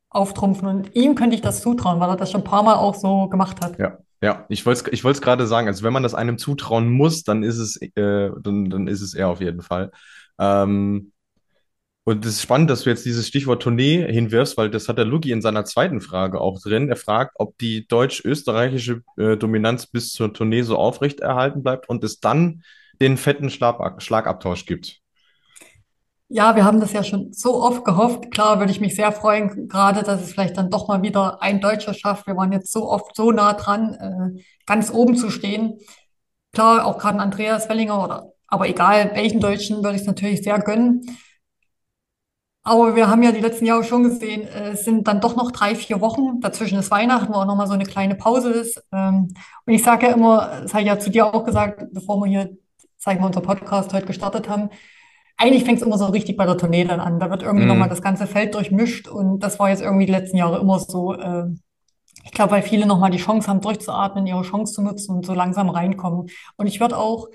auftrumpfen. 0.10 0.68
Und 0.68 0.96
ihm 0.96 1.14
könnte 1.14 1.36
ich 1.36 1.42
das 1.42 1.62
zutrauen, 1.62 2.00
weil 2.00 2.10
er 2.10 2.18
das 2.18 2.32
schon 2.32 2.42
ein 2.42 2.46
paar 2.46 2.64
Mal 2.64 2.76
auch 2.76 2.96
so 2.96 3.30
gemacht 3.30 3.64
hat. 3.64 3.78
Ja. 3.78 3.98
Ja, 4.20 4.46
ich 4.50 4.66
wollte 4.66 4.90
es 4.92 5.06
ich 5.06 5.22
gerade 5.22 5.46
sagen, 5.46 5.68
also 5.68 5.84
wenn 5.84 5.94
man 5.94 6.02
das 6.02 6.16
einem 6.16 6.40
zutrauen 6.40 6.90
muss, 6.90 7.24
dann 7.24 7.44
ist 7.44 7.60
es, 7.60 7.80
äh, 7.80 8.32
dann, 8.42 8.70
dann 8.72 8.88
ist 8.88 9.02
es 9.02 9.14
er 9.14 9.30
auf 9.30 9.42
jeden 9.42 9.62
Fall. 9.62 9.92
Ähm, 10.40 11.12
und 12.08 12.26
es 12.26 12.36
ist 12.36 12.42
spannend, 12.42 12.70
dass 12.70 12.84
du 12.84 12.90
jetzt 12.90 13.06
dieses 13.06 13.28
Stichwort 13.28 13.62
Tournee 13.62 14.02
hinwirfst, 14.10 14.56
weil 14.56 14.70
das 14.70 14.88
hat 14.88 14.98
der 14.98 15.04
Luki 15.04 15.34
in 15.34 15.42
seiner 15.42 15.66
zweiten 15.66 16.00
Frage 16.00 16.40
auch 16.40 16.62
drin. 16.62 16.88
Er 16.88 16.96
fragt, 16.96 17.34
ob 17.36 17.58
die 17.58 17.86
deutsch-österreichische 17.86 19.02
äh, 19.18 19.36
Dominanz 19.36 19.88
bis 19.88 20.14
zur 20.14 20.32
Tournee 20.34 20.62
so 20.62 20.78
aufrechterhalten 20.78 21.64
bleibt 21.64 21.90
und 21.90 22.06
es 22.06 22.22
dann 22.22 22.64
den 23.02 23.18
fetten 23.18 23.50
Schlag 23.50 24.02
Schlagabtausch 24.02 24.66
gibt. 24.66 25.02
Ja, 26.30 26.56
wir 26.56 26.64
haben 26.64 26.80
das 26.80 26.94
ja 26.94 27.04
schon 27.04 27.34
so 27.34 27.62
oft 27.62 27.84
gehofft. 27.84 28.32
Klar, 28.32 28.60
würde 28.60 28.72
ich 28.72 28.80
mich 28.80 28.96
sehr 28.96 29.12
freuen, 29.12 29.68
gerade, 29.68 30.02
dass 30.04 30.24
es 30.24 30.32
vielleicht 30.32 30.56
dann 30.56 30.70
doch 30.70 30.88
mal 30.88 31.02
wieder 31.02 31.42
ein 31.42 31.60
Deutscher 31.60 31.94
schafft. 31.94 32.26
Wir 32.26 32.38
waren 32.38 32.54
jetzt 32.54 32.72
so 32.72 32.90
oft 32.90 33.18
so 33.18 33.34
nah 33.34 33.52
dran, 33.52 33.96
äh, 34.38 34.42
ganz 34.66 34.94
oben 34.94 35.18
zu 35.18 35.30
stehen. 35.30 35.78
Klar, 36.54 36.86
auch 36.86 37.00
gerade 37.00 37.20
Andreas 37.20 37.68
Wellinger 37.68 38.02
oder, 38.02 38.32
aber 38.48 38.70
egal, 38.70 39.12
welchen 39.14 39.42
Deutschen 39.42 39.84
würde 39.84 39.96
ich 39.96 40.04
es 40.04 40.08
natürlich 40.08 40.42
sehr 40.42 40.60
gönnen. 40.60 41.02
Aber 42.68 42.98
wir 42.98 43.08
haben 43.10 43.24
ja 43.24 43.32
die 43.32 43.40
letzten 43.40 43.66
Jahre 43.66 43.86
schon 43.86 44.04
gesehen, 44.04 44.42
äh, 44.42 44.72
es 44.72 44.84
sind 44.84 45.08
dann 45.08 45.22
doch 45.22 45.38
noch 45.38 45.52
drei, 45.52 45.74
vier 45.74 46.02
Wochen. 46.02 46.42
Dazwischen 46.42 46.78
ist 46.78 46.92
Weihnachten, 46.92 47.34
wo 47.34 47.38
auch 47.38 47.46
nochmal 47.46 47.68
so 47.68 47.74
eine 47.74 47.86
kleine 47.86 48.16
Pause 48.16 48.52
ist. 48.52 48.84
Ähm, 48.92 49.30
und 49.66 49.74
ich 49.74 49.84
sage 49.84 50.08
ja 50.08 50.14
immer, 50.14 50.64
das 50.64 50.74
habe 50.74 50.82
ich 50.82 50.88
ja 50.88 51.00
zu 51.00 51.10
dir 51.10 51.34
auch 51.34 51.46
gesagt, 51.46 51.86
bevor 51.94 52.22
wir 52.22 52.30
hier, 52.30 52.58
sag 52.98 53.16
ich 53.16 53.22
mal, 53.22 53.28
unser 53.28 53.40
Podcast 53.40 53.94
heute 53.94 54.06
gestartet 54.06 54.50
haben, 54.50 54.70
eigentlich 55.38 55.64
fängt 55.64 55.80
es 55.80 55.86
immer 55.86 55.98
so 55.98 56.08
richtig 56.08 56.36
bei 56.36 56.46
der 56.46 56.58
Tournee 56.58 56.84
dann 56.84 57.00
an. 57.00 57.22
Da 57.22 57.30
wird 57.30 57.42
irgendwie 57.42 57.64
mhm. 57.64 57.70
nochmal 57.70 57.90
das 57.90 58.02
ganze 58.02 58.28
Feld 58.28 58.54
durchmischt 58.54 59.08
und 59.08 59.40
das 59.40 59.60
war 59.60 59.70
jetzt 59.70 59.82
irgendwie 59.82 60.06
die 60.06 60.12
letzten 60.12 60.36
Jahre 60.36 60.60
immer 60.60 60.80
so. 60.80 61.14
Äh, 61.14 61.46
ich 62.26 62.32
glaube, 62.32 62.52
weil 62.52 62.64
viele 62.64 62.86
nochmal 62.86 63.12
die 63.12 63.18
Chance 63.18 63.48
haben, 63.48 63.62
durchzuatmen, 63.62 64.28
ihre 64.28 64.42
Chance 64.42 64.74
zu 64.74 64.82
nutzen 64.82 65.16
und 65.16 65.26
so 65.26 65.34
langsam 65.34 65.70
reinkommen. 65.70 66.28
Und 66.58 66.68
ich 66.68 66.82
würde 66.82 66.98
auch 66.98 67.30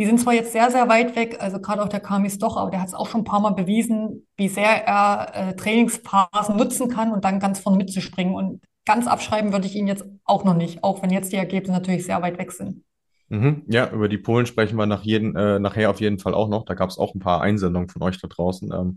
die 0.00 0.06
sind 0.06 0.18
zwar 0.18 0.32
jetzt 0.32 0.52
sehr, 0.52 0.70
sehr 0.70 0.88
weit 0.88 1.14
weg, 1.14 1.36
also 1.40 1.60
gerade 1.60 1.82
auch 1.82 1.88
der 1.88 2.00
Kamis 2.00 2.38
doch, 2.38 2.56
aber 2.56 2.70
der 2.70 2.80
hat 2.80 2.88
es 2.88 2.94
auch 2.94 3.06
schon 3.06 3.20
ein 3.20 3.24
paar 3.24 3.40
Mal 3.40 3.50
bewiesen, 3.50 4.26
wie 4.38 4.48
sehr 4.48 4.86
er 4.86 5.50
äh, 5.50 5.56
Trainingsphasen 5.56 6.56
nutzen 6.56 6.88
kann 6.88 7.12
und 7.12 7.22
dann 7.22 7.38
ganz 7.38 7.60
vorne 7.60 7.76
mitzuspringen. 7.76 8.34
Und 8.34 8.62
ganz 8.86 9.06
abschreiben 9.06 9.52
würde 9.52 9.66
ich 9.66 9.76
ihn 9.76 9.86
jetzt 9.86 10.06
auch 10.24 10.42
noch 10.42 10.56
nicht, 10.56 10.82
auch 10.82 11.02
wenn 11.02 11.10
jetzt 11.10 11.32
die 11.32 11.36
Ergebnisse 11.36 11.74
natürlich 11.74 12.06
sehr 12.06 12.22
weit 12.22 12.38
weg 12.38 12.50
sind. 12.50 12.82
Mhm. 13.28 13.64
Ja, 13.68 13.90
über 13.90 14.08
die 14.08 14.16
Polen 14.16 14.46
sprechen 14.46 14.76
wir 14.76 14.86
nach 14.86 15.02
jeden, 15.02 15.36
äh, 15.36 15.58
nachher 15.58 15.90
auf 15.90 16.00
jeden 16.00 16.18
Fall 16.18 16.32
auch 16.32 16.48
noch. 16.48 16.64
Da 16.64 16.72
gab 16.72 16.88
es 16.88 16.96
auch 16.96 17.14
ein 17.14 17.20
paar 17.20 17.42
Einsendungen 17.42 17.90
von 17.90 18.02
euch 18.02 18.18
da 18.18 18.26
draußen. 18.26 18.72
Ähm, 18.72 18.96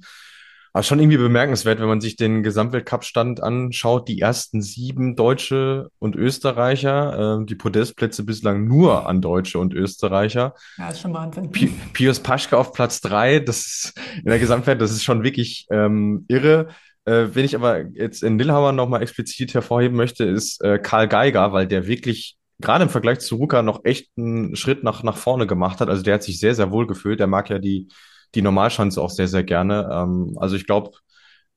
aber 0.74 0.82
schon 0.82 1.00
irgendwie 1.00 1.18
bemerkenswert, 1.18 1.80
wenn 1.80 1.88
man 1.88 2.02
sich 2.02 2.16
den 2.16 2.42
Gesamtweltcup-Stand 2.42 3.44
anschaut, 3.44 4.08
die 4.08 4.20
ersten 4.20 4.64
sieben 4.64 5.16
Deutsche 5.16 5.90
und 6.00 6.16
Österreicher, 6.16 7.42
äh, 7.42 7.46
die 7.46 7.54
Podestplätze 7.54 8.24
bislang 8.24 8.68
nur 8.68 9.08
an 9.08 9.22
Deutsche 9.22 9.60
und 9.60 9.76
Österreicher. 9.76 10.56
Ja, 10.80 10.90
ist 10.90 11.02
schon 11.02 11.14
Wahnsinn. 11.14 11.52
Pi 11.52 11.72
Pius 11.94 12.20
Paschke 12.20 12.58
auf 12.58 12.74
Platz 12.74 13.02
drei, 13.02 13.38
das 13.38 13.94
in 14.18 14.26
der 14.26 14.40
Gesamtwelt, 14.40 14.82
das 14.82 14.92
ist 14.92 15.04
schon 15.04 15.24
wirklich 15.24 15.68
ähm, 15.70 16.26
irre. 16.28 16.70
Äh, 17.06 17.28
wenn 17.34 17.46
ich 17.46 17.56
aber 17.56 17.82
jetzt 17.94 18.24
in 18.24 18.40
Lillehammer 18.40 18.72
nochmal 18.72 19.04
explizit 19.04 19.54
hervorheben 19.54 19.96
möchte, 19.96 20.24
ist 20.24 20.64
äh, 20.64 20.80
Karl 20.80 21.08
Geiger, 21.08 21.54
weil 21.54 21.68
der 21.68 21.86
wirklich 21.86 22.38
gerade 22.60 22.86
im 22.86 22.90
Vergleich 22.90 23.20
zu 23.20 23.36
Ruka 23.36 23.62
noch 23.62 23.86
echt 23.86 24.10
einen 24.18 24.56
Schritt 24.56 24.84
nach, 24.84 25.04
nach 25.04 25.18
vorne 25.18 25.46
gemacht 25.46 25.82
hat. 25.82 25.90
Also 25.90 26.02
der 26.02 26.16
hat 26.16 26.24
sich 26.24 26.40
sehr, 26.40 26.56
sehr 26.56 26.72
wohl 26.72 26.88
gefühlt. 26.88 27.20
Der 27.20 27.28
mag 27.28 27.50
ja 27.52 27.60
die 27.60 27.90
die 28.36 28.42
Normalschanze 28.42 29.02
auch 29.02 29.10
sehr, 29.10 29.28
sehr 29.28 29.44
gerne. 29.44 29.90
Ähm, 29.92 30.38
also 30.40 30.56
ich 30.56 30.66
glaube, 30.66 30.92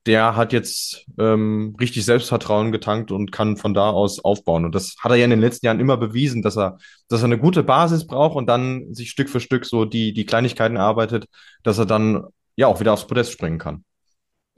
der 0.06 0.36
hat 0.36 0.52
jetzt 0.52 1.04
ähm, 1.18 1.76
richtig 1.80 2.04
Selbstvertrauen 2.04 2.70
getankt 2.70 3.10
und 3.10 3.32
kann 3.32 3.56
von 3.56 3.74
da 3.74 3.90
aus 3.90 4.24
aufbauen. 4.24 4.64
Und 4.64 4.74
das 4.74 4.94
hat 5.00 5.10
er 5.10 5.16
ja 5.16 5.24
in 5.24 5.30
den 5.30 5.40
letzten 5.40 5.66
Jahren 5.66 5.80
immer 5.80 5.96
bewiesen, 5.96 6.42
dass 6.42 6.56
er, 6.56 6.78
dass 7.08 7.22
er 7.22 7.26
eine 7.26 7.38
gute 7.38 7.64
Basis 7.64 8.06
braucht 8.06 8.36
und 8.36 8.46
dann 8.46 8.94
sich 8.94 9.10
Stück 9.10 9.28
für 9.28 9.40
Stück 9.40 9.64
so 9.66 9.84
die, 9.84 10.12
die 10.12 10.24
Kleinigkeiten 10.24 10.76
erarbeitet, 10.76 11.26
dass 11.64 11.78
er 11.78 11.86
dann 11.86 12.24
ja 12.54 12.68
auch 12.68 12.78
wieder 12.80 12.92
aufs 12.92 13.06
Podest 13.06 13.32
springen 13.32 13.58
kann. 13.58 13.84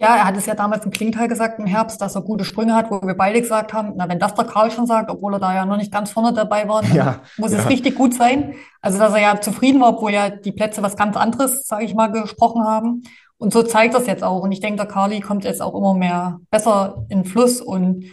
Ja, 0.01 0.15
er 0.15 0.25
hat 0.27 0.37
es 0.37 0.47
ja 0.47 0.55
damals 0.55 0.85
im 0.85 0.93
Klingtal 0.93 1.27
gesagt 1.27 1.59
im 1.59 1.67
Herbst, 1.67 2.01
dass 2.01 2.15
er 2.15 2.23
gute 2.23 2.45
Sprünge 2.45 2.75
hat, 2.77 2.89
wo 2.89 3.03
wir 3.03 3.15
beide 3.15 3.41
gesagt 3.41 3.73
haben, 3.73 3.95
na, 3.97 4.09
wenn 4.09 4.21
das 4.21 4.33
der 4.35 4.45
Karl 4.45 4.71
schon 4.71 4.87
sagt, 4.87 5.11
obwohl 5.11 5.35
er 5.35 5.41
da 5.41 5.53
ja 5.53 5.67
noch 5.67 5.77
nicht 5.77 5.91
ganz 5.93 6.13
vorne 6.13 6.33
dabei 6.33 6.69
war, 6.69 6.85
Ja, 6.85 7.21
muss 7.37 7.53
ja. 7.53 7.59
es 7.59 7.69
richtig 7.69 7.97
gut 7.97 8.15
sein. 8.15 8.55
Also, 8.81 8.99
dass 8.99 9.13
er 9.13 9.21
ja 9.21 9.41
zufrieden 9.41 9.81
war, 9.81 9.97
obwohl 9.97 10.13
ja 10.13 10.31
die 10.31 10.53
Plätze 10.53 10.83
was 10.85 10.97
ganz 10.97 11.17
anderes, 11.17 11.67
sage 11.67 11.85
ich 11.85 11.95
mal, 11.95 12.13
gesprochen 12.13 12.63
haben. 12.65 13.03
Und 13.39 13.53
so 13.53 13.63
zeigt 13.65 13.95
das 13.95 14.07
jetzt 14.07 14.23
auch. 14.23 14.43
Und 14.43 14.53
ich 14.53 14.61
denke, 14.61 14.77
der 14.77 14.87
Carly 14.87 15.21
kommt 15.21 15.45
jetzt 15.45 15.61
auch 15.61 15.75
immer 15.75 15.95
mehr 15.95 16.41
besser 16.51 17.05
in 17.09 17.25
Fluss 17.25 17.61
und 17.61 18.05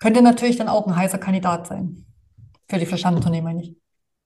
könnte 0.00 0.20
natürlich 0.20 0.56
dann 0.56 0.68
auch 0.68 0.86
ein 0.86 0.94
heißer 0.96 1.18
Kandidat 1.18 1.66
sein. 1.66 2.04
Für 2.68 2.78
die 2.78 2.86
Verschandentournee, 2.86 3.40
meine 3.40 3.62
ich. 3.62 3.74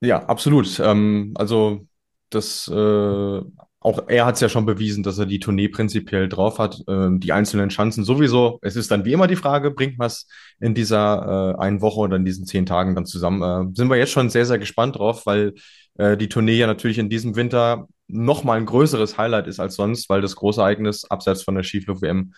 Ja, 0.00 0.24
absolut. 0.26 0.80
Ähm, 0.80 1.34
also 1.37 1.87
das 2.30 2.68
äh, 2.68 3.40
auch 3.80 4.08
er 4.08 4.26
hat 4.26 4.34
es 4.34 4.40
ja 4.40 4.48
schon 4.48 4.66
bewiesen, 4.66 5.04
dass 5.04 5.18
er 5.18 5.26
die 5.26 5.38
Tournee 5.38 5.68
prinzipiell 5.68 6.28
drauf 6.28 6.58
hat. 6.58 6.82
Ähm, 6.88 7.20
die 7.20 7.32
einzelnen 7.32 7.68
Chancen 7.68 8.04
sowieso. 8.04 8.58
Es 8.60 8.74
ist 8.74 8.90
dann 8.90 9.04
wie 9.04 9.12
immer 9.12 9.28
die 9.28 9.36
Frage, 9.36 9.70
bringt 9.70 9.98
man 9.98 10.08
es 10.08 10.26
in 10.58 10.74
dieser 10.74 11.54
äh, 11.56 11.62
einen 11.62 11.80
Woche 11.80 12.00
oder 12.00 12.16
in 12.16 12.24
diesen 12.24 12.44
zehn 12.44 12.66
Tagen 12.66 12.96
dann 12.96 13.06
zusammen? 13.06 13.42
Äh, 13.42 13.76
sind 13.76 13.88
wir 13.88 13.96
jetzt 13.96 14.12
schon 14.12 14.30
sehr, 14.30 14.46
sehr 14.46 14.58
gespannt 14.58 14.96
drauf, 14.96 15.26
weil 15.26 15.54
äh, 15.96 16.16
die 16.16 16.28
Tournee 16.28 16.56
ja 16.56 16.66
natürlich 16.66 16.98
in 16.98 17.08
diesem 17.08 17.36
Winter 17.36 17.86
noch 18.08 18.42
mal 18.42 18.56
ein 18.58 18.66
größeres 18.66 19.16
Highlight 19.16 19.46
ist 19.46 19.60
als 19.60 19.76
sonst, 19.76 20.08
weil 20.08 20.22
das 20.22 20.34
große 20.34 20.60
Ereignis 20.60 21.04
abseits 21.04 21.42
von 21.42 21.54
der 21.54 21.62
Skiflug-WM 21.62 22.32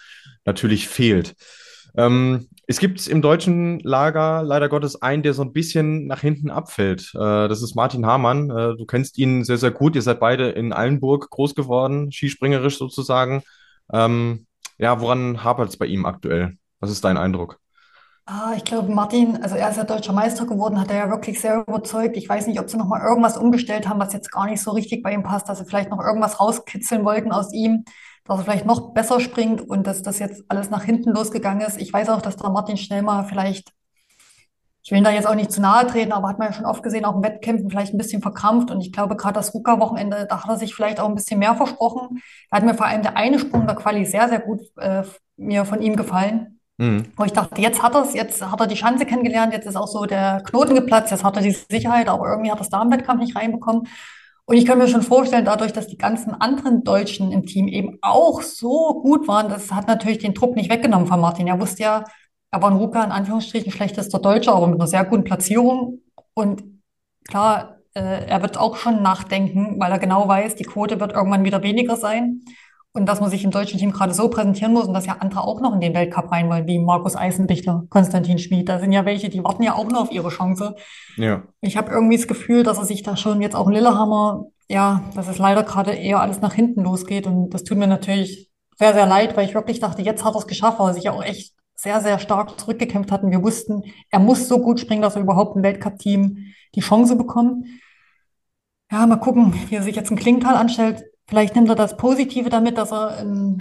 natürlich 0.45 0.89
fehlt. 0.89 1.35
Ähm, 1.97 2.49
es 2.67 2.79
gibt 2.79 3.07
im 3.07 3.21
deutschen 3.21 3.81
Lager 3.81 4.43
leider 4.43 4.69
Gottes 4.69 5.03
einen, 5.03 5.23
der 5.23 5.35
so 5.35 5.43
ein 5.43 5.53
bisschen 5.53 6.07
nach 6.07 6.21
hinten 6.21 6.51
abfällt. 6.51 7.13
Äh, 7.15 7.49
das 7.49 7.63
ist 7.63 7.75
Martin 7.75 8.07
Hamann. 8.07 8.51
Äh, 8.51 8.77
du 8.77 8.87
kennst 8.87 9.19
ihn 9.19 9.45
sehr, 9.45 9.59
sehr 9.59 9.71
gut. 9.71 9.97
Ihr 9.97 10.03
seid 10.03 10.21
beide 10.21 10.51
in 10.51 10.73
Allenburg 10.73 11.31
groß 11.31 11.55
geworden, 11.55 12.13
skispringerisch 12.13 12.79
sozusagen. 12.79 13.43
Ähm, 13.93 14.47
ja, 14.79 15.01
woran 15.01 15.43
hapert 15.43 15.69
es 15.69 15.77
bei 15.77 15.87
ihm 15.87 16.07
aktuell? 16.07 16.57
Was 16.79 16.91
ist 16.91 17.05
dein 17.05 17.17
Eindruck? 17.17 17.59
Ah, 18.27 18.53
ich 18.57 18.63
glaube, 18.65 18.93
Martin, 18.93 19.43
also 19.43 19.57
er 19.57 19.71
ist 19.71 19.77
ja 19.77 19.83
deutscher 19.83 20.13
Meister 20.13 20.47
geworden, 20.47 20.81
hat 20.81 20.91
er 20.93 20.99
ja 20.99 21.11
wirklich 21.11 21.41
sehr 21.41 21.65
überzeugt. 21.67 22.17
Ich 22.17 22.29
weiß 22.29 22.47
nicht, 22.47 22.61
ob 22.61 22.71
sie 22.71 22.77
noch 22.77 22.87
mal 22.87 23.03
irgendwas 23.03 23.37
umgestellt 23.37 23.89
haben, 23.89 23.99
was 23.99 24.13
jetzt 24.13 24.31
gar 24.31 24.47
nicht 24.47 24.63
so 24.63 24.71
richtig 24.71 25.03
bei 25.03 25.13
ihm 25.13 25.25
passt, 25.25 25.49
dass 25.49 25.59
sie 25.59 25.65
vielleicht 25.65 25.91
noch 25.91 25.99
irgendwas 25.99 26.39
rauskitzeln 26.39 27.05
wollten 27.05 27.33
aus 27.33 27.53
ihm, 27.53 27.85
dass 28.31 28.39
er 28.39 28.45
vielleicht 28.45 28.67
noch 28.67 28.95
besser 28.95 29.19
springt 29.19 29.61
und 29.61 29.89
dass 29.89 30.03
das 30.03 30.21
jetzt 30.21 30.45
alles 30.47 30.71
nach 30.71 30.85
hinten 30.85 31.11
losgegangen 31.11 31.67
ist. 31.67 31.81
Ich 31.81 31.93
weiß 31.93 32.11
auch, 32.11 32.23
dass 32.23 32.37
der 32.37 32.51
Martin 32.51 32.77
schnell 32.77 33.03
mal 33.03 33.25
vielleicht, 33.25 33.73
ich 34.85 34.93
will 34.93 34.99
ihn 34.99 35.05
da 35.05 35.11
jetzt 35.11 35.27
auch 35.27 35.35
nicht 35.35 35.51
zu 35.51 35.61
nahe 35.61 35.85
treten, 35.89 36.13
aber 36.13 36.29
hat 36.29 36.39
man 36.39 36.47
ja 36.47 36.55
schon 36.55 36.65
oft 36.65 36.85
gesehen, 36.85 37.05
auch 37.05 37.17
in 37.17 37.25
Wettkämpfen 37.25 37.69
vielleicht 37.69 37.93
ein 37.93 37.99
bisschen 37.99 38.23
verkrampft. 38.23 38.71
Und 38.71 38.83
ich 38.83 38.93
glaube, 38.93 39.17
gerade 39.17 39.35
das 39.35 39.53
Ruka-Wochenende, 39.53 40.29
da 40.31 40.45
hat 40.45 40.49
er 40.49 40.59
sich 40.59 40.77
vielleicht 40.77 41.01
auch 41.01 41.09
ein 41.09 41.17
bisschen 41.17 41.41
mehr 41.41 41.57
versprochen. 41.57 42.23
Da 42.51 42.59
hat 42.59 42.65
mir 42.65 42.75
vor 42.75 42.87
allem 42.87 43.03
der 43.03 43.17
eine 43.17 43.41
Sprung 43.41 43.67
der 43.67 43.75
Quali 43.75 44.07
sehr, 44.07 44.29
sehr 44.29 44.39
gut 44.39 44.61
äh, 44.77 45.03
mir 45.37 45.65
von 45.65 45.83
ihm 45.83 45.97
gefallen. 45.97 46.61
Mhm. 46.79 47.07
Wo 47.17 47.25
ich 47.25 47.33
dachte, 47.33 47.61
jetzt 47.61 47.83
hat 47.83 47.97
er 47.97 48.03
es, 48.03 48.15
jetzt 48.15 48.49
hat 48.49 48.61
er 48.61 48.69
die 48.69 48.77
Chance 48.77 49.07
kennengelernt, 49.07 49.53
jetzt 49.53 49.67
ist 49.67 49.75
auch 49.75 49.89
so 49.89 50.07
der 50.07 50.41
Knoten 50.45 50.77
geplatzt, 50.77 51.11
jetzt 51.11 51.25
hat 51.25 51.35
er 51.35 51.43
die 51.43 51.51
Sicherheit, 51.51 52.09
aber 52.09 52.31
irgendwie 52.31 52.53
hat 52.53 52.59
er 52.59 52.63
es 52.63 52.71
da 52.71 52.81
im 52.81 52.93
Wettkampf 52.93 53.21
nicht 53.21 53.35
reinbekommen. 53.35 53.89
Und 54.51 54.57
ich 54.57 54.67
kann 54.67 54.79
mir 54.79 54.89
schon 54.89 55.03
vorstellen, 55.03 55.45
dadurch, 55.45 55.73
dass 55.73 55.87
die 55.87 55.97
ganzen 55.97 56.35
anderen 56.35 56.83
Deutschen 56.83 57.31
im 57.31 57.47
Team 57.47 57.69
eben 57.69 57.99
auch 58.03 58.43
so 58.43 59.01
gut 59.01 59.29
waren, 59.29 59.49
das 59.49 59.71
hat 59.71 59.87
natürlich 59.87 60.19
den 60.19 60.35
Druck 60.35 60.57
nicht 60.57 60.69
weggenommen 60.69 61.07
von 61.07 61.21
Martin. 61.21 61.47
Er 61.47 61.61
wusste 61.61 61.85
ja, 61.85 62.05
er 62.51 62.61
war 62.61 62.69
ein 62.69 62.77
Ruka 62.77 63.05
in 63.05 63.13
Anführungsstrichen 63.13 63.71
schlechtester 63.71 64.19
Deutscher, 64.19 64.57
aber 64.57 64.67
mit 64.67 64.81
einer 64.81 64.89
sehr 64.89 65.05
guten 65.05 65.23
Platzierung. 65.23 66.01
Und 66.35 66.65
klar, 67.29 67.77
äh, 67.95 68.27
er 68.27 68.43
wird 68.43 68.59
auch 68.59 68.75
schon 68.75 69.03
nachdenken, 69.03 69.79
weil 69.79 69.93
er 69.93 70.01
genau 70.01 70.27
weiß, 70.27 70.57
die 70.57 70.65
Quote 70.65 70.99
wird 70.99 71.13
irgendwann 71.13 71.45
wieder 71.45 71.63
weniger 71.63 71.95
sein. 71.95 72.41
Und 72.93 73.07
dass 73.07 73.21
man 73.21 73.31
sich 73.31 73.45
im 73.45 73.53
deutschen 73.53 73.79
Team 73.79 73.93
gerade 73.93 74.13
so 74.13 74.29
präsentieren 74.29 74.73
muss 74.73 74.87
und 74.87 74.95
dass 74.95 75.07
ja 75.07 75.19
andere 75.21 75.43
auch 75.45 75.61
noch 75.61 75.73
in 75.75 75.81
den 75.81 75.95
Weltcup 75.95 76.33
rein 76.33 76.49
wollen, 76.49 76.67
wie 76.67 76.81
Markus 76.81 77.15
Eisenbichler, 77.15 77.85
Konstantin 77.89 78.39
Schmid. 78.39 78.69
Da 78.69 78.81
sind 78.81 78.91
ja 78.91 79.05
welche, 79.05 79.29
die 79.29 79.45
warten 79.45 79.63
ja 79.63 79.75
auch 79.75 79.89
noch 79.89 80.03
auf 80.03 80.11
ihre 80.11 80.31
Chance. 80.31 80.75
Ja. 81.17 81.45
Ich 81.61 81.77
habe 81.77 81.93
irgendwie 81.93 82.17
das 82.17 82.27
Gefühl, 82.27 82.65
dass 82.65 82.79
er 82.79 82.85
sich 82.85 83.05
da 83.05 83.17
schon 83.17 83.43
jetzt 83.43 83.55
auch 83.55 83.69
in 83.69 83.75
Lillehammer, 83.75 84.47
ja, 84.69 85.05
dass 85.15 85.29
es 85.29 85.39
leider 85.39 85.63
gerade 85.63 85.93
eher 85.93 86.21
alles 86.21 86.41
nach 86.41 86.53
hinten 86.53 86.83
losgeht. 86.83 87.29
Und 87.29 87.51
das 87.51 87.63
tut 87.63 87.79
mir 87.79 87.87
natürlich 87.87 88.51
sehr, 88.77 88.93
sehr 88.93 89.07
leid, 89.07 89.37
weil 89.37 89.47
ich 89.47 89.55
wirklich 89.55 89.79
dachte, 89.79 90.03
jetzt 90.03 90.25
hat 90.25 90.35
er 90.35 90.39
es 90.39 90.49
geschafft, 90.49 90.81
weil 90.81 90.89
er 90.89 90.95
sich 90.95 91.05
ja 91.05 91.13
auch 91.13 91.23
echt 91.23 91.55
sehr, 91.77 92.01
sehr 92.01 92.19
stark 92.19 92.59
zurückgekämpft 92.59 93.13
hat. 93.13 93.23
Und 93.23 93.31
wir 93.31 93.43
wussten, 93.43 93.85
er 94.11 94.19
muss 94.19 94.49
so 94.49 94.59
gut 94.59 94.81
springen, 94.81 95.03
dass 95.03 95.17
er 95.17 95.23
überhaupt 95.23 95.57
im 95.57 95.63
Weltcup-Team 95.63 96.39
die 96.75 96.81
Chance 96.81 97.17
bekommt. 97.17 97.67
Ja, 98.91 99.07
mal 99.07 99.17
gucken, 99.17 99.55
wie 99.69 99.77
er 99.77 99.83
sich 99.83 99.97
jetzt 99.97 100.11
in 100.11 100.17
Klingenthal 100.17 100.57
anstellt. 100.57 101.05
Vielleicht 101.31 101.55
nimmt 101.55 101.69
er 101.69 101.77
das 101.77 101.97
Positive 101.97 102.51
damit, 102.51 102.77
dass 102.77 102.91
er 102.91 103.21
im 103.21 103.59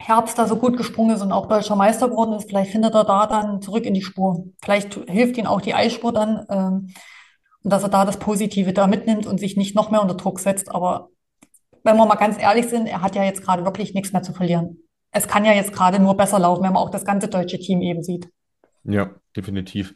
Herbst 0.00 0.36
da 0.36 0.48
so 0.48 0.56
gut 0.56 0.76
gesprungen 0.76 1.14
ist 1.14 1.22
und 1.22 1.30
auch 1.30 1.46
deutscher 1.46 1.76
Meister 1.76 2.08
geworden 2.08 2.32
ist. 2.32 2.48
Vielleicht 2.48 2.72
findet 2.72 2.92
er 2.92 3.04
da 3.04 3.28
dann 3.28 3.62
zurück 3.62 3.86
in 3.86 3.94
die 3.94 4.02
Spur. 4.02 4.46
Vielleicht 4.60 4.94
hilft 5.08 5.38
ihm 5.38 5.46
auch 5.46 5.60
die 5.60 5.74
Eisspur 5.74 6.12
dann, 6.12 6.44
ähm, 6.50 6.92
und 7.62 7.72
dass 7.72 7.84
er 7.84 7.88
da 7.88 8.04
das 8.04 8.18
Positive 8.18 8.72
da 8.72 8.88
mitnimmt 8.88 9.26
und 9.26 9.38
sich 9.38 9.56
nicht 9.56 9.76
noch 9.76 9.92
mehr 9.92 10.02
unter 10.02 10.16
Druck 10.16 10.40
setzt. 10.40 10.74
Aber 10.74 11.10
wenn 11.84 11.96
wir 11.96 12.04
mal 12.04 12.16
ganz 12.16 12.36
ehrlich 12.36 12.66
sind, 12.66 12.88
er 12.88 13.00
hat 13.00 13.14
ja 13.14 13.22
jetzt 13.22 13.44
gerade 13.44 13.64
wirklich 13.64 13.94
nichts 13.94 14.12
mehr 14.12 14.24
zu 14.24 14.32
verlieren. 14.32 14.78
Es 15.12 15.28
kann 15.28 15.44
ja 15.44 15.52
jetzt 15.52 15.72
gerade 15.72 16.00
nur 16.00 16.16
besser 16.16 16.40
laufen, 16.40 16.64
wenn 16.64 16.72
man 16.72 16.82
auch 16.82 16.90
das 16.90 17.04
ganze 17.04 17.28
deutsche 17.28 17.60
Team 17.60 17.80
eben 17.80 18.02
sieht. 18.02 18.28
Ja, 18.82 19.10
definitiv. 19.36 19.94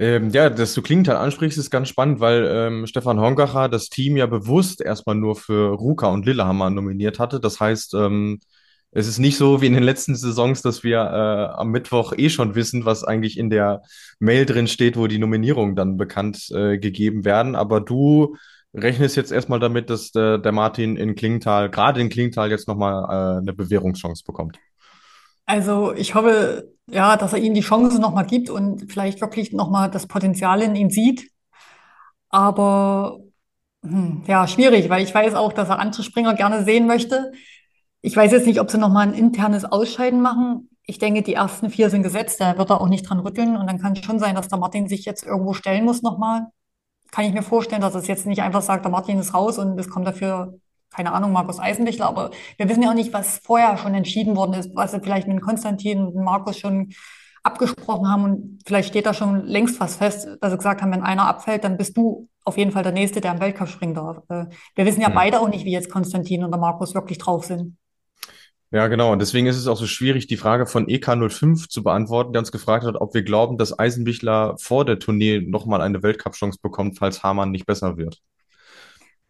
Ähm, 0.00 0.30
ja, 0.30 0.48
dass 0.48 0.72
du 0.72 0.80
Klingenthal 0.80 1.16
ansprichst, 1.16 1.58
ist 1.58 1.68
ganz 1.70 1.90
spannend, 1.90 2.20
weil 2.20 2.48
ähm, 2.50 2.86
Stefan 2.86 3.20
Hongacher 3.20 3.68
das 3.68 3.90
Team 3.90 4.16
ja 4.16 4.24
bewusst 4.24 4.80
erstmal 4.80 5.14
nur 5.14 5.36
für 5.36 5.74
Ruka 5.74 6.08
und 6.08 6.24
Lillehammer 6.24 6.70
nominiert 6.70 7.18
hatte. 7.18 7.38
Das 7.38 7.60
heißt, 7.60 7.92
ähm, 7.92 8.40
es 8.92 9.06
ist 9.06 9.18
nicht 9.18 9.36
so 9.36 9.60
wie 9.60 9.66
in 9.66 9.74
den 9.74 9.82
letzten 9.82 10.16
Saisons, 10.16 10.62
dass 10.62 10.82
wir 10.84 11.00
äh, 11.00 11.54
am 11.60 11.70
Mittwoch 11.70 12.14
eh 12.16 12.30
schon 12.30 12.54
wissen, 12.54 12.86
was 12.86 13.04
eigentlich 13.04 13.36
in 13.36 13.50
der 13.50 13.82
Mail 14.20 14.46
drin 14.46 14.68
steht, 14.68 14.96
wo 14.96 15.06
die 15.06 15.18
Nominierungen 15.18 15.76
dann 15.76 15.98
bekannt 15.98 16.48
äh, 16.50 16.78
gegeben 16.78 17.26
werden. 17.26 17.54
Aber 17.54 17.82
du 17.82 18.36
rechnest 18.72 19.16
jetzt 19.16 19.32
erstmal 19.32 19.60
damit, 19.60 19.90
dass 19.90 20.12
der, 20.12 20.38
der 20.38 20.52
Martin 20.52 20.96
in 20.96 21.14
Klingenthal, 21.14 21.68
gerade 21.68 22.00
in 22.00 22.08
Klingenthal, 22.08 22.50
jetzt 22.50 22.68
nochmal 22.68 23.04
äh, 23.04 23.40
eine 23.42 23.52
Bewährungschance 23.52 24.24
bekommt. 24.24 24.58
Also 25.50 25.92
ich 25.94 26.14
hoffe, 26.14 26.72
ja, 26.86 27.16
dass 27.16 27.32
er 27.32 27.40
ihnen 27.40 27.56
die 27.56 27.60
Chance 27.60 28.00
nochmal 28.00 28.24
gibt 28.24 28.50
und 28.50 28.92
vielleicht 28.92 29.20
wirklich 29.20 29.52
nochmal 29.52 29.90
das 29.90 30.06
Potenzial 30.06 30.62
in 30.62 30.76
ihm 30.76 30.90
sieht. 30.90 31.28
Aber 32.28 33.18
hm, 33.82 34.22
ja, 34.28 34.46
schwierig, 34.46 34.88
weil 34.90 35.02
ich 35.02 35.12
weiß 35.12 35.34
auch, 35.34 35.52
dass 35.52 35.68
er 35.68 35.80
andere 35.80 36.04
Springer 36.04 36.34
gerne 36.34 36.64
sehen 36.64 36.86
möchte. 36.86 37.32
Ich 38.00 38.16
weiß 38.16 38.30
jetzt 38.30 38.46
nicht, 38.46 38.60
ob 38.60 38.70
sie 38.70 38.78
nochmal 38.78 39.08
ein 39.08 39.14
internes 39.14 39.64
Ausscheiden 39.64 40.22
machen. 40.22 40.70
Ich 40.84 40.98
denke, 41.00 41.22
die 41.22 41.34
ersten 41.34 41.68
vier 41.70 41.90
sind 41.90 42.04
gesetzt, 42.04 42.40
da 42.40 42.56
wird 42.56 42.70
er 42.70 42.80
auch 42.80 42.88
nicht 42.88 43.08
dran 43.08 43.18
rütteln. 43.18 43.56
Und 43.56 43.66
dann 43.66 43.80
kann 43.80 43.94
es 43.94 44.04
schon 44.04 44.20
sein, 44.20 44.36
dass 44.36 44.48
der 44.48 44.58
Martin 44.58 44.88
sich 44.88 45.04
jetzt 45.04 45.26
irgendwo 45.26 45.52
stellen 45.52 45.84
muss 45.84 46.02
nochmal. 46.02 46.46
Kann 47.10 47.24
ich 47.24 47.32
mir 47.32 47.42
vorstellen, 47.42 47.82
dass 47.82 47.96
es 47.96 48.06
jetzt 48.06 48.26
nicht 48.26 48.42
einfach 48.42 48.62
sagt, 48.62 48.84
der 48.84 48.92
Martin 48.92 49.18
ist 49.18 49.34
raus 49.34 49.58
und 49.58 49.76
es 49.80 49.90
kommt 49.90 50.06
dafür, 50.06 50.60
keine 50.90 51.12
Ahnung, 51.12 51.32
Markus 51.32 51.58
Eisenbichler. 51.58 52.06
Aber 52.06 52.30
wir 52.56 52.68
wissen 52.68 52.82
ja 52.82 52.90
auch 52.90 52.94
nicht, 52.94 53.12
was 53.12 53.38
vorher 53.44 53.76
schon 53.78 53.94
entschieden 53.94 54.36
worden 54.36 54.54
ist, 54.54 54.70
was 54.74 54.92
sie 54.92 55.00
vielleicht 55.00 55.28
mit 55.28 55.40
Konstantin 55.42 56.00
und 56.06 56.24
Markus 56.24 56.58
schon 56.58 56.92
abgesprochen 57.42 58.08
haben. 58.08 58.24
Und 58.24 58.62
vielleicht 58.66 58.88
steht 58.88 59.06
da 59.06 59.14
schon 59.14 59.46
längst 59.46 59.80
was 59.80 59.96
fest, 59.96 60.28
dass 60.40 60.50
sie 60.52 60.58
gesagt 60.58 60.82
haben, 60.82 60.92
wenn 60.92 61.02
einer 61.02 61.26
abfällt, 61.26 61.64
dann 61.64 61.76
bist 61.76 61.96
du 61.96 62.28
auf 62.44 62.56
jeden 62.58 62.72
Fall 62.72 62.82
der 62.82 62.92
Nächste, 62.92 63.20
der 63.20 63.32
im 63.32 63.40
Weltcup 63.40 63.68
springen 63.68 63.94
darf. 63.94 64.18
Äh, 64.28 64.46
Wir 64.74 64.86
wissen 64.86 65.00
ja 65.00 65.08
Hm. 65.08 65.14
beide 65.14 65.40
auch 65.40 65.48
nicht, 65.48 65.64
wie 65.64 65.72
jetzt 65.72 65.90
Konstantin 65.90 66.44
und 66.44 66.50
der 66.50 66.60
Markus 66.60 66.94
wirklich 66.94 67.18
drauf 67.18 67.44
sind. 67.44 67.76
Ja, 68.72 68.86
genau. 68.86 69.12
Und 69.12 69.18
deswegen 69.20 69.46
ist 69.48 69.56
es 69.56 69.66
auch 69.66 69.76
so 69.76 69.86
schwierig, 69.86 70.28
die 70.28 70.36
Frage 70.36 70.66
von 70.66 70.86
EK05 70.88 71.68
zu 71.68 71.82
beantworten, 71.82 72.32
der 72.32 72.40
uns 72.40 72.52
gefragt 72.52 72.84
hat, 72.84 72.94
ob 72.96 73.14
wir 73.14 73.22
glauben, 73.24 73.58
dass 73.58 73.76
Eisenbichler 73.76 74.56
vor 74.58 74.84
der 74.84 74.98
Tournee 75.00 75.40
nochmal 75.40 75.80
eine 75.80 76.02
Weltcup-Chance 76.02 76.58
bekommt, 76.62 76.96
falls 76.98 77.22
Hamann 77.24 77.50
nicht 77.50 77.66
besser 77.66 77.96
wird. 77.96 78.20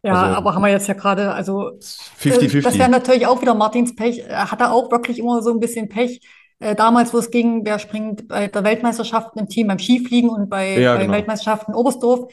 Ja, 0.03 0.15
Also 0.15 0.37
aber 0.37 0.55
haben 0.55 0.63
wir 0.63 0.69
jetzt 0.71 0.89
ja 0.89 0.95
gerade, 0.95 1.33
also 1.33 1.71
äh, 1.71 1.73
das 1.79 1.99
wäre 2.23 2.39
50-50. 2.39 2.89
natürlich 2.89 3.27
auch 3.27 3.41
wieder 3.43 3.55
Martins 3.55 3.95
Pech. 3.95 4.21
Er 4.27 4.51
hatte 4.51 4.71
auch 4.71 4.91
wirklich 4.91 5.19
immer 5.19 5.43
so 5.43 5.51
ein 5.51 5.61
bisschen 5.61 5.89
Pech. 5.89 6.21
Äh, 6.59 6.75
damals, 6.75 7.13
wo 7.15 7.19
es 7.19 7.31
ging, 7.31 7.65
wer 7.65 7.79
springt 7.79 8.29
bei 8.29 8.49
der 8.49 8.65
Weltmeisterschaft 8.65 9.37
im 9.37 9.49
Team 9.49 9.67
beim 9.69 9.79
Skifliegen 9.79 10.31
und 10.31 10.49
bei, 10.49 10.79
Ja, 10.79 10.95
bei 10.95 11.03
genau. 11.03 11.15
Weltmeisterschaften 11.15 11.75
Oberstdorf. 11.75 12.33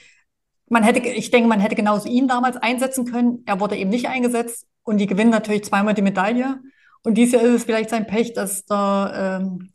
Man 0.70 0.84
hätte, 0.84 1.00
ich 1.00 1.32
denke, 1.32 1.48
man 1.48 1.60
hätte 1.62 1.76
genauso 1.76 2.10
ihn 2.10 2.28
damals 2.28 2.58
einsetzen 2.58 3.06
können. 3.06 3.44
Er 3.46 3.60
wurde 3.60 3.78
eben 3.78 3.90
nicht 3.90 4.08
eingesetzt 4.10 4.66
und 4.84 4.98
die 4.98 5.08
gewinnen 5.08 5.30
natürlich 5.30 5.64
zweimal 5.64 5.94
die 5.94 6.02
Medaille. 6.02 6.60
Und 7.04 7.16
dieses 7.16 7.34
Jahr 7.34 7.44
ist 7.44 7.54
es 7.54 7.64
vielleicht 7.64 7.90
sein 7.90 8.06
Pech, 8.06 8.34
dass 8.34 8.66
der 8.66 9.40
ähm, 9.42 9.70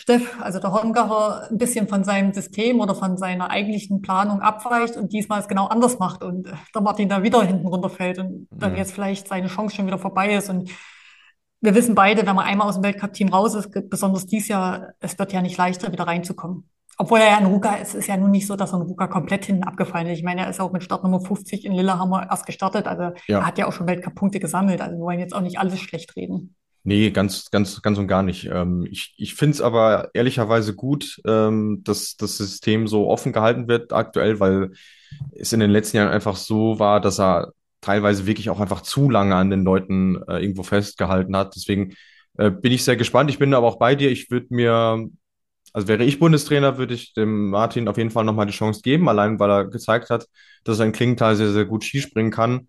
Steff, 0.00 0.40
also 0.40 0.60
der 0.60 0.72
Hongacher, 0.72 1.48
ein 1.50 1.58
bisschen 1.58 1.88
von 1.88 2.04
seinem 2.04 2.32
System 2.32 2.78
oder 2.78 2.94
von 2.94 3.16
seiner 3.16 3.50
eigentlichen 3.50 4.00
Planung 4.00 4.40
abweicht 4.40 4.96
und 4.96 5.12
diesmal 5.12 5.40
es 5.40 5.48
genau 5.48 5.66
anders 5.66 5.98
macht 5.98 6.22
und 6.22 6.46
äh, 6.46 6.52
der 6.72 6.82
Martin 6.82 7.08
da 7.08 7.24
wieder 7.24 7.42
hinten 7.42 7.66
runterfällt 7.66 8.20
und 8.20 8.46
dann 8.52 8.72
Mhm. 8.72 8.78
jetzt 8.78 8.92
vielleicht 8.92 9.26
seine 9.26 9.48
Chance 9.48 9.74
schon 9.74 9.88
wieder 9.88 9.98
vorbei 9.98 10.34
ist. 10.36 10.50
Und 10.50 10.70
wir 11.60 11.74
wissen 11.74 11.96
beide, 11.96 12.24
wenn 12.24 12.36
man 12.36 12.44
einmal 12.44 12.68
aus 12.68 12.76
dem 12.76 12.84
Weltcup-Team 12.84 13.30
raus 13.30 13.56
ist, 13.56 13.70
besonders 13.90 14.26
dieses 14.26 14.46
Jahr, 14.46 14.90
es 15.00 15.18
wird 15.18 15.32
ja 15.32 15.42
nicht 15.42 15.58
leichter, 15.58 15.90
wieder 15.90 16.06
reinzukommen. 16.06 16.70
Obwohl 16.96 17.18
er 17.18 17.30
ja 17.30 17.36
ein 17.38 17.46
Ruka 17.46 17.74
ist, 17.74 17.96
ist 17.96 18.06
ja 18.06 18.16
nun 18.16 18.30
nicht 18.30 18.46
so, 18.46 18.54
dass 18.54 18.72
er 18.72 18.78
ein 18.78 18.82
Ruka 18.82 19.08
komplett 19.08 19.46
hinten 19.46 19.64
abgefallen 19.64 20.06
ist. 20.06 20.18
Ich 20.18 20.24
meine, 20.24 20.42
er 20.42 20.50
ist 20.50 20.60
auch 20.60 20.70
mit 20.70 20.84
Startnummer 20.84 21.20
50 21.20 21.64
in 21.64 21.72
Lillehammer 21.72 22.28
erst 22.30 22.46
gestartet. 22.46 22.86
Also 22.86 23.16
ja. 23.26 23.40
er 23.40 23.46
hat 23.46 23.58
ja 23.58 23.66
auch 23.66 23.72
schon 23.72 23.88
Weltcup-Punkte 23.88 24.38
gesammelt. 24.38 24.80
Also 24.80 24.96
wir 24.96 25.00
wollen 25.02 25.18
jetzt 25.18 25.34
auch 25.34 25.40
nicht 25.40 25.58
alles 25.58 25.80
schlecht 25.80 26.14
reden. 26.14 26.54
Nee, 26.84 27.10
ganz, 27.10 27.50
ganz, 27.50 27.82
ganz 27.82 27.98
und 27.98 28.08
gar 28.08 28.22
nicht. 28.22 28.46
Ähm, 28.46 28.86
ich 28.90 29.14
ich 29.18 29.34
finde 29.34 29.54
es 29.54 29.60
aber 29.60 30.10
ehrlicherweise 30.14 30.74
gut, 30.74 31.20
ähm, 31.26 31.82
dass 31.84 32.16
das 32.16 32.36
System 32.38 32.86
so 32.88 33.08
offen 33.08 33.32
gehalten 33.32 33.68
wird 33.68 33.92
aktuell, 33.92 34.40
weil 34.40 34.72
es 35.32 35.52
in 35.52 35.60
den 35.60 35.70
letzten 35.70 35.98
Jahren 35.98 36.08
einfach 36.12 36.36
so 36.36 36.78
war, 36.78 37.00
dass 37.00 37.18
er 37.20 37.52
teilweise 37.80 38.26
wirklich 38.26 38.50
auch 38.50 38.60
einfach 38.60 38.80
zu 38.82 39.10
lange 39.10 39.34
an 39.36 39.50
den 39.50 39.64
Leuten 39.64 40.22
äh, 40.28 40.38
irgendwo 40.40 40.62
festgehalten 40.62 41.36
hat. 41.36 41.54
Deswegen 41.56 41.94
äh, 42.38 42.50
bin 42.50 42.72
ich 42.72 42.84
sehr 42.84 42.96
gespannt. 42.96 43.30
Ich 43.30 43.38
bin 43.38 43.52
aber 43.54 43.66
auch 43.66 43.78
bei 43.78 43.94
dir. 43.94 44.10
Ich 44.10 44.30
würde 44.30 44.46
mir 44.50 45.08
also 45.72 45.86
wäre 45.88 46.04
ich 46.04 46.18
Bundestrainer, 46.18 46.78
würde 46.78 46.94
ich 46.94 47.12
dem 47.14 47.50
Martin 47.50 47.88
auf 47.88 47.98
jeden 47.98 48.10
Fall 48.10 48.24
nochmal 48.24 48.46
die 48.46 48.52
Chance 48.52 48.80
geben, 48.82 49.08
allein 49.08 49.38
weil 49.38 49.50
er 49.50 49.64
gezeigt 49.66 50.10
hat, 50.10 50.26
dass 50.64 50.78
er 50.78 50.86
in 50.86 50.92
Klingenthal 50.92 51.36
sehr, 51.36 51.50
sehr 51.52 51.66
gut 51.66 51.84
Skispringen 51.84 52.32
kann. 52.32 52.68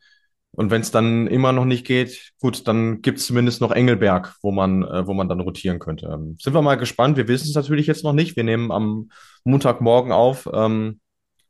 Und 0.60 0.72
wenn 0.72 0.82
es 0.82 0.92
dann 0.92 1.28
immer 1.28 1.54
noch 1.54 1.64
nicht 1.64 1.88
geht, 1.88 2.34
gut, 2.42 2.68
dann 2.68 3.02
gibt 3.02 3.20
es 3.20 3.28
zumindest 3.28 3.62
noch 3.62 3.72
Engelberg, 3.72 4.36
wo 4.42 4.52
man, 4.52 4.84
äh, 4.84 5.08
wo 5.08 5.14
man 5.14 5.30
dann 5.30 5.40
rotieren 5.40 5.80
könnte. 5.80 6.08
Ähm, 6.08 6.36
sind 6.38 6.54
wir 6.54 6.62
mal 6.62 6.76
gespannt. 6.76 7.16
Wir 7.16 7.30
wissen 7.30 7.48
es 7.48 7.56
natürlich 7.56 7.88
jetzt 7.88 8.04
noch 8.04 8.12
nicht. 8.12 8.36
Wir 8.36 8.44
nehmen 8.44 8.70
am 8.70 9.10
Montagmorgen 9.46 10.12
auf 10.12 10.50
ähm, 10.54 11.00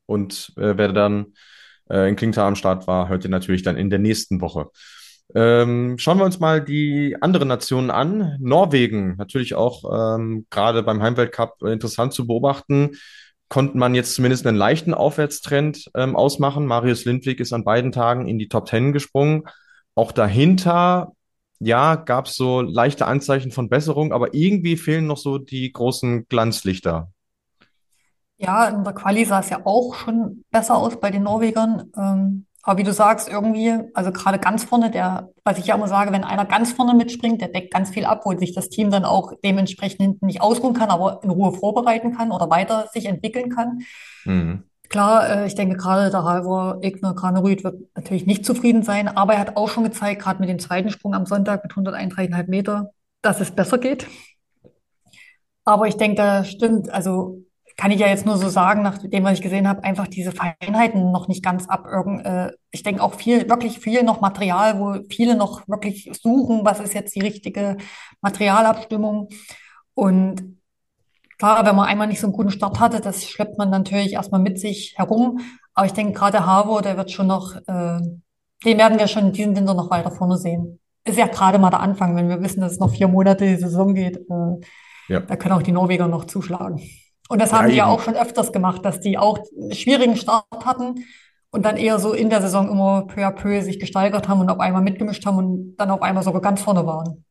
und 0.05 0.53
äh, 0.57 0.77
wer 0.77 0.93
dann 0.93 1.33
äh, 1.89 2.07
in 2.07 2.17
Klingenthal 2.17 2.49
am 2.49 2.55
Start 2.55 2.85
war, 2.85 3.09
hört 3.09 3.23
ihr 3.23 3.31
natürlich 3.31 3.63
dann 3.63 3.77
in 3.77 3.89
der 3.89 3.97
nächsten 3.97 4.41
Woche. 4.41 4.67
Ähm, 5.33 5.97
schauen 5.97 6.19
wir 6.19 6.25
uns 6.25 6.39
mal 6.39 6.63
die 6.63 7.17
anderen 7.19 7.47
Nationen 7.47 7.89
an. 7.89 8.37
Norwegen, 8.39 9.15
natürlich 9.17 9.55
auch 9.55 10.17
ähm, 10.19 10.45
gerade 10.51 10.83
beim 10.83 11.01
Heimweltcup 11.01 11.63
interessant 11.63 12.13
zu 12.13 12.27
beobachten. 12.27 12.91
Konnte 13.49 13.77
man 13.77 13.95
jetzt 13.95 14.13
zumindest 14.13 14.45
einen 14.45 14.57
leichten 14.57 14.93
Aufwärtstrend 14.93 15.89
ähm, 15.95 16.15
ausmachen. 16.15 16.65
Marius 16.65 17.05
Lindwig 17.05 17.39
ist 17.39 17.51
an 17.51 17.63
beiden 17.63 17.91
Tagen 17.91 18.27
in 18.27 18.37
die 18.37 18.47
Top 18.47 18.67
Ten 18.67 18.93
gesprungen. 18.93 19.43
Auch 19.95 20.11
dahinter, 20.11 21.13
ja, 21.59 21.95
gab 21.95 22.27
es 22.27 22.35
so 22.35 22.61
leichte 22.61 23.07
Anzeichen 23.07 23.51
von 23.51 23.67
Besserung, 23.67 24.13
aber 24.13 24.33
irgendwie 24.33 24.77
fehlen 24.77 25.07
noch 25.07 25.17
so 25.17 25.39
die 25.39 25.71
großen 25.73 26.27
Glanzlichter. 26.27 27.11
Ja, 28.37 28.69
in 28.69 28.83
der 28.85 28.93
Quali 28.93 29.25
sah 29.25 29.41
es 29.41 29.49
ja 29.49 29.61
auch 29.65 29.95
schon 29.95 30.45
besser 30.49 30.77
aus 30.77 30.99
bei 30.99 31.11
den 31.11 31.23
Norwegern. 31.23 31.91
Ähm, 31.97 32.45
aber 32.69 32.77
wie 32.77 32.83
du 32.83 32.93
sagst, 32.93 33.27
irgendwie, 33.27 33.73
also 33.95 34.11
gerade 34.11 34.37
ganz 34.37 34.63
vorne, 34.63 34.91
der, 34.91 35.31
was 35.43 35.57
ich 35.57 35.65
ja 35.65 35.73
immer 35.73 35.87
sage, 35.87 36.11
wenn 36.11 36.23
einer 36.23 36.45
ganz 36.45 36.71
vorne 36.71 36.93
mitspringt, 36.93 37.41
der 37.41 37.47
deckt 37.47 37.73
ganz 37.73 37.89
viel 37.89 38.05
ab, 38.05 38.21
wo 38.25 38.37
sich 38.37 38.53
das 38.53 38.69
Team 38.69 38.91
dann 38.91 39.05
auch 39.05 39.33
dementsprechend 39.43 40.01
hinten 40.01 40.27
nicht 40.27 40.41
ausruhen 40.41 40.75
kann, 40.75 40.91
aber 40.91 41.19
in 41.23 41.31
Ruhe 41.31 41.51
vorbereiten 41.51 42.15
kann 42.15 42.31
oder 42.31 42.51
weiter 42.51 42.87
sich 42.93 43.07
entwickeln 43.07 43.49
kann. 43.49 43.79
Mhm. 44.23 44.65
Klar, 44.87 45.27
äh, 45.27 45.47
ich 45.47 45.55
denke 45.55 45.77
gerade 45.77 46.11
der 46.11 46.23
Halvor 46.23 46.77
Egner 46.83 47.15
Granerüth 47.15 47.63
wird 47.63 47.81
natürlich 47.95 48.27
nicht 48.27 48.45
zufrieden 48.45 48.83
sein, 48.83 49.07
aber 49.07 49.33
er 49.33 49.39
hat 49.39 49.57
auch 49.57 49.69
schon 49.69 49.83
gezeigt, 49.83 50.21
gerade 50.21 50.39
mit 50.39 50.47
dem 50.47 50.59
zweiten 50.59 50.91
Sprung 50.91 51.15
am 51.15 51.25
Sonntag 51.25 51.63
mit 51.63 51.73
131,5 51.73 52.49
Meter, 52.51 52.91
dass 53.23 53.41
es 53.41 53.49
besser 53.49 53.79
geht. 53.79 54.05
Aber 55.65 55.87
ich 55.87 55.97
denke, 55.97 56.17
da 56.17 56.43
stimmt, 56.43 56.91
also 56.91 57.39
kann 57.79 57.91
ich 57.91 58.01
ja 58.01 58.07
jetzt 58.07 58.25
nur 58.25 58.35
so 58.35 58.49
sagen, 58.49 58.81
nach 58.81 58.97
dem, 58.97 59.23
was 59.23 59.35
ich 59.35 59.41
gesehen 59.41 59.65
habe, 59.65 59.85
einfach 59.85 60.05
diese 60.05 60.33
Feinheiten 60.33 61.13
noch 61.13 61.29
nicht 61.29 61.41
ganz 61.41 61.69
abirgen. 61.69 62.19
Äh, 62.19 62.51
ich 62.71 62.83
denke 62.83 63.01
auch 63.01 63.13
viel, 63.13 63.49
wirklich 63.49 63.79
viel 63.79 64.03
noch 64.03 64.19
Material, 64.19 64.77
wo 64.81 65.01
viele 65.09 65.37
noch 65.37 65.65
wirklich 65.65 66.11
suchen, 66.21 66.65
was 66.65 66.81
ist 66.81 66.93
jetzt 66.93 67.15
die 67.15 67.21
richtige 67.21 67.77
Materialabstimmung. 68.19 69.29
Und 69.93 70.57
klar, 71.37 71.65
wenn 71.65 71.73
man 71.77 71.87
einmal 71.87 72.07
nicht 72.07 72.19
so 72.19 72.27
einen 72.27 72.35
guten 72.35 72.51
Start 72.51 72.81
hatte, 72.81 72.99
das 72.99 73.23
schleppt 73.23 73.57
man 73.57 73.69
natürlich 73.69 74.11
erstmal 74.11 74.41
mit 74.41 74.59
sich 74.59 74.95
herum. 74.97 75.39
Aber 75.73 75.85
ich 75.85 75.93
denke, 75.93 76.19
gerade 76.19 76.45
Havo, 76.45 76.81
der 76.81 76.97
wird 76.97 77.11
schon 77.11 77.27
noch, 77.27 77.55
äh, 77.55 78.01
den 78.65 78.77
werden 78.77 78.99
wir 78.99 79.07
schon 79.07 79.31
diesen 79.31 79.55
Winter 79.55 79.73
noch 79.73 79.89
weiter 79.89 80.11
vorne 80.11 80.37
sehen. 80.37 80.81
Ist 81.05 81.17
ja 81.17 81.27
gerade 81.27 81.59
mal 81.59 81.69
der 81.69 81.79
Anfang, 81.79 82.17
wenn 82.17 82.27
wir 82.27 82.41
wissen, 82.41 82.59
dass 82.59 82.73
es 82.73 82.79
noch 82.79 82.91
vier 82.91 83.07
Monate 83.07 83.45
die 83.45 83.55
Saison 83.55 83.95
geht. 83.95 84.17
Äh, 84.17 84.67
ja. 85.07 85.21
Da 85.21 85.37
können 85.37 85.53
auch 85.53 85.63
die 85.63 85.71
Norweger 85.71 86.09
noch 86.09 86.25
zuschlagen. 86.25 86.81
Und 87.29 87.39
das 87.39 87.53
haben 87.53 87.65
ja, 87.65 87.69
die 87.69 87.77
ja 87.77 87.85
auch 87.85 88.01
schon 88.01 88.15
öfters 88.15 88.51
gemacht, 88.51 88.83
dass 88.83 88.99
die 88.99 89.17
auch 89.17 89.39
einen 89.55 89.73
schwierigen 89.73 90.17
Start 90.17 90.45
hatten 90.65 91.05
und 91.51 91.63
dann 91.63 91.77
eher 91.77 91.99
so 91.99 92.11
in 92.11 92.31
der 92.31 92.41
Saison 92.41 92.69
immer 92.69 93.05
peu 93.07 93.21
à 93.21 93.31
peu 93.31 93.61
sich 93.61 93.79
gesteigert 93.79 94.27
haben 94.27 94.41
und 94.41 94.49
auf 94.49 94.59
einmal 94.59 94.81
mitgemischt 94.81 95.25
haben 95.27 95.37
und 95.37 95.75
dann 95.77 95.91
auf 95.91 96.01
einmal 96.01 96.23
sogar 96.23 96.41
ganz 96.41 96.61
vorne 96.61 96.85
waren. 96.87 97.23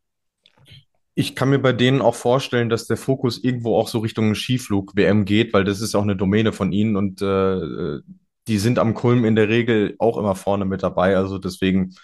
Ich 1.16 1.34
kann 1.34 1.50
mir 1.50 1.58
bei 1.58 1.72
denen 1.72 2.00
auch 2.00 2.14
vorstellen, 2.14 2.68
dass 2.68 2.86
der 2.86 2.96
Fokus 2.96 3.42
irgendwo 3.42 3.76
auch 3.76 3.88
so 3.88 3.98
Richtung 3.98 4.36
Skiflug-WM 4.36 5.24
geht, 5.24 5.52
weil 5.52 5.64
das 5.64 5.80
ist 5.80 5.96
auch 5.96 6.02
eine 6.02 6.14
Domäne 6.14 6.52
von 6.52 6.70
ihnen 6.70 6.94
und 6.94 7.20
äh, 7.20 7.98
die 8.46 8.58
sind 8.58 8.78
am 8.78 8.94
Kulm 8.94 9.24
in 9.24 9.34
der 9.34 9.48
Regel 9.48 9.96
auch 9.98 10.16
immer 10.16 10.36
vorne 10.36 10.64
mit 10.64 10.84
dabei. 10.84 11.16
Also 11.16 11.38
deswegen, 11.38 11.96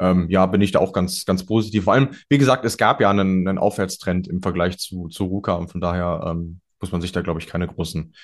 ähm, 0.00 0.26
ja, 0.28 0.46
bin 0.46 0.62
ich 0.62 0.72
da 0.72 0.80
auch 0.80 0.92
ganz, 0.92 1.24
ganz 1.24 1.46
positiv. 1.46 1.84
Vor 1.84 1.92
allem, 1.92 2.08
wie 2.28 2.38
gesagt, 2.38 2.64
es 2.64 2.76
gab 2.76 3.00
ja 3.00 3.08
einen, 3.08 3.46
einen 3.46 3.58
Aufwärtstrend 3.58 4.26
im 4.26 4.42
Vergleich 4.42 4.78
zu, 4.78 5.06
zu 5.08 5.26
Ruka 5.26 5.54
und 5.54 5.70
von 5.70 5.80
daher 5.80 6.24
ähm, 6.26 6.60
muss 6.86 6.92
man 6.92 7.00
sich 7.00 7.12
da, 7.12 7.20
glaube 7.20 7.40
ich, 7.40 7.46
keine 7.46 7.66
großen 7.66 8.14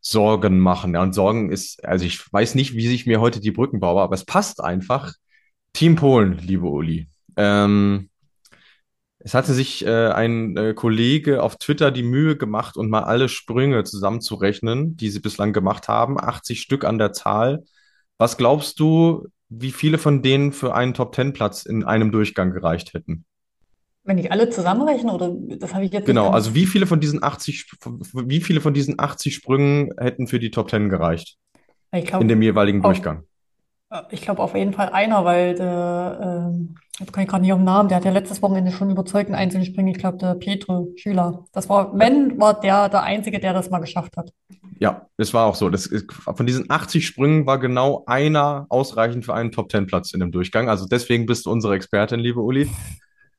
Sorgen 0.00 0.58
machen. 0.58 0.94
Ja, 0.94 1.02
und 1.02 1.12
Sorgen 1.12 1.50
ist, 1.50 1.84
also 1.84 2.04
ich 2.06 2.32
weiß 2.32 2.54
nicht, 2.54 2.74
wie 2.74 2.88
sich 2.88 3.06
mir 3.06 3.20
heute 3.20 3.40
die 3.40 3.50
Brücken 3.50 3.80
baue, 3.80 4.00
aber 4.00 4.14
es 4.14 4.24
passt 4.24 4.62
einfach. 4.62 5.12
Team 5.74 5.96
Polen, 5.96 6.38
liebe 6.38 6.66
Uli. 6.66 7.08
Ähm, 7.36 8.08
es 9.18 9.34
hatte 9.34 9.52
sich 9.52 9.84
äh, 9.84 10.08
ein 10.08 10.56
äh, 10.56 10.74
Kollege 10.74 11.42
auf 11.42 11.56
Twitter 11.56 11.90
die 11.90 12.02
Mühe 12.02 12.36
gemacht 12.36 12.76
und 12.76 12.88
mal 12.88 13.02
alle 13.02 13.28
Sprünge 13.28 13.84
zusammenzurechnen, 13.84 14.96
die 14.96 15.10
sie 15.10 15.20
bislang 15.20 15.52
gemacht 15.52 15.88
haben. 15.88 16.18
80 16.18 16.60
Stück 16.60 16.84
an 16.84 16.98
der 16.98 17.12
Zahl. 17.12 17.64
Was 18.16 18.38
glaubst 18.38 18.80
du, 18.80 19.28
wie 19.48 19.72
viele 19.72 19.98
von 19.98 20.22
denen 20.22 20.52
für 20.52 20.74
einen 20.74 20.94
Top-10-Platz 20.94 21.66
in 21.66 21.84
einem 21.84 22.12
Durchgang 22.12 22.52
gereicht 22.52 22.94
hätten? 22.94 23.24
Wenn 24.08 24.16
ich 24.16 24.32
alle 24.32 24.48
zusammenrechne, 24.48 25.12
oder 25.12 25.30
das 25.58 25.74
habe 25.74 25.84
ich 25.84 25.92
jetzt 25.92 26.06
Genau, 26.06 26.30
also 26.30 26.54
wie 26.54 26.64
viele 26.64 26.86
von 26.86 26.98
diesen 26.98 27.22
80, 27.22 27.66
wie 28.14 28.40
viele 28.40 28.62
von 28.62 28.72
diesen 28.72 28.98
80 28.98 29.34
Sprüngen 29.34 29.90
hätten 29.98 30.26
für 30.26 30.38
die 30.38 30.50
Top 30.50 30.70
10 30.70 30.88
gereicht? 30.88 31.36
Ich 31.92 32.06
glaub, 32.06 32.22
in 32.22 32.28
dem 32.28 32.40
jeweiligen 32.40 32.82
auf, 32.82 32.92
Durchgang. 32.92 33.24
Ich 34.10 34.22
glaube 34.22 34.42
auf 34.42 34.54
jeden 34.54 34.72
Fall 34.72 34.88
einer, 34.88 35.26
weil 35.26 35.56
der, 35.56 36.52
äh, 36.54 37.00
jetzt 37.00 37.12
kann 37.12 37.24
ich 37.24 37.28
gerade 37.28 37.42
nicht 37.42 37.52
auf 37.52 37.58
den 37.58 37.66
Namen, 37.66 37.90
der 37.90 37.98
hat 37.98 38.06
ja 38.06 38.10
letztes 38.10 38.40
Wochenende 38.40 38.72
schon 38.72 38.88
überzeugt 38.88 39.28
in 39.28 39.34
einzelnen 39.34 39.66
Springen. 39.66 39.88
Ich 39.88 39.98
glaube, 39.98 40.16
der 40.16 40.36
Petro 40.36 40.88
Schüler. 40.96 41.44
Das 41.52 41.68
war, 41.68 41.92
wenn, 41.98 42.40
war 42.40 42.58
der 42.58 42.88
der 42.88 43.02
Einzige, 43.02 43.40
der 43.40 43.52
das 43.52 43.68
mal 43.68 43.80
geschafft 43.80 44.16
hat. 44.16 44.32
Ja, 44.78 45.06
es 45.18 45.34
war 45.34 45.44
auch 45.44 45.54
so. 45.54 45.68
Das 45.68 45.84
ist, 45.84 46.10
von 46.10 46.46
diesen 46.46 46.70
80 46.70 47.06
Sprüngen 47.06 47.44
war 47.44 47.58
genau 47.58 48.04
einer 48.06 48.64
ausreichend 48.70 49.26
für 49.26 49.34
einen 49.34 49.52
Top-10-Platz 49.52 50.14
in 50.14 50.20
dem 50.20 50.32
Durchgang. 50.32 50.70
Also 50.70 50.86
deswegen 50.86 51.26
bist 51.26 51.44
du 51.44 51.50
unsere 51.50 51.74
Expertin, 51.74 52.20
liebe 52.20 52.40
Uli. 52.40 52.70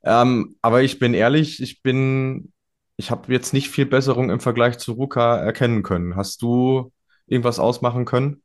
Ähm, 0.02 0.56
aber 0.62 0.82
ich 0.82 0.98
bin 0.98 1.14
ehrlich, 1.14 1.62
ich 1.62 1.82
bin, 1.82 2.52
ich 2.96 3.10
habe 3.10 3.32
jetzt 3.32 3.52
nicht 3.52 3.70
viel 3.70 3.86
Besserung 3.86 4.30
im 4.30 4.40
Vergleich 4.40 4.78
zu 4.78 4.92
Ruka 4.92 5.36
erkennen 5.36 5.82
können. 5.82 6.16
Hast 6.16 6.42
du 6.42 6.92
irgendwas 7.26 7.58
ausmachen 7.58 8.04
können? 8.04 8.42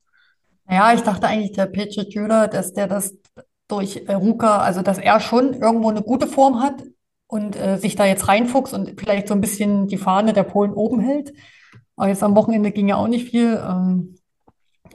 Ja, 0.70 0.93
ich 0.93 1.01
dachte 1.01 1.28
eigentlich, 1.28 1.51
der 1.51 1.68
Petr 1.68 2.03
Jüler, 2.10 2.47
dass 2.47 2.74
der 2.74 2.88
das 2.88 3.16
durch 3.68 4.03
äh, 4.08 4.14
Ruka, 4.14 4.60
also 4.60 4.82
dass 4.82 4.97
er 4.97 5.20
schon 5.20 5.53
irgendwo 5.53 5.89
eine 5.89 6.01
gute 6.01 6.28
Form 6.28 6.62
hat 6.62 6.84
und 7.28 7.56
äh, 7.56 7.78
sich 7.78 7.95
da 7.95 8.06
jetzt 8.06 8.28
reinfuchst 8.28 8.74
und 8.74 8.99
vielleicht 8.99 9.28
so 9.28 9.34
ein 9.34 9.41
bisschen 9.41 9.88
die 9.88 9.97
Fahne 9.97 10.34
der 10.34 10.43
Polen 10.43 10.74
oben 10.74 10.99
hält. 10.99 11.34
Aber 11.95 12.10
jetzt 12.10 12.24
am 12.24 12.36
Wochenende 12.36 12.72
ging 12.72 12.89
ja 12.89 12.97
auch 12.97 13.08
nicht 13.08 13.30
viel. 13.30 13.62
Ähm, 13.68 14.16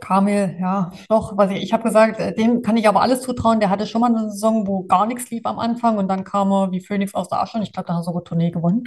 Kamil, 0.00 0.56
ja, 0.60 0.90
doch, 1.08 1.36
was 1.36 1.50
ich, 1.50 1.62
ich 1.62 1.72
habe 1.72 1.82
gesagt, 1.82 2.18
äh, 2.20 2.34
dem 2.34 2.62
kann 2.62 2.76
ich 2.76 2.88
aber 2.88 3.02
alles 3.02 3.22
zutrauen. 3.22 3.60
Der 3.60 3.70
hatte 3.70 3.86
schon 3.86 4.00
mal 4.00 4.14
eine 4.14 4.30
Saison, 4.30 4.66
wo 4.66 4.84
gar 4.84 5.06
nichts 5.06 5.30
lief 5.30 5.44
am 5.46 5.58
Anfang 5.58 5.98
und 5.98 6.08
dann 6.08 6.24
kam 6.24 6.50
er 6.52 6.72
wie 6.72 6.80
Phoenix 6.80 7.14
aus 7.14 7.28
der 7.28 7.40
Asche 7.40 7.58
und 7.58 7.62
ich 7.62 7.72
glaube, 7.72 7.86
da 7.86 7.94
hat 7.94 8.00
er 8.00 8.04
sogar 8.04 8.24
Tournee 8.24 8.50
gewonnen. 8.50 8.84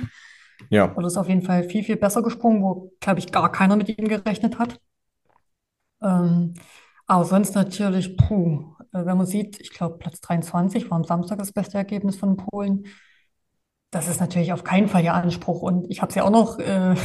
Ja. 0.70 0.86
Und 0.86 1.06
ist 1.06 1.18
auf 1.18 1.30
jeden 1.30 1.42
Fall 1.42 1.64
viel, 1.64 1.84
viel 1.84 1.98
besser 1.98 2.22
gesprungen, 2.22 2.62
wo, 2.62 2.92
glaube 3.00 3.20
ich, 3.20 3.32
gar 3.32 3.52
keiner 3.52 3.76
mit 3.76 3.90
ihm 3.90 4.08
gerechnet 4.08 4.60
hat. 4.60 4.80
Ähm, 6.02 6.54
aber 7.08 7.26
sonst 7.26 7.56
natürlich, 7.56 8.18
puh, 8.18 8.76
äh, 8.94 9.06
wenn 9.06 9.18
man 9.18 9.26
sieht, 9.26 9.60
ich 9.60 9.72
glaube, 9.72 9.98
Platz 9.98 10.22
23 10.22 10.90
war 10.90 10.98
am 10.98 11.04
Samstag 11.04 11.40
das 11.40 11.52
beste 11.52 11.78
Ergebnis 11.78 12.18
von 12.18 12.38
Polen. 12.38 12.86
Das 13.92 14.08
ist 14.08 14.20
natürlich 14.20 14.54
auf 14.54 14.64
keinen 14.64 14.88
Fall 14.88 15.04
ihr 15.04 15.14
Anspruch. 15.14 15.62
Und 15.62 15.90
ich 15.90 16.02
habe 16.02 16.10
es 16.10 16.16
ja 16.16 16.24
auch 16.24 16.32
noch 16.32 16.60
äh, 16.60 16.96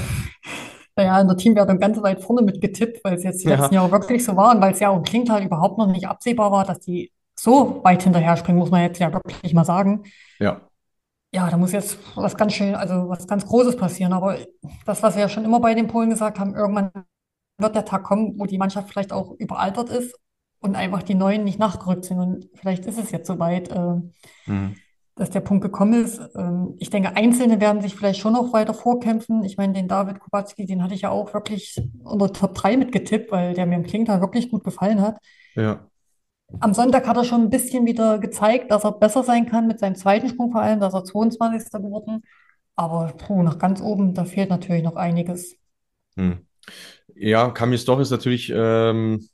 ja, 1.05 1.21
in 1.21 1.29
der 1.29 1.37
Teamwertung 1.37 1.79
ganz 1.79 2.01
weit 2.03 2.23
vorne 2.23 2.43
mitgetippt, 2.43 3.05
weil 3.05 3.15
es 3.15 3.25
jetzt 3.25 3.43
die 3.43 3.49
ja. 3.49 3.57
letzten 3.57 3.75
Jahre 3.75 3.91
wirklich 3.91 4.25
so 4.25 4.37
war 4.37 4.55
und 4.55 4.61
weil 4.61 4.73
es 4.73 4.81
ja 4.81 4.91
auch 4.91 5.03
klingt 5.03 5.31
halt 5.31 5.45
überhaupt 5.45 5.79
noch 5.79 5.87
nicht 5.87 6.07
absehbar 6.07 6.51
war, 6.53 6.65
dass 6.65 6.81
die 6.81 7.13
so 7.35 7.81
weit 7.85 8.03
hinterher 8.03 8.37
springen, 8.37 8.59
muss 8.59 8.71
man 8.71 8.83
jetzt 8.83 8.99
ja 8.99 9.13
wirklich 9.13 9.55
mal 9.55 9.65
sagen. 9.65 10.05
Ja. 10.39 10.63
Ja, 11.33 11.51
da 11.51 11.59
muss 11.59 11.73
jetzt 11.73 11.99
was 12.17 12.37
ganz 12.37 12.55
schön, 12.55 12.75
also 12.75 13.09
was 13.09 13.27
ganz 13.27 13.47
Großes 13.47 13.77
passieren. 13.77 14.15
Aber 14.15 14.39
das, 14.87 15.03
was 15.03 15.15
wir 15.15 15.23
ja 15.23 15.29
schon 15.29 15.45
immer 15.45 15.61
bei 15.61 15.75
den 15.75 15.87
Polen 15.87 16.09
gesagt 16.09 16.39
haben, 16.39 16.55
irgendwann 16.55 16.91
wird 17.59 17.75
der 17.75 17.85
Tag 17.85 18.03
kommen, 18.03 18.39
wo 18.39 18.47
die 18.47 18.57
Mannschaft 18.57 18.89
vielleicht 18.89 19.13
auch 19.13 19.33
überaltert 19.39 19.91
ist 19.91 20.19
und 20.61 20.75
einfach 20.75 21.03
die 21.03 21.15
Neuen 21.15 21.45
nicht 21.45 21.59
nachgerückt 21.59 22.07
sind. 22.07 22.19
Und 22.19 22.49
vielleicht 22.55 22.87
ist 22.87 22.99
es 22.99 23.11
jetzt 23.11 23.27
soweit. 23.27 23.71
Äh, 23.71 24.01
mhm. 24.47 24.77
Dass 25.19 25.31
der 25.31 25.41
Punkt 25.41 25.63
gekommen 25.63 26.05
ist. 26.05 26.21
Ähm, 26.37 26.75
ich 26.79 26.91
denke, 26.91 27.17
Einzelne 27.17 27.61
werden 27.61 27.83
sich 27.83 27.95
vielleicht 27.95 28.21
schon 28.21 28.33
noch 28.33 28.53
weiter 28.53 28.75
vorkämpfen. 28.75 29.45
Ich 29.45 29.57
meine, 29.57 29.73
den 29.73 29.89
David 29.89 30.21
Kubacki, 30.21 30.67
den 30.67 30.83
hatte 30.83 30.95
ich 30.95 31.03
ja 31.03 31.11
auch 31.11 31.35
wirklich 31.35 31.77
unter 32.05 32.33
Top 32.33 32.55
3 32.55 32.77
mitgetippt, 32.77 33.33
weil 33.33 33.55
der 33.55 33.67
mir 33.67 33.77
im 33.77 33.85
Klingtal 33.85 34.21
wirklich 34.21 34.51
gut 34.51 34.65
gefallen 34.65 35.01
hat. 35.01 35.19
Ja. 35.55 35.89
Am 36.61 36.73
Sonntag 36.73 37.07
hat 37.07 37.17
er 37.17 37.25
schon 37.25 37.43
ein 37.43 37.51
bisschen 37.51 37.85
wieder 37.85 38.19
gezeigt, 38.19 38.71
dass 38.71 38.85
er 38.85 38.93
besser 38.93 39.23
sein 39.23 39.47
kann 39.47 39.67
mit 39.67 39.81
seinem 39.81 39.97
zweiten 39.97 40.29
Sprung 40.29 40.53
vor 40.53 40.63
allem, 40.63 40.81
dass 40.81 40.95
er 40.95 41.05
22. 41.05 41.71
geworden. 41.73 42.23
Aber 42.75 43.09
puh, 43.09 43.43
nach 43.43 43.59
ganz 43.59 43.81
oben, 43.81 44.15
da 44.15 44.25
fehlt 44.25 44.51
natürlich 44.51 44.83
noch 44.83 44.97
einiges. 44.97 45.57
Hm. 46.17 46.47
Ja, 47.15 47.51
Camille 47.51 47.79
Stoch 47.79 47.99
ist 47.99 48.11
natürlich 48.11 48.53
ähm, 48.55 49.29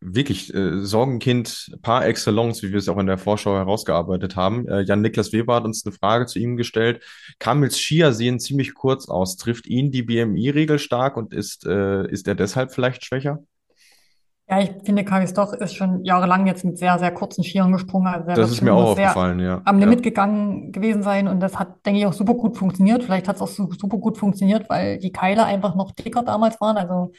wirklich 0.00 0.52
äh, 0.54 0.84
Sorgenkind 0.84 1.76
par 1.82 2.06
excellence, 2.06 2.62
wie 2.62 2.70
wir 2.70 2.78
es 2.78 2.88
auch 2.88 2.98
in 2.98 3.06
der 3.06 3.18
Vorschau 3.18 3.54
herausgearbeitet 3.54 4.36
haben. 4.36 4.66
Äh, 4.68 4.82
Jan-Niklas 4.82 5.32
Weber 5.32 5.54
hat 5.54 5.64
uns 5.64 5.84
eine 5.84 5.92
Frage 5.92 6.26
zu 6.26 6.38
ihm 6.38 6.56
gestellt. 6.56 7.02
Kamils 7.38 7.78
Skier 7.78 8.12
sehen 8.12 8.40
ziemlich 8.40 8.74
kurz 8.74 9.08
aus. 9.08 9.36
Trifft 9.36 9.66
ihn 9.66 9.90
die 9.90 10.02
BMI-Regel 10.02 10.78
stark 10.78 11.16
und 11.16 11.32
ist, 11.32 11.66
äh, 11.66 12.08
ist 12.10 12.28
er 12.28 12.34
deshalb 12.34 12.72
vielleicht 12.72 13.04
schwächer? 13.04 13.40
Ja, 14.50 14.58
ich 14.58 14.72
finde, 14.84 15.04
Karis 15.04 15.32
Doch 15.32 15.52
ist 15.52 15.76
schon 15.76 16.04
jahrelang 16.04 16.44
jetzt 16.48 16.64
mit 16.64 16.76
sehr, 16.76 16.98
sehr 16.98 17.12
kurzen 17.12 17.44
Skiern 17.44 17.70
gesprungen. 17.70 18.08
Also 18.08 18.32
das 18.34 18.50
ist 18.50 18.62
mir 18.62 18.74
auch 18.74 18.90
aufgefallen, 18.90 19.38
ja. 19.38 19.62
Am 19.64 19.78
Limit 19.78 20.00
ja. 20.00 20.02
gegangen 20.02 20.72
gewesen 20.72 21.04
sein 21.04 21.28
und 21.28 21.38
das 21.38 21.56
hat, 21.56 21.86
denke 21.86 22.00
ich, 22.00 22.06
auch 22.06 22.12
super 22.12 22.34
gut 22.34 22.56
funktioniert. 22.56 23.04
Vielleicht 23.04 23.28
hat 23.28 23.36
es 23.36 23.42
auch 23.42 23.48
super 23.48 23.98
gut 23.98 24.18
funktioniert, 24.18 24.68
weil 24.68 24.98
die 24.98 25.12
Keile 25.12 25.44
einfach 25.44 25.76
noch 25.76 25.92
dicker 25.92 26.24
damals 26.24 26.60
waren. 26.60 26.76
Also 26.76 27.12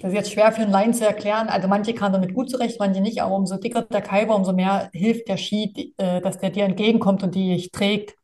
das 0.00 0.12
ist 0.12 0.16
jetzt 0.16 0.32
schwer 0.32 0.52
für 0.52 0.62
einen 0.62 0.70
Laien 0.70 0.94
zu 0.94 1.06
erklären. 1.06 1.48
Also 1.48 1.68
manche 1.68 1.94
kamen 1.94 2.12
damit 2.12 2.34
gut 2.34 2.50
zurecht, 2.50 2.78
manche 2.78 3.00
nicht. 3.00 3.22
Aber 3.22 3.34
umso 3.34 3.56
dicker 3.56 3.82
der 3.82 4.02
Keil 4.02 4.28
war, 4.28 4.36
umso 4.36 4.52
mehr 4.52 4.88
hilft 4.92 5.28
der 5.28 5.36
Ski, 5.36 5.94
äh, 5.96 6.20
dass 6.20 6.38
der 6.38 6.50
dir 6.50 6.64
entgegenkommt 6.64 7.22
und 7.22 7.34
die 7.34 7.54
dich 7.54 7.70
trägt. 7.70 8.14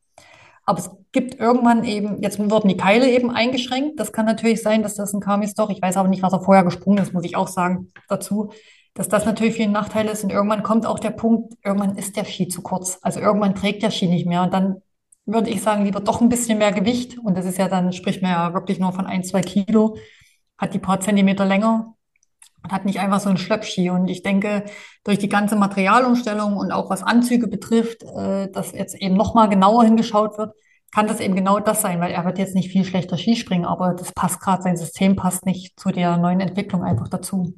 Aber 0.65 0.79
es 0.79 0.89
gibt 1.11 1.39
irgendwann 1.39 1.83
eben, 1.83 2.21
jetzt 2.21 2.39
wurden 2.39 2.69
die 2.69 2.77
Keile 2.77 3.09
eben 3.09 3.31
eingeschränkt. 3.31 3.99
Das 3.99 4.13
kann 4.13 4.25
natürlich 4.25 4.61
sein, 4.61 4.83
dass 4.83 4.95
das 4.95 5.13
ein 5.13 5.19
Kamis 5.19 5.53
doch, 5.53 5.69
ich 5.69 5.81
weiß 5.81 5.97
aber 5.97 6.07
nicht, 6.07 6.23
was 6.23 6.33
er 6.33 6.41
vorher 6.41 6.63
gesprungen 6.63 6.99
ist, 6.99 7.13
muss 7.13 7.25
ich 7.25 7.35
auch 7.35 7.47
sagen 7.47 7.91
dazu, 8.07 8.51
dass 8.93 9.09
das 9.09 9.25
natürlich 9.25 9.55
viel 9.55 9.67
Nachteil 9.67 10.07
ist. 10.07 10.23
Und 10.23 10.31
irgendwann 10.31 10.63
kommt 10.63 10.85
auch 10.85 10.99
der 10.99 11.11
Punkt, 11.11 11.53
irgendwann 11.63 11.97
ist 11.97 12.15
der 12.15 12.25
Ski 12.25 12.47
zu 12.47 12.61
kurz. 12.61 12.99
Also 13.01 13.19
irgendwann 13.19 13.55
trägt 13.55 13.83
der 13.83 13.91
Ski 13.91 14.07
nicht 14.07 14.25
mehr. 14.25 14.43
Und 14.43 14.53
dann 14.53 14.81
würde 15.25 15.49
ich 15.49 15.61
sagen, 15.61 15.85
lieber 15.85 15.99
doch 15.99 16.21
ein 16.21 16.29
bisschen 16.29 16.57
mehr 16.57 16.71
Gewicht. 16.71 17.17
Und 17.17 17.37
das 17.37 17.45
ist 17.45 17.57
ja 17.57 17.67
dann, 17.67 17.93
spricht 17.93 18.21
man 18.21 18.31
ja 18.31 18.53
wirklich 18.53 18.79
nur 18.79 18.93
von 18.93 19.05
ein, 19.05 19.23
zwei 19.23 19.41
Kilo, 19.41 19.97
hat 20.61 20.73
die 20.73 20.79
paar 20.79 20.99
Zentimeter 20.99 21.45
länger 21.45 21.95
und 22.63 22.71
hat 22.71 22.85
nicht 22.85 22.99
einfach 22.99 23.19
so 23.19 23.29
einen 23.29 23.39
Schleppski. 23.39 23.89
Und 23.89 24.07
ich 24.07 24.21
denke, 24.21 24.65
durch 25.03 25.17
die 25.17 25.29
ganze 25.29 25.55
Materialumstellung 25.55 26.55
und 26.55 26.71
auch 26.71 26.89
was 26.89 27.03
Anzüge 27.03 27.47
betrifft, 27.47 28.03
äh, 28.03 28.49
dass 28.51 28.71
jetzt 28.71 28.95
eben 28.95 29.15
nochmal 29.15 29.49
genauer 29.49 29.83
hingeschaut 29.83 30.37
wird, 30.37 30.53
kann 30.93 31.07
das 31.07 31.19
eben 31.19 31.35
genau 31.35 31.59
das 31.59 31.81
sein, 31.81 31.99
weil 32.01 32.11
er 32.11 32.25
wird 32.25 32.37
jetzt 32.37 32.53
nicht 32.53 32.69
viel 32.69 32.83
schlechter 32.83 33.17
Skispringen, 33.17 33.65
aber 33.65 33.93
das 33.93 34.11
passt 34.11 34.41
gerade, 34.41 34.61
sein 34.61 34.77
System 34.77 35.15
passt 35.15 35.45
nicht 35.45 35.79
zu 35.79 35.89
der 35.89 36.17
neuen 36.17 36.41
Entwicklung 36.41 36.83
einfach 36.83 37.07
dazu. 37.07 37.55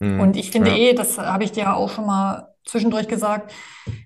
Mhm, 0.00 0.20
und 0.20 0.36
ich 0.36 0.50
finde 0.50 0.70
ja. 0.70 0.76
eh, 0.76 0.94
das 0.94 1.18
habe 1.18 1.44
ich 1.44 1.52
dir 1.52 1.76
auch 1.76 1.90
schon 1.90 2.06
mal 2.06 2.48
zwischendurch 2.64 3.08
gesagt, 3.08 3.52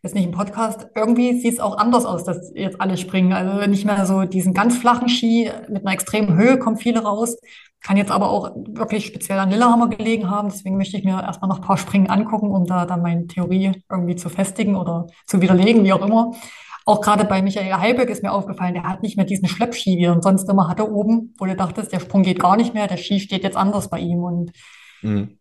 jetzt 0.02 0.14
nicht 0.14 0.24
im 0.24 0.32
Podcast, 0.32 0.88
irgendwie 0.94 1.38
sieht 1.40 1.54
es 1.54 1.60
auch 1.60 1.76
anders 1.76 2.04
aus, 2.04 2.24
dass 2.24 2.52
jetzt 2.54 2.80
alle 2.80 2.96
springen. 2.96 3.32
Also 3.32 3.66
nicht 3.68 3.84
mehr 3.84 4.06
so 4.06 4.24
diesen 4.24 4.54
ganz 4.54 4.76
flachen 4.76 5.08
Ski 5.08 5.50
mit 5.68 5.84
einer 5.84 5.94
extremen 5.94 6.36
Höhe 6.36 6.58
kommen 6.58 6.76
viele 6.76 7.02
raus, 7.02 7.36
kann 7.84 7.98
jetzt 7.98 8.10
aber 8.10 8.30
auch 8.30 8.50
wirklich 8.56 9.04
speziell 9.04 9.38
an 9.38 9.50
Lillehammer 9.50 9.88
gelegen 9.88 10.30
haben. 10.30 10.48
Deswegen 10.48 10.78
möchte 10.78 10.96
ich 10.96 11.04
mir 11.04 11.22
erstmal 11.22 11.50
noch 11.50 11.58
ein 11.58 11.66
paar 11.66 11.76
Springen 11.76 12.08
angucken, 12.08 12.50
um 12.50 12.64
da 12.64 12.86
dann 12.86 13.02
meine 13.02 13.26
Theorie 13.26 13.82
irgendwie 13.90 14.16
zu 14.16 14.30
festigen 14.30 14.74
oder 14.74 15.06
zu 15.26 15.42
widerlegen, 15.42 15.84
wie 15.84 15.92
auch 15.92 16.04
immer. 16.04 16.32
Auch 16.86 17.02
gerade 17.02 17.26
bei 17.26 17.42
Michael 17.42 17.74
Heilberg 17.74 18.08
ist 18.08 18.22
mir 18.22 18.32
aufgefallen, 18.32 18.72
der 18.72 18.84
hat 18.84 19.02
nicht 19.02 19.18
mehr 19.18 19.26
diesen 19.26 19.48
Schleppski, 19.48 19.98
wie 19.98 20.04
er 20.04 20.20
sonst 20.22 20.48
immer 20.48 20.66
hatte 20.66 20.90
oben, 20.90 21.34
wo 21.38 21.44
du 21.44 21.54
dachtest, 21.54 21.92
der 21.92 22.00
Sprung 22.00 22.22
geht 22.22 22.40
gar 22.40 22.56
nicht 22.56 22.72
mehr, 22.72 22.88
der 22.88 22.96
Ski 22.96 23.20
steht 23.20 23.42
jetzt 23.42 23.56
anders 23.56 23.90
bei 23.90 23.98
ihm. 23.98 24.22
Und 24.22 24.52
mhm. 25.02 25.38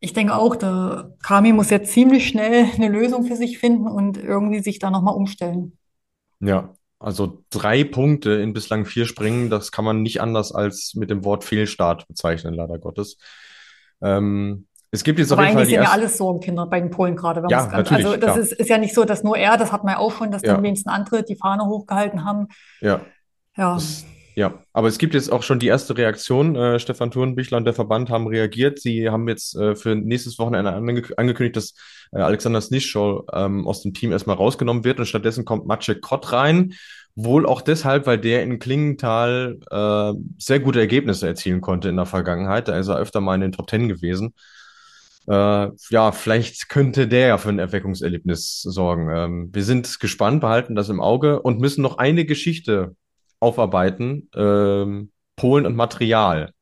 ich 0.00 0.12
denke 0.12 0.34
auch, 0.34 0.56
der 0.56 1.14
Kami 1.22 1.52
muss 1.52 1.70
jetzt 1.70 1.92
ziemlich 1.92 2.26
schnell 2.26 2.66
eine 2.74 2.88
Lösung 2.88 3.24
für 3.24 3.36
sich 3.36 3.58
finden 3.58 3.86
und 3.86 4.18
irgendwie 4.18 4.60
sich 4.60 4.80
da 4.80 4.90
nochmal 4.90 5.14
umstellen. 5.14 5.78
Ja, 6.40 6.74
also 6.98 7.44
drei 7.50 7.84
Punkte 7.84 8.32
in 8.32 8.52
bislang 8.52 8.84
vier 8.84 9.06
Springen, 9.06 9.50
das 9.50 9.70
kann 9.70 9.84
man 9.84 10.02
nicht 10.02 10.20
anders 10.20 10.52
als 10.52 10.94
mit 10.94 11.10
dem 11.10 11.24
Wort 11.24 11.44
Fehlstart 11.44 12.06
bezeichnen, 12.08 12.54
leider 12.54 12.78
Gottes. 12.78 13.18
Ähm, 14.02 14.66
es 14.90 15.04
gibt 15.04 15.18
jetzt 15.18 15.32
Aber 15.32 15.42
auf 15.42 15.46
jeden 15.46 15.58
Fall 15.58 15.66
die 15.66 15.74
sind 15.74 15.82
ja 15.82 15.90
alles 15.90 16.16
Sorgenkinder 16.16 16.66
bei 16.66 16.80
den 16.80 16.90
Polen 16.90 17.14
gerade. 17.14 17.42
Wenn 17.42 17.50
ja, 17.50 17.66
natürlich, 17.66 18.06
also 18.06 18.16
das 18.16 18.36
ist, 18.36 18.52
ist, 18.52 18.68
ja 18.68 18.78
nicht 18.78 18.94
so, 18.94 19.04
dass 19.04 19.22
nur 19.22 19.36
er, 19.36 19.56
das 19.58 19.70
hat 19.70 19.84
man 19.84 19.94
ja 19.94 19.98
auch 19.98 20.12
schon, 20.12 20.30
dass 20.30 20.42
ja. 20.42 20.54
dann 20.54 20.62
wenigstens 20.62 20.90
andere 20.92 21.22
die 21.22 21.36
Fahne 21.36 21.66
hochgehalten 21.66 22.24
haben. 22.24 22.48
Ja. 22.80 23.00
Ja. 23.56 23.74
Das, 23.74 24.04
ja, 24.38 24.62
aber 24.72 24.86
es 24.86 24.98
gibt 24.98 25.14
jetzt 25.14 25.32
auch 25.32 25.42
schon 25.42 25.58
die 25.58 25.66
erste 25.66 25.96
Reaktion. 25.96 26.54
Äh, 26.54 26.78
Stefan 26.78 27.10
Thurnbichler 27.10 27.58
und 27.58 27.64
der 27.64 27.74
Verband 27.74 28.08
haben 28.08 28.28
reagiert. 28.28 28.78
Sie 28.78 29.10
haben 29.10 29.26
jetzt 29.26 29.56
äh, 29.56 29.74
für 29.74 29.96
nächstes 29.96 30.38
Wochenende 30.38 30.72
ange 30.72 31.02
angekündigt, 31.16 31.56
dass 31.56 31.74
äh, 32.12 32.20
Alexander 32.20 32.60
Snischol 32.60 33.24
ähm, 33.32 33.66
aus 33.66 33.82
dem 33.82 33.94
Team 33.94 34.12
erstmal 34.12 34.36
rausgenommen 34.36 34.84
wird 34.84 35.00
und 35.00 35.06
stattdessen 35.06 35.44
kommt 35.44 35.66
Maciek 35.66 36.00
Kott 36.02 36.32
rein. 36.32 36.74
Wohl 37.16 37.46
auch 37.46 37.62
deshalb, 37.62 38.06
weil 38.06 38.18
der 38.18 38.44
in 38.44 38.60
Klingenthal 38.60 39.58
äh, 39.72 40.12
sehr 40.38 40.60
gute 40.60 40.78
Ergebnisse 40.78 41.26
erzielen 41.26 41.60
konnte 41.60 41.88
in 41.88 41.96
der 41.96 42.06
Vergangenheit. 42.06 42.68
Da 42.68 42.78
ist 42.78 42.86
er 42.86 42.98
öfter 42.98 43.20
mal 43.20 43.34
in 43.34 43.40
den 43.40 43.52
Top 43.52 43.66
Ten 43.66 43.88
gewesen. 43.88 44.34
Äh, 45.26 45.68
ja, 45.90 46.12
vielleicht 46.12 46.68
könnte 46.68 47.08
der 47.08 47.26
ja 47.26 47.38
für 47.38 47.48
ein 47.48 47.58
Erweckungserlebnis 47.58 48.62
sorgen. 48.62 49.10
Ähm, 49.12 49.48
wir 49.52 49.64
sind 49.64 49.98
gespannt, 49.98 50.42
behalten 50.42 50.76
das 50.76 50.90
im 50.90 51.00
Auge 51.00 51.42
und 51.42 51.60
müssen 51.60 51.82
noch 51.82 51.98
eine 51.98 52.24
Geschichte 52.24 52.94
aufarbeiten. 53.40 54.28
Ähm, 54.34 55.12
Polen 55.36 55.66
und 55.66 55.76
Material. 55.76 56.52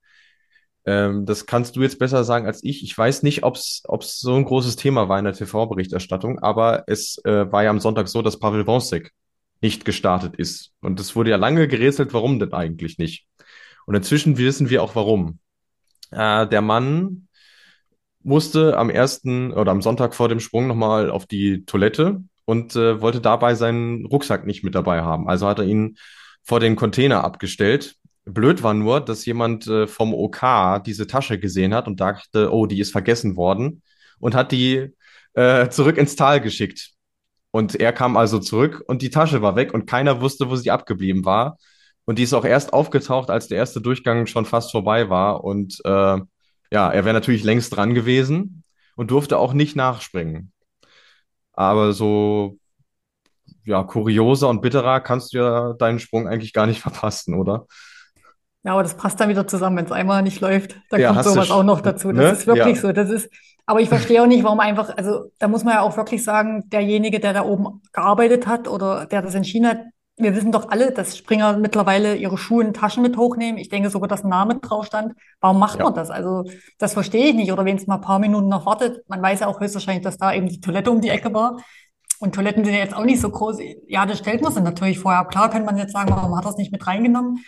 Ähm, 0.86 1.26
das 1.26 1.46
kannst 1.46 1.76
du 1.76 1.82
jetzt 1.82 1.98
besser 1.98 2.24
sagen 2.24 2.46
als 2.46 2.62
ich. 2.62 2.84
Ich 2.84 2.96
weiß 2.96 3.22
nicht, 3.24 3.42
ob 3.42 3.56
es 3.56 3.82
so 4.20 4.34
ein 4.34 4.44
großes 4.44 4.76
Thema 4.76 5.08
war 5.08 5.18
in 5.18 5.24
der 5.24 5.34
TV-Berichterstattung, 5.34 6.38
aber 6.38 6.84
es 6.86 7.18
äh, 7.24 7.50
war 7.50 7.64
ja 7.64 7.70
am 7.70 7.80
Sonntag 7.80 8.08
so, 8.08 8.22
dass 8.22 8.38
Pavel 8.38 8.66
Wonsek 8.66 9.12
nicht 9.60 9.84
gestartet 9.84 10.36
ist. 10.36 10.72
Und 10.80 11.00
es 11.00 11.16
wurde 11.16 11.30
ja 11.30 11.36
lange 11.36 11.66
gerätselt, 11.66 12.14
warum 12.14 12.38
denn 12.38 12.52
eigentlich 12.52 12.98
nicht. 12.98 13.26
Und 13.86 13.94
inzwischen 13.94 14.38
wissen 14.38 14.70
wir 14.70 14.82
auch 14.82 14.94
warum. 14.94 15.40
Äh, 16.12 16.46
der 16.46 16.62
Mann 16.62 17.28
musste 18.22 18.76
am 18.76 18.90
ersten 18.90 19.52
oder 19.52 19.72
am 19.72 19.82
Sonntag 19.82 20.14
vor 20.14 20.28
dem 20.28 20.40
Sprung 20.40 20.66
nochmal 20.66 21.10
auf 21.10 21.26
die 21.26 21.64
Toilette 21.64 22.22
und 22.44 22.76
äh, 22.76 23.00
wollte 23.00 23.20
dabei 23.20 23.54
seinen 23.54 24.06
Rucksack 24.06 24.46
nicht 24.46 24.62
mit 24.64 24.74
dabei 24.74 25.02
haben. 25.02 25.28
Also 25.28 25.46
hat 25.48 25.58
er 25.58 25.64
ihn 25.64 25.96
vor 26.46 26.60
den 26.60 26.76
Container 26.76 27.24
abgestellt 27.24 27.96
Blöd 28.26 28.62
war 28.64 28.74
nur, 28.74 29.00
dass 29.00 29.24
jemand 29.24 29.68
äh, 29.68 29.86
vom 29.86 30.12
OK 30.12 30.82
diese 30.84 31.06
Tasche 31.06 31.38
gesehen 31.38 31.72
hat 31.72 31.86
und 31.86 32.00
dachte, 32.00 32.52
oh, 32.52 32.66
die 32.66 32.80
ist 32.80 32.90
vergessen 32.90 33.36
worden 33.36 33.82
und 34.18 34.34
hat 34.34 34.50
die 34.50 34.92
äh, 35.34 35.68
zurück 35.68 35.96
ins 35.96 36.16
Tal 36.16 36.40
geschickt. 36.40 36.90
Und 37.52 37.76
er 37.76 37.92
kam 37.92 38.16
also 38.16 38.40
zurück 38.40 38.82
und 38.88 39.02
die 39.02 39.10
Tasche 39.10 39.42
war 39.42 39.54
weg 39.56 39.72
und 39.72 39.86
keiner 39.86 40.20
wusste, 40.20 40.50
wo 40.50 40.56
sie 40.56 40.72
abgeblieben 40.72 41.24
war. 41.24 41.56
Und 42.04 42.18
die 42.18 42.24
ist 42.24 42.34
auch 42.34 42.44
erst 42.44 42.72
aufgetaucht, 42.72 43.30
als 43.30 43.48
der 43.48 43.58
erste 43.58 43.80
Durchgang 43.80 44.26
schon 44.26 44.44
fast 44.44 44.72
vorbei 44.72 45.08
war. 45.08 45.44
Und 45.44 45.78
äh, 45.84 46.18
ja, 46.72 46.90
er 46.90 47.04
wäre 47.04 47.14
natürlich 47.14 47.44
längst 47.44 47.76
dran 47.76 47.94
gewesen 47.94 48.64
und 48.96 49.12
durfte 49.12 49.38
auch 49.38 49.52
nicht 49.52 49.76
nachspringen. 49.76 50.52
Aber 51.52 51.92
so 51.92 52.58
ja, 53.66 53.82
kurioser 53.82 54.48
und 54.48 54.62
bitterer 54.62 55.00
kannst 55.00 55.34
du 55.34 55.38
ja 55.38 55.72
deinen 55.74 55.98
Sprung 55.98 56.26
eigentlich 56.28 56.52
gar 56.52 56.66
nicht 56.66 56.80
verpassen, 56.82 57.34
oder? 57.34 57.66
Ja, 58.64 58.72
aber 58.72 58.82
das 58.82 58.96
passt 58.96 59.20
dann 59.20 59.28
wieder 59.28 59.46
zusammen, 59.46 59.76
wenn 59.76 59.84
es 59.84 59.92
einmal 59.92 60.22
nicht 60.22 60.40
läuft. 60.40 60.76
Da 60.90 60.96
ja, 60.96 61.12
kommt 61.12 61.24
sowas 61.24 61.52
auch 61.52 61.62
noch 61.62 61.80
dazu. 61.80 62.10
Das 62.12 62.24
ne? 62.24 62.30
ist 62.30 62.46
wirklich 62.48 62.76
ja. 62.76 62.82
so. 62.82 62.92
Das 62.92 63.10
ist, 63.10 63.30
aber 63.64 63.80
ich 63.80 63.88
verstehe 63.88 64.20
auch 64.22 64.26
nicht, 64.26 64.42
warum 64.42 64.58
einfach, 64.58 64.96
also 64.96 65.30
da 65.38 65.46
muss 65.46 65.62
man 65.62 65.74
ja 65.74 65.82
auch 65.82 65.96
wirklich 65.96 66.24
sagen, 66.24 66.64
derjenige, 66.70 67.20
der 67.20 67.32
da 67.32 67.44
oben 67.44 67.82
gearbeitet 67.92 68.48
hat 68.48 68.66
oder 68.66 69.06
der 69.06 69.22
das 69.22 69.36
entschieden 69.36 69.68
hat, 69.68 69.78
wir 70.18 70.34
wissen 70.34 70.50
doch 70.50 70.70
alle, 70.70 70.92
dass 70.92 71.16
Springer 71.16 71.58
mittlerweile 71.58 72.16
ihre 72.16 72.38
Schuhe 72.38 72.64
in 72.64 72.72
Taschen 72.72 73.02
mit 73.02 73.16
hochnehmen. 73.18 73.58
Ich 73.58 73.68
denke 73.68 73.90
sogar, 73.90 74.08
dass 74.08 74.24
ein 74.24 74.30
Name 74.30 74.58
drauf 74.60 74.86
stand. 74.86 75.12
Warum 75.40 75.58
macht 75.58 75.78
ja. 75.78 75.84
man 75.84 75.94
das? 75.94 76.10
Also 76.10 76.44
das 76.78 76.94
verstehe 76.94 77.26
ich 77.26 77.34
nicht. 77.34 77.52
Oder 77.52 77.66
wenn 77.66 77.76
es 77.76 77.86
mal 77.86 77.96
ein 77.96 78.00
paar 78.00 78.18
Minuten 78.18 78.48
noch 78.48 78.64
wartet, 78.64 79.04
man 79.08 79.20
weiß 79.20 79.40
ja 79.40 79.46
auch 79.46 79.60
höchstwahrscheinlich, 79.60 80.02
dass 80.02 80.16
da 80.16 80.32
eben 80.32 80.48
die 80.48 80.60
Toilette 80.60 80.90
um 80.90 81.02
die 81.02 81.10
Ecke 81.10 81.34
war. 81.34 81.58
Und 82.18 82.34
Toiletten 82.34 82.64
sind 82.64 82.74
ja 82.74 82.80
jetzt 82.80 82.94
auch 82.94 83.04
nicht 83.04 83.20
so 83.20 83.30
groß. 83.30 83.58
Ja, 83.88 84.06
das 84.06 84.18
stellt 84.18 84.42
man 84.42 84.52
sich 84.52 84.62
natürlich 84.62 84.98
vorher 84.98 85.20
ab. 85.20 85.30
Klar 85.30 85.50
könnte 85.50 85.66
man 85.66 85.76
jetzt 85.76 85.92
sagen, 85.92 86.10
warum 86.10 86.36
hat 86.36 86.44
er 86.44 86.50
es 86.50 86.56
nicht 86.56 86.72
mit 86.72 86.86
reingenommen? 86.86 87.44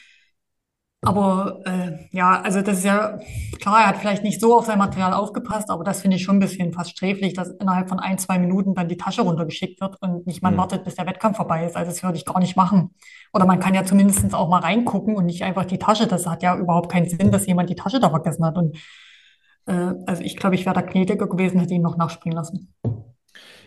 Aber 1.00 1.60
äh, 1.64 2.08
ja, 2.10 2.40
also 2.40 2.60
das 2.60 2.78
ist 2.78 2.84
ja 2.84 3.18
klar, 3.60 3.82
er 3.82 3.86
hat 3.86 3.98
vielleicht 3.98 4.24
nicht 4.24 4.40
so 4.40 4.58
auf 4.58 4.66
sein 4.66 4.78
Material 4.78 5.12
aufgepasst, 5.12 5.70
aber 5.70 5.84
das 5.84 6.00
finde 6.02 6.16
ich 6.16 6.24
schon 6.24 6.36
ein 6.36 6.40
bisschen 6.40 6.72
fast 6.72 6.90
sträflich, 6.90 7.34
dass 7.34 7.50
innerhalb 7.50 7.88
von 7.88 8.00
ein, 8.00 8.18
zwei 8.18 8.40
Minuten 8.40 8.74
dann 8.74 8.88
die 8.88 8.96
Tasche 8.96 9.22
runtergeschickt 9.22 9.80
wird 9.80 10.02
und 10.02 10.26
nicht 10.26 10.42
man 10.42 10.54
mhm. 10.54 10.58
wartet, 10.58 10.82
bis 10.82 10.96
der 10.96 11.06
Wettkampf 11.06 11.36
vorbei 11.36 11.64
ist. 11.64 11.76
Also 11.76 11.92
das 11.92 12.02
würde 12.02 12.16
ich 12.16 12.24
gar 12.24 12.40
nicht 12.40 12.56
machen. 12.56 12.90
Oder 13.32 13.46
man 13.46 13.60
kann 13.60 13.74
ja 13.74 13.84
zumindest 13.84 14.34
auch 14.34 14.48
mal 14.48 14.60
reingucken 14.60 15.14
und 15.14 15.26
nicht 15.26 15.44
einfach 15.44 15.66
die 15.66 15.78
Tasche. 15.78 16.08
Das 16.08 16.26
hat 16.26 16.42
ja 16.42 16.56
überhaupt 16.56 16.90
keinen 16.90 17.08
Sinn, 17.08 17.30
dass 17.30 17.46
jemand 17.46 17.70
die 17.70 17.76
Tasche 17.76 18.00
da 18.00 18.10
vergessen 18.10 18.44
hat. 18.44 18.58
Und 18.58 18.76
äh, 19.66 19.94
also 20.04 20.22
ich 20.24 20.36
glaube, 20.36 20.56
ich 20.56 20.66
wäre 20.66 20.74
da 20.74 20.80
gnädiger 20.80 21.28
gewesen, 21.28 21.60
hätte 21.60 21.74
ihn 21.74 21.82
noch 21.82 21.96
nachspringen 21.96 22.36
lassen. 22.36 22.74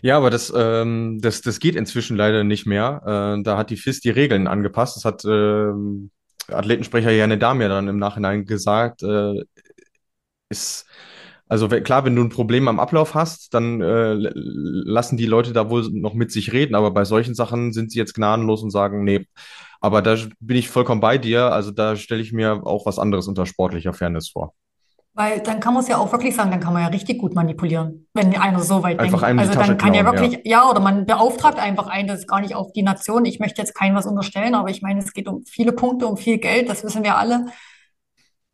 Ja, 0.02 0.18
aber 0.18 0.30
das, 0.30 0.52
ähm, 0.56 1.20
das, 1.22 1.42
das 1.42 1.60
geht 1.60 1.76
inzwischen 1.76 2.18
leider 2.18 2.44
nicht 2.44 2.66
mehr. 2.66 3.38
Äh, 3.40 3.44
da 3.44 3.58
hat 3.58 3.70
die 3.70 3.78
FIS 3.78 4.00
die 4.00 4.10
Regeln 4.10 4.48
angepasst. 4.48 4.96
Das 4.98 5.06
hat 5.06 5.24
ähm, 5.26 6.12
Athletensprecher 6.48 7.12
Janne 7.12 7.38
Damir 7.38 7.70
dann 7.70 7.88
im 7.88 7.98
Nachhinein 8.00 8.46
gesagt. 8.46 9.04
Äh, 9.04 9.44
ist, 10.50 10.86
also 11.48 11.68
klar, 11.68 12.06
wenn 12.06 12.16
du 12.16 12.24
ein 12.24 12.30
Problem 12.30 12.68
am 12.68 12.80
Ablauf 12.80 13.14
hast, 13.16 13.54
dann 13.54 13.82
äh, 13.82 14.14
lassen 14.16 15.18
die 15.18 15.26
Leute 15.26 15.54
da 15.54 15.70
wohl 15.70 15.90
noch 15.92 16.14
mit 16.14 16.32
sich 16.32 16.52
reden. 16.54 16.76
Aber 16.76 16.92
bei 16.92 17.06
solchen 17.06 17.36
Sachen 17.36 17.74
sind 17.74 17.92
sie 17.92 18.00
jetzt 18.00 18.14
gnadenlos 18.16 18.64
und 18.64 18.72
sagen, 18.72 19.04
nee. 19.04 19.26
Aber 19.82 20.02
da 20.02 20.18
bin 20.40 20.58
ich 20.58 20.70
vollkommen 20.70 21.02
bei 21.02 21.18
dir. 21.18 21.52
Also 21.54 21.72
da 21.72 21.96
stelle 21.96 22.22
ich 22.22 22.34
mir 22.34 22.66
auch 22.66 22.86
was 22.86 23.00
anderes 23.00 23.28
unter 23.28 23.46
sportlicher 23.46 23.94
Fairness 23.94 24.30
vor. 24.30 24.54
Weil 25.14 25.42
dann 25.42 25.60
kann 25.60 25.74
man 25.74 25.84
es 25.84 25.90
ja 25.90 25.98
auch 25.98 26.12
wirklich 26.14 26.36
sagen, 26.36 26.52
dann 26.52 26.62
kann 26.62 26.72
man 26.72 26.84
ja 26.84 26.88
richtig 26.88 27.20
gut 27.20 27.36
manipulieren, 27.36 28.08
wenn 28.14 28.34
einer 28.38 28.62
so 28.62 28.82
weit 28.82 28.98
Einfach 29.00 29.22
denkt. 29.22 29.42
Also 29.42 29.54
dann 29.60 29.78
kann 29.78 29.94
ja 29.94 30.04
klauen, 30.04 30.18
wirklich, 30.18 30.46
ja. 30.46 30.64
ja, 30.64 30.70
oder 30.70 30.80
man 30.80 31.06
beauftragt 31.06 31.60
einfach 31.60 31.88
einen, 31.88 32.08
das 32.08 32.20
ist 32.20 32.28
gar 32.28 32.40
nicht 32.40 32.56
auf 32.56 32.72
die 32.72 32.82
Nation. 32.82 33.26
Ich 33.26 33.40
möchte 33.40 33.62
jetzt 33.62 33.76
keinem 33.76 33.96
was 33.96 34.06
unterstellen, 34.06 34.56
aber 34.56 34.70
ich 34.70 34.82
meine, 34.82 35.00
es 35.00 35.12
geht 35.12 35.28
um 35.28 35.44
viele 35.46 35.74
Punkte, 35.74 36.08
um 36.08 36.16
viel 36.16 36.38
Geld, 36.38 36.70
das 36.70 36.86
wissen 36.86 37.04
wir 37.04 37.18
alle. 37.18 37.48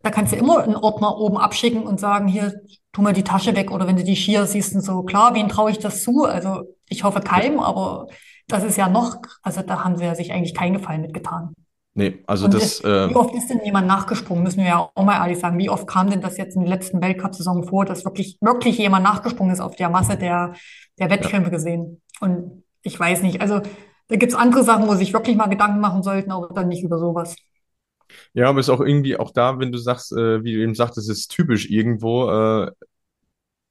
Da 0.01 0.09
kannst 0.09 0.31
du 0.33 0.37
immer 0.37 0.63
einen 0.63 0.75
Ordner 0.75 1.17
oben 1.17 1.37
abschicken 1.37 1.83
und 1.83 1.99
sagen, 1.99 2.27
hier, 2.27 2.53
tu 2.91 3.01
mal 3.03 3.13
die 3.13 3.23
Tasche 3.23 3.55
weg. 3.55 3.69
Oder 3.71 3.87
wenn 3.87 3.97
du 3.97 4.03
die 4.03 4.15
Skier 4.15 4.45
siehst 4.47 4.73
und 4.73 4.81
so, 4.81 5.03
klar, 5.03 5.35
wen 5.35 5.49
traue 5.49 5.69
ich 5.69 5.79
das 5.79 6.01
zu? 6.01 6.23
Also 6.23 6.63
ich 6.89 7.03
hoffe 7.03 7.19
keinem, 7.19 7.59
aber 7.59 8.07
das 8.47 8.63
ist 8.63 8.77
ja 8.77 8.87
noch, 8.87 9.17
also 9.43 9.61
da 9.61 9.83
haben 9.83 9.97
sie 9.97 10.05
ja 10.05 10.15
sich 10.15 10.31
eigentlich 10.31 10.55
keinen 10.55 10.73
Gefallen 10.73 11.01
mitgetan. 11.01 11.53
Nee, 11.97 12.19
also 12.27 12.45
Und 12.45 12.53
das, 12.53 12.79
äh, 12.83 13.09
wie 13.09 13.15
oft 13.15 13.33
ist 13.33 13.49
denn 13.49 13.59
jemand 13.65 13.87
nachgesprungen? 13.87 14.43
Müssen 14.43 14.59
wir 14.59 14.67
ja 14.67 14.89
auch 14.93 15.03
mal 15.03 15.19
ehrlich 15.19 15.39
sagen. 15.39 15.57
Wie 15.57 15.71
oft 15.71 15.87
kam 15.87 16.11
denn 16.11 16.21
das 16.21 16.37
jetzt 16.37 16.55
in 16.55 16.61
der 16.61 16.69
letzten 16.69 17.01
Weltcup-Saison 17.01 17.63
vor, 17.63 17.85
dass 17.85 18.05
wirklich, 18.05 18.37
wirklich 18.39 18.77
jemand 18.77 19.03
nachgesprungen 19.03 19.51
ist 19.51 19.61
auf 19.61 19.75
der 19.75 19.89
Masse 19.89 20.15
der, 20.15 20.53
der 20.99 21.07
ja. 21.07 21.09
Wettkämpfe 21.09 21.49
gesehen? 21.49 22.03
Und 22.19 22.63
ich 22.83 22.99
weiß 22.99 23.23
nicht. 23.23 23.41
Also 23.41 23.61
da 24.09 24.15
gibt's 24.15 24.35
andere 24.35 24.63
Sachen, 24.63 24.87
wo 24.87 24.93
sich 24.93 25.11
wirklich 25.11 25.35
mal 25.35 25.47
Gedanken 25.47 25.79
machen 25.79 26.03
sollten, 26.03 26.31
aber 26.31 26.53
dann 26.53 26.67
nicht 26.67 26.83
über 26.83 26.99
sowas. 26.99 27.35
Ja, 28.33 28.47
aber 28.47 28.59
ist 28.59 28.69
auch 28.69 28.79
irgendwie 28.79 29.17
auch 29.17 29.31
da, 29.31 29.57
wenn 29.57 29.71
du 29.71 29.79
sagst, 29.79 30.11
äh, 30.11 30.43
wie 30.43 30.53
du 30.53 30.61
eben 30.61 30.75
sagtest, 30.75 31.09
es 31.09 31.17
ist 31.17 31.31
typisch 31.31 31.67
irgendwo, 31.67 32.29
äh, 32.29 32.71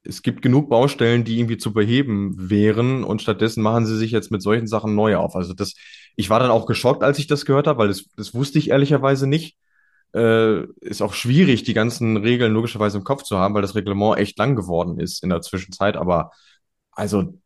es 0.07 0.21
gibt 0.21 0.41
genug 0.41 0.69
Baustellen, 0.69 1.23
die 1.23 1.39
irgendwie 1.39 1.57
zu 1.57 1.73
beheben 1.73 2.49
wären 2.49 3.03
und 3.03 3.21
stattdessen 3.21 3.61
machen 3.61 3.85
sie 3.85 3.97
sich 3.97 4.11
jetzt 4.11 4.31
mit 4.31 4.41
solchen 4.41 4.67
Sachen 4.67 4.95
neu 4.95 5.17
auf. 5.17 5.35
Also 5.35 5.53
das, 5.53 5.73
ich 6.15 6.29
war 6.29 6.39
dann 6.39 6.51
auch 6.51 6.65
geschockt, 6.65 7.03
als 7.03 7.19
ich 7.19 7.27
das 7.27 7.45
gehört 7.45 7.67
habe, 7.67 7.79
weil 7.79 7.87
das, 7.89 8.05
das 8.15 8.33
wusste 8.33 8.59
ich 8.59 8.69
ehrlicherweise 8.69 9.27
nicht. 9.27 9.57
Äh, 10.13 10.63
ist 10.79 11.01
auch 11.01 11.13
schwierig, 11.13 11.63
die 11.63 11.73
ganzen 11.73 12.17
Regeln 12.17 12.53
logischerweise 12.53 12.97
im 12.97 13.03
Kopf 13.03 13.23
zu 13.23 13.37
haben, 13.37 13.53
weil 13.53 13.61
das 13.61 13.75
Reglement 13.75 14.17
echt 14.17 14.37
lang 14.37 14.55
geworden 14.55 14.99
ist 14.99 15.23
in 15.23 15.29
der 15.29 15.41
Zwischenzeit. 15.41 15.97
Aber 15.97 16.31
also, 16.91 17.39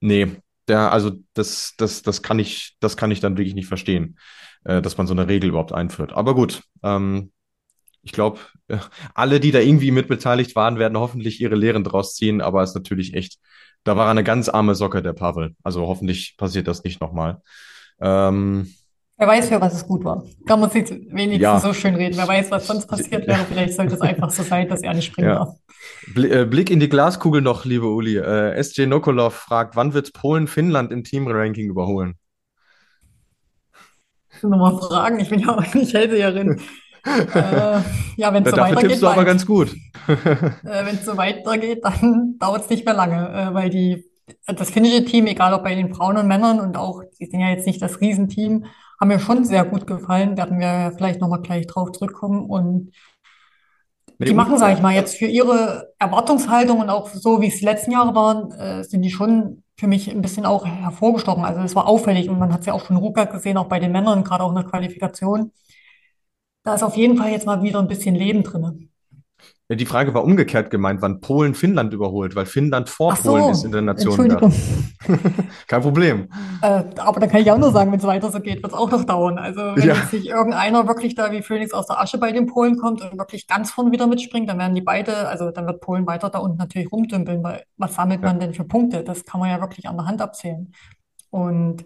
nee, 0.00 0.28
der, 0.68 0.92
also 0.92 1.12
das, 1.34 1.74
das, 1.78 2.02
das 2.02 2.22
kann 2.22 2.38
ich, 2.38 2.76
das 2.80 2.96
kann 2.96 3.10
ich 3.10 3.20
dann 3.20 3.36
wirklich 3.38 3.54
nicht 3.54 3.66
verstehen, 3.68 4.18
äh, 4.64 4.82
dass 4.82 4.98
man 4.98 5.06
so 5.06 5.14
eine 5.14 5.28
Regel 5.28 5.48
überhaupt 5.50 5.72
einführt. 5.72 6.12
Aber 6.12 6.34
gut, 6.34 6.62
ähm, 6.82 7.32
ich 8.02 8.12
glaube, 8.12 8.38
alle, 9.14 9.40
die 9.40 9.50
da 9.50 9.60
irgendwie 9.60 9.90
mitbeteiligt 9.90 10.56
waren, 10.56 10.78
werden 10.78 10.98
hoffentlich 10.98 11.40
ihre 11.40 11.54
Lehren 11.54 11.84
draus 11.84 12.14
ziehen, 12.14 12.40
aber 12.40 12.62
es 12.62 12.70
ist 12.70 12.76
natürlich 12.76 13.14
echt, 13.14 13.38
da 13.84 13.96
war 13.96 14.10
eine 14.10 14.24
ganz 14.24 14.48
arme 14.48 14.74
Socke, 14.74 15.02
der 15.02 15.12
Pavel. 15.12 15.54
Also 15.62 15.86
hoffentlich 15.86 16.36
passiert 16.36 16.68
das 16.68 16.84
nicht 16.84 17.00
nochmal. 17.00 17.42
Ähm, 18.00 18.72
Wer 19.18 19.28
weiß, 19.28 19.48
für 19.48 19.60
was 19.60 19.74
es 19.74 19.86
gut 19.86 20.04
war. 20.04 20.24
Kann 20.46 20.58
man 20.58 20.70
sich 20.70 20.90
wenigstens 20.90 21.62
so 21.62 21.68
ja, 21.68 21.74
schön 21.74 21.94
reden. 21.94 22.16
Wer 22.16 22.26
weiß, 22.26 22.50
was 22.50 22.66
sonst 22.66 22.86
passiert 22.86 23.26
wäre. 23.28 23.44
Vielleicht 23.48 23.74
sollte 23.74 23.94
es 23.94 24.00
einfach 24.00 24.30
so 24.30 24.42
sein, 24.42 24.68
dass 24.68 24.82
er 24.82 24.94
nicht 24.94 25.06
springen 25.06 25.28
ja. 25.28 25.34
darf. 25.36 25.54
Äh, 26.16 26.44
Blick 26.44 26.70
in 26.70 26.80
die 26.80 26.88
Glaskugel 26.88 27.40
noch, 27.40 27.64
liebe 27.64 27.86
Uli. 27.86 28.16
Äh, 28.16 28.60
SJ 28.60 28.86
Nokolov 28.86 29.34
fragt, 29.34 29.76
wann 29.76 29.94
wird 29.94 30.12
Polen 30.12 30.48
Finnland 30.48 30.90
im 30.90 31.04
Teamranking 31.04 31.68
überholen? 31.68 32.14
Nochmal 34.42 34.76
fragen. 34.78 35.20
Ich 35.20 35.28
bin 35.28 35.38
ja 35.38 35.56
auch 35.56 35.74
nicht 35.74 35.94
Hellseherin. 35.94 36.60
Äh, 37.04 37.80
ja, 38.16 38.32
wenn 38.32 38.44
es 38.44 38.50
so 38.50 38.56
tippst 38.56 38.76
weitergeht, 38.76 39.02
du 39.02 39.08
aber 39.08 39.24
ganz 39.24 39.46
gut. 39.46 39.74
Äh, 40.08 40.84
wenn 40.84 40.96
es 40.96 41.04
so 41.04 41.16
weitergeht, 41.16 41.84
dann 41.84 42.36
dauert 42.40 42.64
es 42.64 42.70
nicht 42.70 42.84
mehr 42.84 42.94
lange, 42.94 43.28
äh, 43.28 43.54
weil 43.54 43.70
die, 43.70 44.04
das 44.46 44.70
finnische 44.70 45.04
Team, 45.04 45.26
egal 45.26 45.54
ob 45.54 45.62
bei 45.62 45.74
den 45.74 45.94
Frauen 45.94 46.16
und 46.16 46.26
Männern 46.26 46.58
und 46.58 46.76
auch, 46.76 47.02
die 47.20 47.26
sind 47.26 47.40
ja 47.40 47.50
jetzt 47.50 47.66
nicht 47.66 47.80
das 47.80 48.00
Riesenteam, 48.00 48.66
haben 49.02 49.08
mir 49.08 49.18
schon 49.18 49.44
sehr 49.44 49.64
gut 49.64 49.86
gefallen. 49.86 50.36
Werden 50.36 50.60
wir 50.60 50.92
vielleicht 50.96 51.20
nochmal 51.20 51.42
gleich 51.42 51.66
drauf 51.66 51.90
zurückkommen. 51.90 52.44
Und 52.44 52.92
die 54.20 54.32
machen, 54.32 54.58
sage 54.58 54.74
ich 54.74 54.80
mal, 54.80 54.94
jetzt 54.94 55.16
für 55.16 55.26
ihre 55.26 55.92
Erwartungshaltung 55.98 56.78
und 56.78 56.88
auch 56.88 57.08
so, 57.08 57.40
wie 57.40 57.48
es 57.48 57.58
die 57.58 57.64
letzten 57.64 57.90
Jahre 57.90 58.14
waren, 58.14 58.52
äh, 58.52 58.84
sind 58.84 59.02
die 59.02 59.10
schon 59.10 59.64
für 59.76 59.88
mich 59.88 60.08
ein 60.08 60.22
bisschen 60.22 60.46
auch 60.46 60.64
hervorgestochen. 60.64 61.44
Also 61.44 61.62
es 61.62 61.74
war 61.74 61.88
auffällig 61.88 62.28
und 62.28 62.38
man 62.38 62.52
hat 62.52 62.60
es 62.60 62.66
ja 62.66 62.72
auch 62.74 62.84
schon 62.84 62.96
Rucker 62.96 63.26
gesehen, 63.26 63.56
auch 63.56 63.66
bei 63.66 63.80
den 63.80 63.90
Männern, 63.90 64.22
gerade 64.22 64.44
auch 64.44 64.50
in 64.50 64.54
der 64.54 64.64
Qualifikation. 64.64 65.50
Da 66.64 66.74
ist 66.74 66.82
auf 66.82 66.96
jeden 66.96 67.16
Fall 67.16 67.30
jetzt 67.30 67.46
mal 67.46 67.62
wieder 67.62 67.80
ein 67.80 67.88
bisschen 67.88 68.14
Leben 68.14 68.42
drin. 68.42 68.90
ja, 69.68 69.76
die 69.76 69.86
Frage 69.86 70.14
war 70.14 70.24
umgekehrt 70.24 70.70
gemeint, 70.70 71.02
wann 71.02 71.20
Polen 71.20 71.54
Finnland 71.54 71.92
überholt, 71.92 72.34
weil 72.36 72.46
Finnland 72.46 72.88
vor 72.88 73.14
Ach 73.14 73.22
Polen 73.22 73.48
ist 73.48 73.62
so, 73.62 73.66
in 73.66 73.72
der 73.72 73.82
Nationenwertung. 73.82 74.52
Entschuldigung. 74.52 75.44
Kein 75.66 75.82
Problem. 75.82 76.28
Äh, 76.60 76.84
aber 76.98 77.20
dann 77.20 77.30
kann 77.30 77.40
ich 77.40 77.50
auch 77.50 77.58
nur 77.58 77.72
sagen, 77.72 77.90
wenn 77.90 77.98
es 77.98 78.06
weiter 78.06 78.30
so 78.30 78.40
geht, 78.40 78.62
wird 78.62 78.72
es 78.72 78.78
auch 78.78 78.90
noch 78.90 79.04
dauern. 79.04 79.38
Also 79.38 79.60
wenn 79.76 79.88
Ja, 79.88 79.96
sich 80.06 80.28
irgendeiner 80.28 80.86
wirklich 80.86 81.14
da 81.14 81.32
wie 81.32 81.42
Phönix 81.42 81.72
aus 81.72 81.86
der 81.86 82.00
Asche 82.00 82.18
bei 82.18 82.32
den 82.32 82.46
Polen 82.46 82.76
kommt 82.76 83.02
und 83.02 83.18
wirklich 83.18 83.46
ganz 83.48 83.70
vorne 83.72 83.90
wieder 83.92 84.06
mitspringt, 84.06 84.48
dann 84.48 84.58
werden 84.58 84.74
die 84.74 84.82
beide, 84.82 85.28
also 85.28 85.50
dann 85.50 85.66
wird 85.66 85.80
Polen 85.80 86.06
weiter 86.06 86.30
da 86.30 86.38
unten 86.38 86.58
natürlich 86.58 86.92
rumdümpeln, 86.92 87.42
weil 87.42 87.64
was 87.78 87.94
sammelt 87.94 88.22
ja. 88.22 88.28
man 88.28 88.40
denn 88.40 88.54
für 88.54 88.64
Punkte? 88.64 89.02
Das 89.02 89.24
kann 89.24 89.40
man 89.40 89.50
ja 89.50 89.60
wirklich 89.60 89.88
an 89.88 89.96
der 89.96 90.06
Hand 90.06 90.20
abzählen. 90.22 90.72
Und 91.30 91.84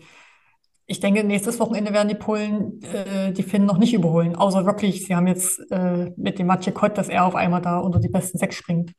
ich 0.86 1.00
denke, 1.00 1.24
nächstes 1.24 1.58
Wochenende 1.58 1.92
werden 1.92 2.08
die 2.08 2.14
Polen 2.14 2.80
äh, 2.82 3.32
die 3.32 3.42
Finnen 3.42 3.66
noch 3.66 3.78
nicht 3.78 3.92
überholen. 3.92 4.36
Außer 4.36 4.66
wirklich, 4.66 5.04
sie 5.04 5.16
haben 5.16 5.26
jetzt 5.26 5.60
äh, 5.70 6.12
mit 6.16 6.38
dem 6.38 6.46
Maciej 6.46 6.72
Kott, 6.72 6.96
dass 6.96 7.08
er 7.08 7.24
auf 7.24 7.34
einmal 7.34 7.60
da 7.60 7.78
unter 7.78 7.98
die 7.98 8.08
besten 8.08 8.38
sechs 8.38 8.56
springt. 8.56 8.92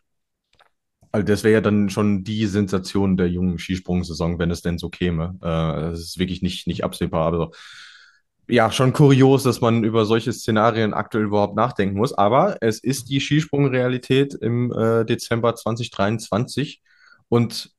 Also 1.13 1.25
das 1.25 1.45
wäre 1.45 1.53
ja 1.53 1.61
dann 1.61 1.89
schon 1.89 2.25
die 2.25 2.45
Sensation 2.45 3.15
der 3.15 3.29
jungen 3.29 3.57
Skisprungsaison, 3.57 4.37
wenn 4.37 4.51
es 4.51 4.61
denn 4.61 4.77
so 4.77 4.89
käme. 4.89 5.35
Äh, 5.41 5.91
das 5.91 5.99
ist 6.01 6.19
wirklich 6.19 6.41
nicht, 6.41 6.67
nicht 6.67 6.83
absehbar. 6.83 7.31
Also 7.31 7.51
ja, 8.49 8.71
schon 8.71 8.91
kurios, 8.93 9.43
dass 9.43 9.61
man 9.61 9.83
über 9.83 10.05
solche 10.05 10.33
Szenarien 10.33 10.93
aktuell 10.93 11.25
überhaupt 11.25 11.55
nachdenken 11.55 11.97
muss. 11.97 12.13
Aber 12.13 12.57
es 12.61 12.79
ist 12.79 13.09
die 13.09 13.21
Skisprungrealität 13.21 14.33
im 14.33 14.73
äh, 14.73 15.05
Dezember 15.05 15.55
2023. 15.55 16.81
Und 17.29 17.71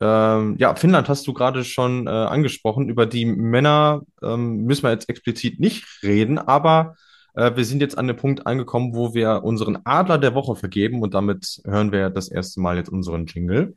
ähm, 0.00 0.56
ja, 0.58 0.74
Finnland 0.74 1.08
hast 1.08 1.26
du 1.26 1.34
gerade 1.34 1.62
schon 1.62 2.06
äh, 2.06 2.10
angesprochen. 2.10 2.88
Über 2.88 3.06
die 3.06 3.26
Männer 3.26 4.02
ähm, 4.22 4.64
müssen 4.64 4.84
wir 4.84 4.90
jetzt 4.90 5.08
explizit 5.08 5.60
nicht 5.60 5.84
reden, 6.02 6.38
aber 6.38 6.96
äh, 7.34 7.54
wir 7.54 7.64
sind 7.64 7.82
jetzt 7.82 7.98
an 7.98 8.06
dem 8.06 8.16
Punkt 8.16 8.46
angekommen, 8.46 8.94
wo 8.94 9.12
wir 9.12 9.44
unseren 9.44 9.78
Adler 9.84 10.18
der 10.18 10.34
Woche 10.34 10.56
vergeben 10.56 11.02
und 11.02 11.12
damit 11.12 11.60
hören 11.66 11.92
wir 11.92 12.08
das 12.08 12.28
erste 12.28 12.60
Mal 12.60 12.78
jetzt 12.78 12.88
unseren 12.88 13.26
Jingle. 13.26 13.74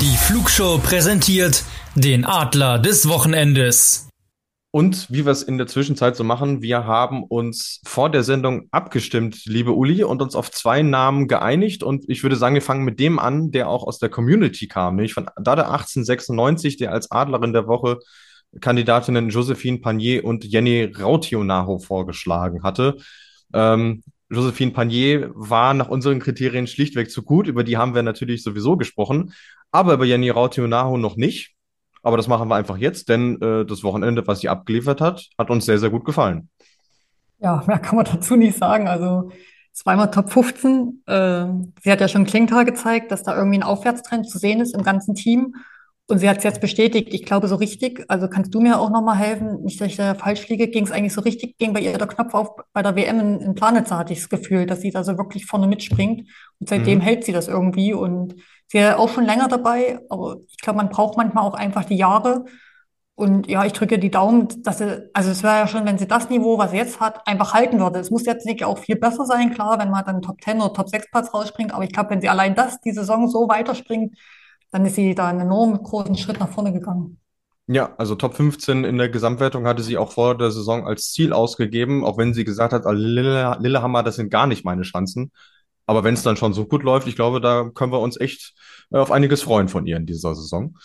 Die 0.00 0.16
Flugshow 0.16 0.78
präsentiert 0.78 1.62
den 1.94 2.24
Adler 2.24 2.78
des 2.78 3.08
Wochenendes. 3.08 4.09
Und 4.72 5.10
wie 5.10 5.24
wir 5.24 5.32
es 5.32 5.42
in 5.42 5.58
der 5.58 5.66
Zwischenzeit 5.66 6.14
so 6.14 6.22
machen, 6.22 6.62
wir 6.62 6.84
haben 6.84 7.24
uns 7.24 7.80
vor 7.84 8.08
der 8.08 8.22
Sendung 8.22 8.68
abgestimmt, 8.70 9.44
liebe 9.44 9.72
Uli, 9.72 10.04
und 10.04 10.22
uns 10.22 10.36
auf 10.36 10.52
zwei 10.52 10.82
Namen 10.82 11.26
geeinigt. 11.26 11.82
Und 11.82 12.04
ich 12.08 12.22
würde 12.22 12.36
sagen, 12.36 12.54
wir 12.54 12.62
fangen 12.62 12.84
mit 12.84 13.00
dem 13.00 13.18
an, 13.18 13.50
der 13.50 13.68
auch 13.68 13.84
aus 13.84 13.98
der 13.98 14.10
Community 14.10 14.68
kam, 14.68 14.94
nämlich 14.94 15.14
von 15.14 15.26
Dada 15.36 15.62
1896, 15.62 16.76
der 16.76 16.92
als 16.92 17.10
Adlerin 17.10 17.52
der 17.52 17.66
Woche 17.66 17.98
Kandidatinnen 18.60 19.30
Josephine 19.30 19.78
Panier 19.78 20.24
und 20.24 20.44
Jenny 20.44 20.84
Rautionaho 20.84 21.78
vorgeschlagen 21.78 22.62
hatte. 22.62 22.96
Ähm, 23.52 24.02
Josephine 24.28 24.70
Panier 24.70 25.32
war 25.34 25.74
nach 25.74 25.88
unseren 25.88 26.20
Kriterien 26.20 26.68
schlichtweg 26.68 27.10
zu 27.10 27.22
gut. 27.22 27.48
Über 27.48 27.64
die 27.64 27.76
haben 27.76 27.94
wir 27.94 28.02
natürlich 28.04 28.44
sowieso 28.44 28.76
gesprochen, 28.76 29.32
aber 29.72 29.94
über 29.94 30.04
Jenny 30.04 30.30
Rautionaho 30.30 30.96
noch 30.96 31.16
nicht. 31.16 31.56
Aber 32.02 32.16
das 32.16 32.28
machen 32.28 32.48
wir 32.48 32.56
einfach 32.56 32.78
jetzt, 32.78 33.08
denn 33.08 33.40
äh, 33.42 33.64
das 33.66 33.82
Wochenende, 33.84 34.26
was 34.26 34.40
sie 34.40 34.48
abgeliefert 34.48 35.00
hat, 35.00 35.26
hat 35.38 35.50
uns 35.50 35.66
sehr, 35.66 35.78
sehr 35.78 35.90
gut 35.90 36.04
gefallen. 36.04 36.48
Ja, 37.38 37.62
mehr 37.66 37.78
kann 37.78 37.96
man 37.96 38.04
dazu 38.06 38.36
nicht 38.36 38.56
sagen. 38.56 38.88
Also 38.88 39.30
zweimal 39.72 40.10
Top 40.10 40.30
15. 40.30 41.02
Äh, 41.06 41.46
sie 41.82 41.90
hat 41.92 42.00
ja 42.00 42.08
schon 42.08 42.24
Klingtal 42.26 42.64
gezeigt, 42.64 43.10
dass 43.12 43.22
da 43.22 43.36
irgendwie 43.36 43.58
ein 43.58 43.62
Aufwärtstrend 43.62 44.28
zu 44.28 44.38
sehen 44.38 44.60
ist 44.60 44.74
im 44.74 44.82
ganzen 44.82 45.14
Team. 45.14 45.54
Und 46.08 46.18
sie 46.18 46.28
hat 46.28 46.38
es 46.38 46.44
jetzt 46.44 46.60
bestätigt. 46.60 47.14
Ich 47.14 47.24
glaube, 47.24 47.46
so 47.46 47.54
richtig, 47.54 48.04
also 48.08 48.26
kannst 48.28 48.52
du 48.52 48.60
mir 48.60 48.80
auch 48.80 48.90
nochmal 48.90 49.16
helfen, 49.16 49.62
nicht, 49.62 49.80
dass 49.80 49.86
ich 49.86 49.96
da 49.96 50.14
falsch 50.16 50.48
liege, 50.48 50.66
ging 50.66 50.84
es 50.84 50.90
eigentlich 50.90 51.12
so 51.12 51.20
richtig, 51.20 51.56
ging 51.56 51.72
bei 51.72 51.78
ihr 51.80 51.96
der 51.96 52.08
Knopf 52.08 52.34
auf 52.34 52.48
bei 52.72 52.82
der 52.82 52.96
WM 52.96 53.20
in, 53.20 53.40
in 53.40 53.54
Planitzer, 53.54 53.96
hatte 53.96 54.12
ich 54.12 54.18
das 54.18 54.28
Gefühl, 54.28 54.66
dass 54.66 54.80
sie 54.80 54.90
da 54.90 55.04
so 55.04 55.16
wirklich 55.16 55.46
vorne 55.46 55.68
mitspringt. 55.68 56.28
Und 56.58 56.68
seitdem 56.68 56.98
Mhm. 56.98 57.02
hält 57.02 57.24
sie 57.24 57.32
das 57.32 57.46
irgendwie. 57.46 57.92
Und 57.94 58.34
ja 58.72 58.98
auch 58.98 59.08
schon 59.08 59.24
länger 59.24 59.48
dabei, 59.48 60.00
aber 60.08 60.36
ich 60.48 60.58
glaube, 60.58 60.78
man 60.78 60.88
braucht 60.88 61.16
manchmal 61.16 61.44
auch 61.44 61.54
einfach 61.54 61.84
die 61.84 61.96
Jahre. 61.96 62.44
Und 63.14 63.48
ja, 63.48 63.66
ich 63.66 63.74
drücke 63.74 63.98
die 63.98 64.10
Daumen, 64.10 64.48
dass 64.62 64.78
sie, 64.78 65.10
also 65.12 65.30
es 65.30 65.42
wäre 65.42 65.56
ja 65.56 65.66
schon, 65.66 65.84
wenn 65.84 65.98
sie 65.98 66.06
das 66.06 66.30
Niveau, 66.30 66.56
was 66.56 66.70
sie 66.70 66.78
jetzt 66.78 67.00
hat, 67.00 67.26
einfach 67.26 67.52
halten 67.52 67.78
würde. 67.78 67.98
Es 67.98 68.10
muss 68.10 68.24
jetzt 68.24 68.46
nicht 68.46 68.64
auch 68.64 68.78
viel 68.78 68.96
besser 68.96 69.26
sein, 69.26 69.52
klar, 69.52 69.78
wenn 69.78 69.90
man 69.90 70.04
dann 70.06 70.22
Top 70.22 70.40
10 70.42 70.58
oder 70.60 70.72
Top 70.72 70.88
6 70.88 71.10
Platz 71.10 71.34
rausspringt. 71.34 71.74
Aber 71.74 71.84
ich 71.84 71.92
glaube, 71.92 72.10
wenn 72.10 72.22
sie 72.22 72.30
allein 72.30 72.54
das, 72.54 72.80
die 72.80 72.92
Saison 72.92 73.28
so 73.28 73.46
weiterspringt, 73.48 74.16
dann 74.70 74.86
ist 74.86 74.94
sie 74.94 75.14
da 75.14 75.28
einen 75.28 75.40
enorm 75.40 75.82
großen 75.82 76.16
Schritt 76.16 76.40
nach 76.40 76.48
vorne 76.48 76.72
gegangen. 76.72 77.18
Ja, 77.66 77.94
also 77.98 78.14
Top 78.14 78.34
15 78.34 78.84
in 78.84 78.98
der 78.98 79.10
Gesamtwertung 79.10 79.66
hatte 79.66 79.82
sie 79.82 79.98
auch 79.98 80.12
vor 80.12 80.36
der 80.36 80.50
Saison 80.50 80.86
als 80.86 81.12
Ziel 81.12 81.32
ausgegeben, 81.32 82.04
auch 82.04 82.18
wenn 82.18 82.34
sie 82.34 82.44
gesagt 82.44 82.72
hat, 82.72 82.84
Lille, 82.86 83.56
Lillehammer, 83.60 84.02
das 84.02 84.16
sind 84.16 84.30
gar 84.30 84.46
nicht 84.46 84.64
meine 84.64 84.82
Chancen. 84.82 85.30
Aber 85.90 86.04
wenn 86.04 86.14
es 86.14 86.22
dann 86.22 86.36
schon 86.36 86.52
so 86.52 86.66
gut 86.66 86.84
läuft, 86.84 87.08
ich 87.08 87.16
glaube, 87.16 87.40
da 87.40 87.68
können 87.74 87.90
wir 87.90 87.98
uns 87.98 88.16
echt 88.16 88.54
äh, 88.92 88.98
auf 88.98 89.10
einiges 89.10 89.42
freuen 89.42 89.66
von 89.66 89.88
ihr 89.88 89.96
in 89.96 90.06
dieser 90.06 90.36
Saison. 90.36 90.78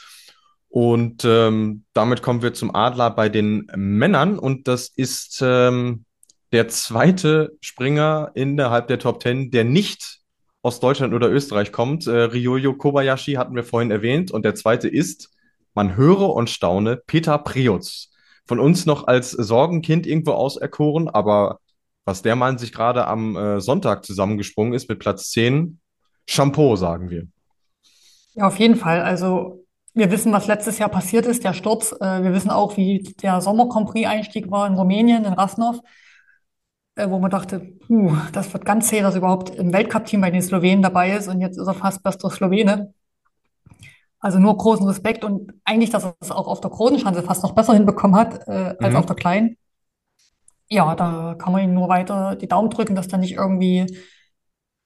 Und 0.68 1.24
ähm, 1.24 1.84
damit 1.94 2.24
kommen 2.24 2.42
wir 2.42 2.56
zum 2.56 2.74
Adler 2.74 3.12
bei 3.12 3.30
den 3.30 3.68
Männern. 3.76 4.40
Und 4.40 4.68
das 4.68 4.88
ist 4.88 5.44
ähm, 5.46 6.06
der 6.52 6.70
zweite 6.70 7.56
Springer 7.62 8.32
innerhalb 8.34 8.88
der 8.88 8.98
Top 8.98 9.20
Ten, 9.20 9.52
der 9.52 9.64
nicht 9.64 10.22
aus 10.64 10.80
Deutschland 10.80 11.14
oder 11.14 11.30
Österreich 11.30 11.72
kommt. 11.72 12.08
Äh, 12.08 12.24
Ryoyo 12.24 12.74
Kobayashi 12.74 13.34
hatten 13.34 13.56
wir 13.56 13.64
vorhin 13.64 13.92
erwähnt. 13.92 14.32
Und 14.32 14.44
der 14.44 14.56
zweite 14.56 14.88
ist, 14.88 15.30
man 15.76 15.96
höre 15.96 16.32
und 16.32 16.50
staune, 16.50 16.98
Peter 17.06 17.38
Preutz. 17.38 18.10
Von 18.48 18.60
uns 18.60 18.88
noch 18.88 19.06
als 19.06 19.30
Sorgenkind 19.30 20.08
irgendwo 20.08 20.32
auserkoren, 20.32 21.10
aber 21.10 21.60
was 22.06 22.22
der 22.22 22.36
Mann 22.36 22.58
sich 22.58 22.72
gerade 22.72 23.08
am 23.08 23.36
äh, 23.36 23.60
Sonntag 23.60 24.06
zusammengesprungen 24.06 24.74
ist 24.74 24.88
mit 24.88 25.00
Platz 25.00 25.32
10, 25.32 25.80
Shampoo, 26.28 26.76
sagen 26.76 27.10
wir. 27.10 27.28
Ja, 28.36 28.48
auf 28.48 28.60
jeden 28.60 28.76
Fall. 28.76 29.02
Also 29.02 29.66
wir 29.94 30.12
wissen, 30.12 30.34
was 30.34 30.48
letztes 30.48 30.78
Jahr 30.78 30.90
passiert 30.90 31.26
ist, 31.26 31.44
der 31.44 31.54
Sturz. 31.54 31.94
Äh, 31.94 32.24
wir 32.24 32.34
wissen 32.34 32.52
auch, 32.52 32.78
wie 32.78 33.16
der 33.22 33.42
Sommer 33.42 33.70
Einstieg 34.06 34.52
war 34.52 34.68
in 34.68 34.76
Rumänien, 34.76 35.26
in 35.26 35.34
Rasnov, 35.34 35.80
äh, 36.96 37.10
wo 37.10 37.18
man 37.20 37.32
dachte, 37.32 37.60
puh, 37.60 38.16
das 38.34 38.54
wird 38.54 38.66
ganz 38.66 38.90
zäh, 38.90 39.02
dass 39.02 39.16
überhaupt 39.16 39.50
im 39.56 39.74
Weltcup-Team 39.74 40.22
bei 40.22 40.32
den 40.32 40.42
Slowenen 40.42 40.84
dabei 40.84 41.12
ist 41.12 41.28
und 41.28 41.42
jetzt 41.42 41.58
ist 41.58 41.68
er 41.68 41.74
fast 41.74 42.04
bester 42.04 42.30
Slowene. 42.30 42.94
Also 44.20 44.40
nur 44.40 44.58
großen 44.58 44.86
Respekt 44.88 45.24
und 45.24 45.54
eigentlich, 45.64 45.92
dass 45.92 46.04
er 46.04 46.16
es 46.20 46.32
auch 46.32 46.48
auf 46.48 46.60
der 46.60 46.72
großen 46.72 47.00
Schanze 47.00 47.22
fast 47.22 47.44
noch 47.44 47.54
besser 47.54 47.74
hinbekommen 47.74 48.16
hat 48.20 48.48
äh, 48.48 48.76
als 48.80 48.94
mhm. 48.94 48.96
auf 48.98 49.06
der 49.06 49.16
kleinen. 49.16 49.58
Ja, 50.70 50.96
da 50.96 51.36
kann 51.38 51.54
man 51.54 51.64
ihm 51.64 51.74
nur 51.74 51.90
weiter 51.90 52.36
die 52.36 52.48
Daumen 52.48 52.70
drücken, 52.70 52.96
dass 52.96 53.08
da 53.08 53.18
nicht 53.18 53.34
irgendwie 53.34 53.86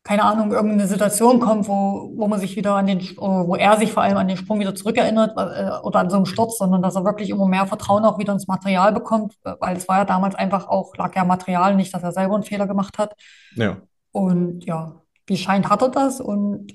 keine 0.04 0.24
Ahnung, 0.24 0.52
irgendeine 0.52 0.88
Situation 0.88 1.40
kommt, 1.40 1.68
wo, 1.68 2.12
wo 2.16 2.28
man 2.28 2.40
sich 2.40 2.56
wieder 2.56 2.74
an 2.76 2.88
den, 2.88 3.00
wo 3.00 3.56
er 3.56 3.78
sich 3.78 3.92
vor 3.92 4.02
allem 4.02 4.18
an 4.18 4.28
den 4.28 4.38
Sprung 4.38 4.60
wieder 4.60 4.74
zurückerinnert 4.74 5.34
äh, 5.38 5.86
oder 5.86 6.00
an 6.00 6.10
so 6.10 6.16
einen 6.16 6.26
Sturz, 6.26 6.58
sondern 6.58 6.82
dass 6.82 6.96
er 6.96 7.04
wirklich 7.06 7.30
immer 7.30 7.48
mehr 7.48 7.68
Vertrauen 7.68 8.06
auch 8.06 8.18
wieder 8.18 8.34
ins 8.34 8.48
Material 8.48 8.94
bekommt, 8.94 9.36
weil 9.44 9.78
es 9.78 9.88
war 9.88 10.00
ja 10.00 10.06
damals 10.06 10.36
einfach 10.36 10.68
auch, 10.68 10.96
lag 10.96 11.16
ja 11.16 11.26
Material, 11.26 11.76
nicht, 11.76 11.94
dass 11.94 12.02
er 12.02 12.12
selber 12.12 12.36
einen 12.36 12.44
Fehler 12.44 12.66
gemacht 12.66 12.98
hat. 12.98 13.14
Ja. 13.56 13.78
Und 14.12 14.66
ja, 14.66 15.02
wie 15.28 15.38
scheint 15.38 15.70
hat 15.70 15.82
er 15.82 15.90
das 15.90 16.22
und 16.22 16.74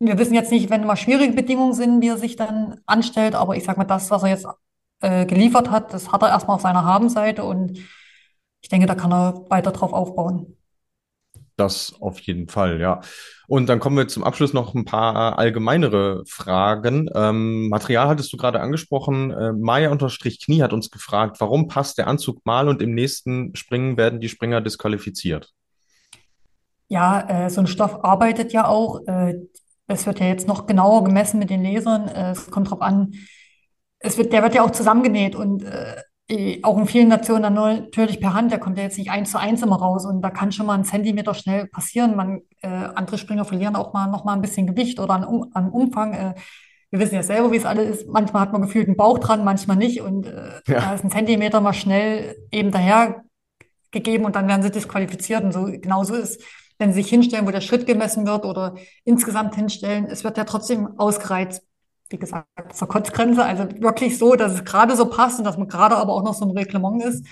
wir 0.00 0.18
wissen 0.18 0.34
jetzt 0.34 0.52
nicht, 0.52 0.70
wenn 0.70 0.84
mal 0.84 0.96
schwierige 0.96 1.32
Bedingungen 1.32 1.72
sind, 1.72 2.02
wie 2.02 2.08
er 2.08 2.18
sich 2.18 2.36
dann 2.36 2.80
anstellt, 2.84 3.34
aber 3.34 3.56
ich 3.56 3.64
sag 3.64 3.78
mal, 3.78 3.84
das, 3.84 4.10
was 4.10 4.22
er 4.22 4.28
jetzt 4.28 4.46
äh, 5.00 5.26
geliefert 5.26 5.70
hat, 5.70 5.92
das 5.92 6.12
hat 6.12 6.22
er 6.22 6.28
erstmal 6.28 6.56
auf 6.56 6.62
seiner 6.62 6.84
Habenseite 6.84 7.44
und 7.44 7.78
ich 8.60 8.68
denke, 8.68 8.86
da 8.86 8.94
kann 8.94 9.12
er 9.12 9.44
weiter 9.48 9.72
drauf 9.72 9.92
aufbauen. 9.92 10.56
Das 11.56 11.94
auf 12.00 12.20
jeden 12.20 12.48
Fall, 12.48 12.80
ja. 12.80 13.00
Und 13.48 13.68
dann 13.68 13.80
kommen 13.80 13.96
wir 13.96 14.06
zum 14.06 14.22
Abschluss 14.22 14.52
noch 14.52 14.74
ein 14.74 14.84
paar 14.84 15.38
allgemeinere 15.38 16.22
Fragen. 16.26 17.10
Ähm, 17.14 17.68
Material 17.68 18.06
hattest 18.08 18.32
du 18.32 18.36
gerade 18.36 18.60
angesprochen. 18.60 19.32
Äh, 19.32 19.52
Maya-Knie 19.54 20.62
hat 20.62 20.72
uns 20.72 20.90
gefragt, 20.90 21.40
warum 21.40 21.66
passt 21.66 21.98
der 21.98 22.06
Anzug 22.06 22.46
mal 22.46 22.68
und 22.68 22.80
im 22.80 22.94
nächsten 22.94 23.56
Springen 23.56 23.96
werden 23.96 24.20
die 24.20 24.28
Springer 24.28 24.60
disqualifiziert? 24.60 25.52
Ja, 26.86 27.46
äh, 27.46 27.50
so 27.50 27.60
ein 27.60 27.66
Stoff 27.66 28.04
arbeitet 28.04 28.52
ja 28.52 28.68
auch. 28.68 29.00
Äh, 29.08 29.34
es 29.88 30.06
wird 30.06 30.20
ja 30.20 30.26
jetzt 30.26 30.46
noch 30.46 30.66
genauer 30.66 31.02
gemessen 31.02 31.40
mit 31.40 31.50
den 31.50 31.64
Lasern. 31.64 32.06
Äh, 32.06 32.30
es 32.30 32.50
kommt 32.52 32.70
drauf 32.70 32.82
an. 32.82 33.14
Es 34.00 34.16
wird, 34.16 34.32
der 34.32 34.42
wird 34.42 34.54
ja 34.54 34.62
auch 34.62 34.70
zusammengenäht 34.70 35.34
und 35.34 35.64
äh, 35.64 36.60
auch 36.62 36.76
in 36.76 36.86
vielen 36.86 37.08
Nationen 37.08 37.42
dann 37.42 37.54
nur 37.54 37.68
natürlich 37.68 38.20
per 38.20 38.34
Hand, 38.34 38.52
der 38.52 38.58
kommt 38.58 38.76
ja 38.76 38.84
jetzt 38.84 38.98
nicht 38.98 39.10
eins 39.10 39.30
zu 39.30 39.38
eins 39.38 39.62
immer 39.62 39.76
raus 39.76 40.04
und 40.04 40.20
da 40.20 40.30
kann 40.30 40.52
schon 40.52 40.66
mal 40.66 40.74
ein 40.74 40.84
Zentimeter 40.84 41.32
schnell 41.34 41.66
passieren. 41.66 42.16
Man, 42.16 42.42
äh, 42.60 42.68
andere 42.68 43.16
Springer 43.16 43.44
verlieren 43.44 43.76
auch 43.76 43.94
mal 43.94 44.08
noch 44.08 44.24
mal 44.24 44.34
ein 44.34 44.42
bisschen 44.42 44.66
Gewicht 44.66 45.00
oder 45.00 45.14
an, 45.14 45.24
um, 45.24 45.50
an 45.54 45.70
Umfang. 45.70 46.12
Äh, 46.12 46.34
wir 46.90 47.00
wissen 47.00 47.14
ja 47.14 47.22
selber, 47.22 47.50
wie 47.50 47.56
es 47.56 47.64
alles 47.64 48.00
ist. 48.00 48.08
Manchmal 48.08 48.42
hat 48.42 48.52
man 48.52 48.62
gefühlt 48.62 48.88
einen 48.88 48.96
Bauch 48.96 49.18
dran, 49.18 49.44
manchmal 49.44 49.76
nicht 49.76 50.02
und 50.02 50.26
äh, 50.26 50.60
ja. 50.66 50.80
da 50.80 50.94
ist 50.94 51.04
ein 51.04 51.10
Zentimeter 51.10 51.60
mal 51.60 51.72
schnell 51.72 52.36
eben 52.52 52.70
daher 52.70 53.24
gegeben 53.90 54.26
und 54.26 54.36
dann 54.36 54.48
werden 54.48 54.62
sie 54.62 54.70
disqualifiziert 54.70 55.42
und 55.44 55.52
so 55.52 55.64
genauso 55.64 56.14
ist 56.14 56.42
wenn 56.78 56.92
sie 56.92 57.02
sich 57.02 57.10
hinstellen, 57.10 57.46
wo 57.46 57.50
der 57.50 57.60
Schritt 57.60 57.86
gemessen 57.86 58.26
wird 58.26 58.44
oder 58.44 58.76
insgesamt 59.04 59.56
hinstellen, 59.56 60.06
es 60.06 60.24
wird 60.24 60.36
ja 60.36 60.44
trotzdem 60.44 60.98
ausgereizt 60.98 61.62
wie 62.10 62.18
gesagt, 62.18 62.48
zur 62.72 62.88
Kotzgrenze. 62.88 63.44
Also 63.44 63.64
wirklich 63.80 64.18
so, 64.18 64.34
dass 64.34 64.52
es 64.52 64.64
gerade 64.64 64.96
so 64.96 65.06
passt 65.06 65.38
und 65.38 65.44
dass 65.44 65.58
man 65.58 65.68
gerade 65.68 65.96
aber 65.96 66.12
auch 66.12 66.24
noch 66.24 66.34
so 66.34 66.44
ein 66.44 66.56
Reglement 66.56 67.02
ist. 67.04 67.26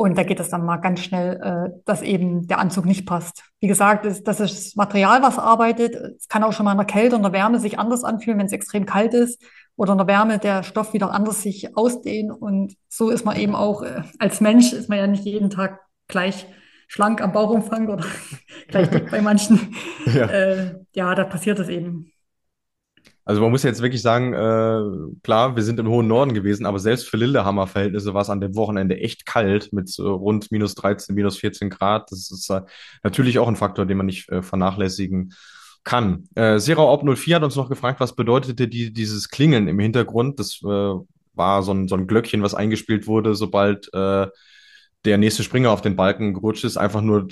Und 0.00 0.16
da 0.16 0.22
geht 0.22 0.40
es 0.40 0.48
dann 0.48 0.64
mal 0.64 0.78
ganz 0.78 1.00
schnell, 1.00 1.38
äh, 1.42 1.78
dass 1.84 2.00
eben 2.00 2.46
der 2.46 2.58
Anzug 2.58 2.86
nicht 2.86 3.04
passt. 3.04 3.44
Wie 3.60 3.66
gesagt, 3.66 4.06
das, 4.06 4.22
das 4.22 4.40
ist 4.40 4.68
das 4.68 4.76
Material, 4.76 5.22
was 5.22 5.38
arbeitet. 5.38 5.94
Es 5.94 6.26
kann 6.26 6.42
auch 6.42 6.54
schon 6.54 6.64
mal 6.64 6.72
in 6.72 6.78
der 6.78 6.86
Kälte 6.86 7.16
und 7.16 7.22
der 7.22 7.34
Wärme 7.34 7.58
sich 7.58 7.78
anders 7.78 8.02
anfühlen, 8.02 8.38
wenn 8.38 8.46
es 8.46 8.52
extrem 8.52 8.86
kalt 8.86 9.12
ist. 9.12 9.42
Oder 9.76 9.92
in 9.92 9.98
der 9.98 10.06
Wärme 10.06 10.38
der 10.38 10.62
Stoff 10.62 10.94
wieder 10.94 11.10
anders 11.10 11.42
sich 11.42 11.76
ausdehnen. 11.76 12.30
Und 12.30 12.76
so 12.88 13.10
ist 13.10 13.26
man 13.26 13.36
eben 13.36 13.54
auch, 13.54 13.82
äh, 13.82 14.02
als 14.18 14.40
Mensch 14.40 14.72
ist 14.72 14.88
man 14.88 14.96
ja 14.96 15.06
nicht 15.06 15.26
jeden 15.26 15.50
Tag 15.50 15.80
gleich 16.08 16.46
schlank 16.88 17.20
am 17.20 17.32
Bauchumfang 17.32 17.88
oder 17.88 18.06
gleich 18.68 18.88
dick 18.88 19.10
bei 19.10 19.20
manchen. 19.20 19.76
Ja. 20.06 20.26
Äh, 20.26 20.76
ja, 20.94 21.14
da 21.14 21.24
passiert 21.24 21.58
es 21.58 21.68
eben. 21.68 22.10
Also 23.30 23.42
man 23.42 23.52
muss 23.52 23.62
jetzt 23.62 23.80
wirklich 23.80 24.02
sagen, 24.02 24.34
äh, 24.34 25.20
klar, 25.22 25.54
wir 25.54 25.62
sind 25.62 25.78
im 25.78 25.86
hohen 25.86 26.08
Norden 26.08 26.34
gewesen, 26.34 26.66
aber 26.66 26.80
selbst 26.80 27.08
für 27.08 27.16
Lillehammer-Verhältnisse 27.16 28.12
war 28.12 28.22
es 28.22 28.28
an 28.28 28.40
dem 28.40 28.56
Wochenende 28.56 28.98
echt 28.98 29.24
kalt 29.24 29.72
mit 29.72 29.88
so 29.88 30.16
rund 30.16 30.50
minus 30.50 30.74
13, 30.74 31.14
minus 31.14 31.38
14 31.38 31.70
Grad. 31.70 32.10
Das 32.10 32.32
ist 32.32 32.50
äh, 32.50 32.62
natürlich 33.04 33.38
auch 33.38 33.46
ein 33.46 33.54
Faktor, 33.54 33.86
den 33.86 33.98
man 33.98 34.06
nicht 34.06 34.28
äh, 34.30 34.42
vernachlässigen 34.42 35.32
kann. 35.84 36.24
Äh, 36.34 36.58
Serau 36.58 36.92
Ob 36.92 37.04
04 37.04 37.36
hat 37.36 37.44
uns 37.44 37.54
noch 37.54 37.68
gefragt, 37.68 38.00
was 38.00 38.16
bedeutete 38.16 38.66
die, 38.66 38.92
dieses 38.92 39.28
Klingeln 39.28 39.68
im 39.68 39.78
Hintergrund? 39.78 40.40
Das 40.40 40.60
äh, 40.64 40.94
war 41.34 41.62
so 41.62 41.72
ein, 41.72 41.86
so 41.86 41.94
ein 41.94 42.08
Glöckchen, 42.08 42.42
was 42.42 42.54
eingespielt 42.56 43.06
wurde, 43.06 43.36
sobald 43.36 43.94
äh, 43.94 44.26
der 45.04 45.18
nächste 45.18 45.44
Springer 45.44 45.70
auf 45.70 45.82
den 45.82 45.94
Balken 45.94 46.34
gerutscht 46.34 46.64
ist. 46.64 46.76
Einfach 46.76 47.00
nur 47.00 47.28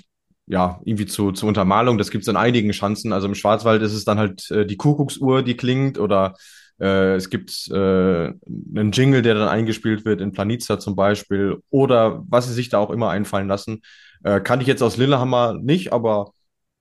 ja, 0.49 0.80
irgendwie 0.84 1.07
zu, 1.07 1.32
zu 1.32 1.46
Untermalung. 1.46 1.99
Das 1.99 2.11
gibt 2.11 2.22
es 2.22 2.28
in 2.28 2.36
einigen 2.36 2.72
Schanzen. 2.72 3.12
Also 3.12 3.28
im 3.28 3.34
Schwarzwald 3.34 3.82
ist 3.82 3.92
es 3.92 4.05
dann 4.05 4.18
halt 4.18 4.51
äh, 4.51 4.66
die 4.66 4.76
Kuckucksuhr, 4.76 5.42
die 5.42 5.57
klingt, 5.57 5.99
oder 5.99 6.34
äh, 6.80 7.14
es 7.14 7.28
gibt 7.30 7.68
äh, 7.70 7.74
einen 7.74 8.92
Jingle, 8.92 9.22
der 9.22 9.34
dann 9.34 9.49
eingespielt 9.49 10.05
wird, 10.05 10.20
in 10.20 10.32
Planitza 10.32 10.78
zum 10.78 10.96
Beispiel, 10.96 11.59
oder 11.70 12.24
was 12.28 12.46
sie 12.46 12.55
sich 12.55 12.70
da 12.70 12.78
auch 12.78 12.90
immer 12.90 13.11
einfallen 13.11 13.49
lassen. 13.49 13.82
Äh, 14.24 14.40
kann 14.40 14.61
ich 14.61 14.66
jetzt 14.66 14.82
aus 14.82 14.96
Lillehammer 14.96 15.55
nicht, 15.55 15.92
aber 15.92 16.32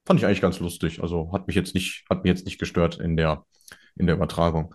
fand 0.05 0.19
ich 0.19 0.25
eigentlich 0.25 0.41
ganz 0.41 0.59
lustig. 0.59 1.01
Also 1.01 1.31
hat 1.33 1.47
mich 1.47 1.55
jetzt 1.55 1.75
nicht, 1.75 2.05
hat 2.09 2.23
mich 2.23 2.31
jetzt 2.31 2.45
nicht 2.45 2.59
gestört 2.59 2.99
in 2.99 3.17
der, 3.17 3.43
in 3.95 4.07
der 4.07 4.15
Übertragung. 4.15 4.73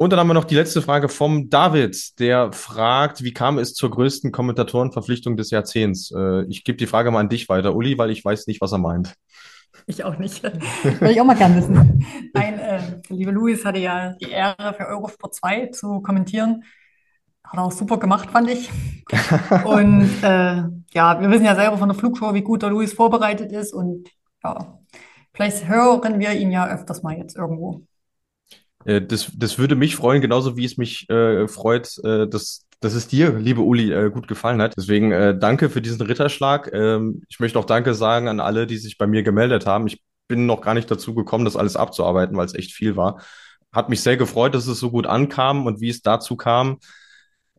Und 0.00 0.14
dann 0.14 0.18
haben 0.18 0.28
wir 0.28 0.34
noch 0.34 0.46
die 0.46 0.54
letzte 0.54 0.80
Frage 0.80 1.10
vom 1.10 1.50
David, 1.50 2.18
der 2.18 2.54
fragt, 2.54 3.22
wie 3.22 3.34
kam 3.34 3.58
es 3.58 3.74
zur 3.74 3.90
größten 3.90 4.32
Kommentatorenverpflichtung 4.32 5.36
des 5.36 5.50
Jahrzehnts? 5.50 6.10
Äh, 6.16 6.46
ich 6.46 6.64
gebe 6.64 6.78
die 6.78 6.86
Frage 6.86 7.10
mal 7.10 7.20
an 7.20 7.28
dich 7.28 7.50
weiter, 7.50 7.76
Uli, 7.76 7.98
weil 7.98 8.08
ich 8.08 8.24
weiß 8.24 8.46
nicht, 8.46 8.62
was 8.62 8.72
er 8.72 8.78
meint. 8.78 9.14
Ich 9.86 10.02
auch 10.02 10.16
nicht. 10.16 10.42
Würde 10.82 11.12
ich 11.12 11.20
auch 11.20 11.26
mal 11.26 11.36
gerne 11.36 11.56
wissen. 11.56 12.02
Nein, 12.32 12.58
äh, 12.58 12.80
liebe 13.10 13.30
Luis 13.30 13.62
hatte 13.66 13.78
ja 13.78 14.14
die 14.14 14.30
Ehre 14.30 14.72
für 14.74 14.86
Eurosport 14.86 15.34
2 15.34 15.66
zu 15.66 16.00
kommentieren. 16.00 16.64
Hat 17.44 17.58
er 17.58 17.64
auch 17.64 17.72
super 17.72 17.98
gemacht, 17.98 18.30
fand 18.30 18.48
ich. 18.48 18.70
Und 19.66 20.10
äh, 20.22 20.62
ja, 20.94 21.20
wir 21.20 21.30
wissen 21.30 21.44
ja 21.44 21.54
selber 21.54 21.76
von 21.76 21.90
der 21.90 21.98
Flugshow, 21.98 22.32
wie 22.32 22.40
gut 22.40 22.62
der 22.62 22.70
Luis 22.70 22.94
vorbereitet 22.94 23.52
ist. 23.52 23.74
Und 23.74 24.08
ja, 24.42 24.78
vielleicht 25.34 25.68
hören 25.68 26.18
wir 26.18 26.32
ihn 26.32 26.52
ja 26.52 26.68
öfters 26.68 27.02
mal 27.02 27.18
jetzt 27.18 27.36
irgendwo. 27.36 27.82
Äh, 28.84 29.02
das, 29.02 29.30
das 29.36 29.58
würde 29.58 29.76
mich 29.76 29.96
freuen, 29.96 30.20
genauso 30.20 30.56
wie 30.56 30.64
es 30.64 30.76
mich 30.76 31.08
äh, 31.10 31.48
freut, 31.48 31.98
äh, 32.04 32.28
dass, 32.28 32.66
dass 32.80 32.94
es 32.94 33.08
dir, 33.08 33.38
liebe 33.38 33.60
Uli, 33.60 33.92
äh, 33.92 34.10
gut 34.10 34.28
gefallen 34.28 34.60
hat. 34.62 34.74
Deswegen 34.76 35.12
äh, 35.12 35.38
danke 35.38 35.70
für 35.70 35.82
diesen 35.82 36.02
Ritterschlag. 36.02 36.70
Ähm, 36.72 37.22
ich 37.28 37.40
möchte 37.40 37.58
auch 37.58 37.64
Danke 37.64 37.94
sagen 37.94 38.28
an 38.28 38.40
alle, 38.40 38.66
die 38.66 38.78
sich 38.78 38.98
bei 38.98 39.06
mir 39.06 39.22
gemeldet 39.22 39.66
haben. 39.66 39.86
Ich 39.86 40.02
bin 40.28 40.46
noch 40.46 40.60
gar 40.60 40.74
nicht 40.74 40.90
dazu 40.90 41.14
gekommen, 41.14 41.44
das 41.44 41.56
alles 41.56 41.76
abzuarbeiten, 41.76 42.36
weil 42.36 42.46
es 42.46 42.54
echt 42.54 42.72
viel 42.72 42.96
war. 42.96 43.20
Hat 43.72 43.88
mich 43.88 44.00
sehr 44.00 44.16
gefreut, 44.16 44.54
dass 44.54 44.66
es 44.66 44.78
so 44.78 44.90
gut 44.90 45.06
ankam 45.06 45.66
und 45.66 45.80
wie 45.80 45.90
es 45.90 46.02
dazu 46.02 46.36
kam. 46.36 46.78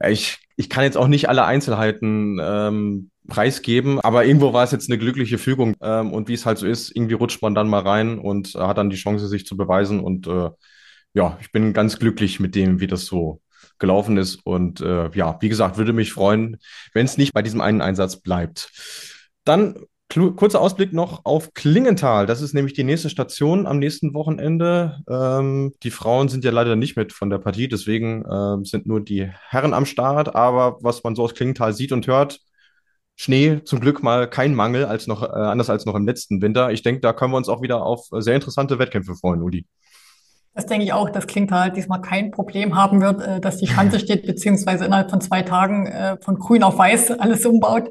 Ich, 0.03 0.39
ich 0.55 0.69
kann 0.69 0.84
jetzt 0.84 0.97
auch 0.97 1.07
nicht 1.07 1.30
alle 1.30 1.45
Einzelheiten 1.45 2.39
ähm, 2.41 3.11
preisgeben, 3.28 3.99
aber 3.99 4.26
irgendwo 4.26 4.51
war 4.53 4.63
es 4.63 4.72
jetzt 4.72 4.89
eine 4.89 4.97
glückliche 4.97 5.38
Fügung 5.38 5.76
ähm, 5.82 6.11
und 6.11 6.28
wie 6.28 6.34
es 6.34 6.45
halt 6.45 6.57
so 6.57 6.65
ist, 6.65 6.95
irgendwie 6.95 7.13
rutscht 7.13 7.41
man 7.41 7.53
dann 7.55 7.69
mal 7.69 7.82
rein 7.82 8.17
und 8.17 8.55
äh, 8.55 8.59
hat 8.59 8.78
dann 8.78 8.89
die 8.89 8.95
Chance, 8.97 9.28
sich 9.28 9.45
zu 9.45 9.55
beweisen 9.55 9.99
und 9.99 10.28
äh, 10.28 10.49
ja, 11.14 11.38
ich 11.41 11.51
bin 11.51 11.74
ganz 11.74 11.99
glücklich 11.99 12.39
mit 12.39 12.55
dem, 12.55 12.80
wie 12.80 12.88
das 12.88 13.05
so 13.05 13.41
gelaufen 13.80 14.18
ist. 14.18 14.39
Und 14.45 14.82
äh, 14.82 15.09
ja, 15.14 15.38
wie 15.41 15.49
gesagt, 15.49 15.78
würde 15.78 15.93
mich 15.93 16.14
freuen, 16.14 16.57
wenn 16.93 17.05
es 17.05 17.18
nicht 17.18 17.34
bei 17.34 17.41
diesem 17.41 17.62
einen 17.62 17.82
Einsatz 17.82 18.18
bleibt. 18.18 18.72
Dann 19.43 19.76
kurzer 20.36 20.59
Ausblick 20.59 20.91
noch 20.93 21.24
auf 21.24 21.53
Klingenthal. 21.53 22.26
Das 22.26 22.41
ist 22.41 22.53
nämlich 22.53 22.74
die 22.74 22.84
nächste 22.84 23.09
Station 23.09 23.66
am 23.66 23.80
nächsten 23.80 24.14
Wochenende. 24.14 24.99
Ähm, 25.09 25.74
die 25.84 25.91
Frauen 25.91 26.28
sind 26.28 26.43
ja 26.43 26.51
leider 26.51 26.76
nicht 26.76 26.97
mit 26.97 27.14
von 27.14 27.30
der 27.30 27.38
Partie, 27.38 27.70
deswegen 27.70 28.26
äh, 28.26 28.66
sind 28.66 28.86
nur 28.86 29.01
die 29.01 29.32
Herren 29.49 29.74
am 29.74 29.86
Start. 29.86 30.36
Aber 30.36 30.78
was 30.82 31.03
man 31.03 31.16
so 31.16 31.24
aus 31.24 31.34
Klingenthal 31.34 31.74
sieht 31.74 31.91
und 31.91 32.07
hört, 32.07 32.39
Schnee 33.16 33.62
zum 33.64 33.80
Glück 33.80 34.03
mal 34.03 34.30
kein 34.30 34.55
Mangel, 34.55 34.86
als 34.86 35.07
noch, 35.07 35.24
äh, 35.24 35.28
anders 35.28 35.70
als 35.70 35.86
noch 35.86 35.95
im 35.95 36.05
letzten 36.05 36.41
Winter. 36.41 36.72
Ich 36.72 36.82
denke, 36.82 37.01
da 37.01 37.14
können 37.14 37.32
wir 37.34 37.38
uns 37.38 37.49
auch 37.49 37.62
wieder 37.62 37.84
auf 37.84 38.07
sehr 38.12 38.36
interessante 38.36 38.80
Wettkämpfe 38.80 39.16
freuen, 39.16 39.41
Uli. 39.41 39.66
Das 40.53 40.65
denke 40.65 40.83
ich 40.83 40.91
auch, 40.91 41.09
dass 41.09 41.27
Klingenthal 41.27 41.61
halt 41.61 41.77
diesmal 41.77 42.01
kein 42.01 42.31
Problem 42.31 42.75
haben 42.75 43.01
wird, 43.01 43.21
äh, 43.21 43.39
dass 43.39 43.57
die 43.57 43.67
Schanze 43.67 43.99
steht, 44.01 44.25
beziehungsweise 44.25 44.85
innerhalb 44.85 45.09
von 45.09 45.21
zwei 45.21 45.43
Tagen 45.43 45.87
äh, 45.87 46.17
von 46.21 46.37
grün 46.37 46.63
auf 46.63 46.77
weiß 46.77 47.11
alles 47.11 47.45
umbaut. 47.45 47.89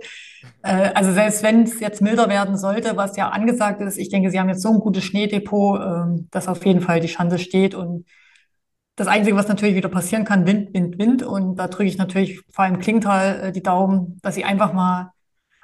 Äh, 0.62 0.90
also 0.94 1.12
selbst 1.12 1.42
wenn 1.42 1.62
es 1.62 1.80
jetzt 1.80 2.02
milder 2.02 2.28
werden 2.28 2.58
sollte, 2.58 2.96
was 2.96 3.16
ja 3.16 3.30
angesagt 3.30 3.80
ist, 3.80 3.96
ich 3.96 4.11
denke, 4.11 4.30
sie 4.30 4.38
haben 4.38 4.48
jetzt 4.48 4.62
so 4.62 4.70
ein 4.70 4.80
gutes 4.80 5.04
Schneedepot, 5.04 5.80
ähm, 5.80 6.28
dass 6.30 6.48
auf 6.48 6.64
jeden 6.66 6.82
Fall 6.82 7.00
die 7.00 7.08
Schanze 7.08 7.38
steht. 7.38 7.74
Und 7.74 8.04
das 8.96 9.08
Einzige, 9.08 9.36
was 9.36 9.48
natürlich 9.48 9.76
wieder 9.76 9.88
passieren 9.88 10.24
kann, 10.24 10.46
Wind, 10.46 10.74
Wind, 10.74 10.98
Wind. 10.98 11.22
Und 11.22 11.56
da 11.56 11.68
drücke 11.68 11.88
ich 11.88 11.96
natürlich 11.96 12.42
vor 12.52 12.64
allem 12.64 12.78
Klingenthal 12.78 13.52
die 13.52 13.62
Daumen, 13.62 14.18
dass 14.22 14.34
sie 14.34 14.44
einfach 14.44 14.74
mal 14.74 15.12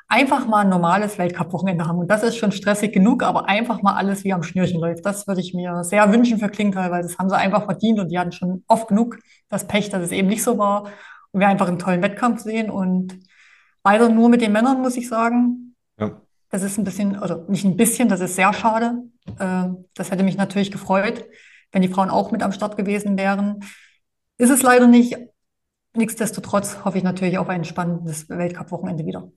einfach 0.09 0.47
mal 0.47 0.61
ein 0.61 0.69
normales 0.69 1.19
Weltcup-Wochenende 1.19 1.87
haben. 1.87 1.99
Und 1.99 2.11
das 2.11 2.23
ist 2.23 2.37
schon 2.37 2.53
stressig 2.53 2.93
genug, 2.93 3.23
aber 3.23 3.49
einfach 3.49 3.83
mal 3.83 3.95
alles 3.95 4.25
wie 4.25 4.33
am 4.33 4.43
Schnürchen 4.43 4.81
läuft. 4.81 5.05
Das 5.05 5.27
würde 5.27 5.41
ich 5.41 5.53
mir 5.53 5.83
sehr 5.85 6.13
wünschen 6.13 6.39
für 6.39 6.49
Klingenthal, 6.49 6.91
weil 6.91 7.03
das 7.03 7.19
haben 7.19 7.29
sie 7.29 7.37
einfach 7.37 7.65
verdient 7.65 7.99
und 7.99 8.09
die 8.09 8.19
hatten 8.19 8.33
schon 8.33 8.63
oft 8.69 8.89
genug 8.89 9.19
das 9.49 9.67
Pech, 9.67 9.91
dass 9.91 10.03
es 10.03 10.13
eben 10.13 10.29
nicht 10.29 10.43
so 10.43 10.59
war. 10.59 10.85
Und 11.33 11.41
wir 11.41 11.49
einfach 11.49 11.69
einen 11.69 11.79
tollen 11.79 12.03
Wettkampf 12.03 12.41
sehen 12.41 12.71
und 12.71 13.19
leider 13.85 14.09
nur 14.09 14.29
mit 14.29 14.41
den 14.41 14.53
Männern, 14.53 14.81
muss 14.81 14.97
ich 14.97 15.09
sagen. 15.09 15.75
Ja. 15.99 16.21
Das 16.51 16.63
ist 16.63 16.79
ein 16.79 16.85
bisschen, 16.85 17.19
oder 17.19 17.45
nicht 17.49 17.65
ein 17.65 17.77
bisschen, 17.77 18.09
das 18.09 18.21
ist 18.21 18.37
sehr 18.37 18.53
schade. 18.53 19.03
Äh, 19.39 19.69
das 19.95 20.11
hätte 20.11 20.23
mich 20.23 20.37
natürlich 20.37 20.71
gefreut, 20.71 21.25
wenn 21.73 21.83
die 21.83 21.89
Frauen 21.89 22.11
auch 22.11 22.31
mit 22.31 22.43
am 22.43 22.53
Start 22.53 22.77
gewesen 22.77 23.19
wären. 23.19 23.61
Ist 24.39 24.51
es 24.51 24.63
leider 24.63 24.87
nicht. 24.87 25.17
Nichtsdestotrotz 25.95 26.85
hoffe 26.85 26.99
ich 26.99 27.05
natürlich 27.05 27.39
auf 27.39 27.49
ein 27.49 27.65
spannendes 27.65 28.29
Weltcup-Wochenende 28.29 29.05
wieder. 29.05 29.31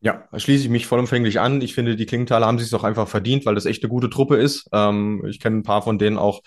Ja, 0.00 0.28
schließe 0.36 0.64
ich 0.64 0.70
mich 0.70 0.86
vollumfänglich 0.86 1.40
an. 1.40 1.60
Ich 1.62 1.74
finde, 1.74 1.96
die 1.96 2.06
Klingenthaler 2.06 2.46
haben 2.46 2.58
sich 2.58 2.70
doch 2.70 2.84
einfach 2.84 3.08
verdient, 3.08 3.46
weil 3.46 3.54
das 3.54 3.66
echt 3.66 3.82
eine 3.82 3.90
gute 3.90 4.10
Truppe 4.10 4.36
ist. 4.36 4.68
Ähm, 4.72 5.24
ich 5.26 5.40
kenne 5.40 5.58
ein 5.58 5.62
paar 5.62 5.82
von 5.82 5.98
denen 5.98 6.18
auch, 6.18 6.42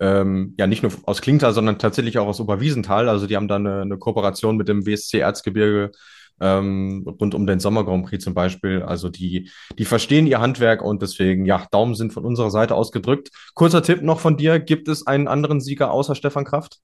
ähm, 0.00 0.54
ja, 0.58 0.66
nicht 0.66 0.82
nur 0.82 0.92
aus 1.04 1.20
Klingenthal, 1.20 1.52
sondern 1.52 1.78
tatsächlich 1.78 2.18
auch 2.18 2.26
aus 2.26 2.40
Oberwiesenthal. 2.40 3.08
Also 3.08 3.26
die 3.26 3.36
haben 3.36 3.48
da 3.48 3.56
eine, 3.56 3.82
eine 3.82 3.98
Kooperation 3.98 4.56
mit 4.56 4.68
dem 4.68 4.86
WSC 4.86 5.18
Erzgebirge 5.18 5.92
ähm, 6.40 7.04
rund 7.20 7.34
um 7.34 7.46
den 7.46 7.60
Sommer 7.60 7.84
Grand 7.84 8.06
Prix 8.06 8.24
zum 8.24 8.34
Beispiel. 8.34 8.82
Also 8.82 9.08
die, 9.08 9.50
die 9.78 9.84
verstehen 9.84 10.26
ihr 10.26 10.40
Handwerk 10.40 10.82
und 10.82 11.02
deswegen, 11.02 11.44
ja, 11.44 11.66
Daumen 11.70 11.94
sind 11.94 12.12
von 12.12 12.24
unserer 12.24 12.50
Seite 12.50 12.74
ausgedrückt. 12.74 13.30
Kurzer 13.54 13.82
Tipp 13.82 14.02
noch 14.02 14.20
von 14.20 14.36
dir. 14.36 14.58
Gibt 14.58 14.88
es 14.88 15.06
einen 15.06 15.28
anderen 15.28 15.60
Sieger 15.60 15.90
außer 15.90 16.14
Stefan 16.14 16.44
Kraft? 16.44 16.78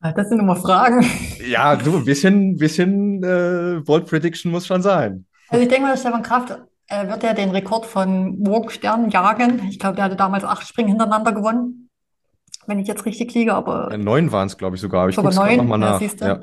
Das 0.00 0.28
sind 0.28 0.38
immer 0.38 0.54
Fragen. 0.54 1.04
Ja, 1.48 1.74
du, 1.74 1.96
ein 1.96 2.04
bisschen, 2.04 2.56
bisschen 2.56 3.22
äh, 3.24 3.80
Bold 3.84 4.06
Prediction 4.06 4.52
muss 4.52 4.66
schon 4.66 4.82
sein. 4.82 5.26
Also 5.48 5.62
ich 5.62 5.68
denke 5.68 5.88
mal, 5.88 5.96
Stefan 5.96 6.22
Kraft 6.22 6.58
äh, 6.88 7.08
wird 7.08 7.22
ja 7.22 7.32
den 7.32 7.50
Rekord 7.50 7.86
von 7.86 8.38
Morgenstern 8.38 9.10
jagen. 9.10 9.66
Ich 9.68 9.78
glaube, 9.78 9.96
der 9.96 10.04
hatte 10.04 10.16
damals 10.16 10.44
acht 10.44 10.66
Springen 10.66 10.88
hintereinander 10.88 11.32
gewonnen, 11.32 11.90
wenn 12.66 12.78
ich 12.78 12.88
jetzt 12.88 13.04
richtig 13.06 13.32
liege. 13.34 13.54
Aber 13.54 13.88
ja, 13.90 13.98
neun 13.98 14.32
waren 14.32 14.46
es, 14.46 14.56
glaube 14.58 14.76
ich, 14.76 14.82
sogar. 14.82 15.08
ich 15.08 15.14
sogar 15.14 15.34
neun, 15.34 15.56
nochmal 15.56 15.78
nach. 15.78 16.00
Ja, 16.00 16.40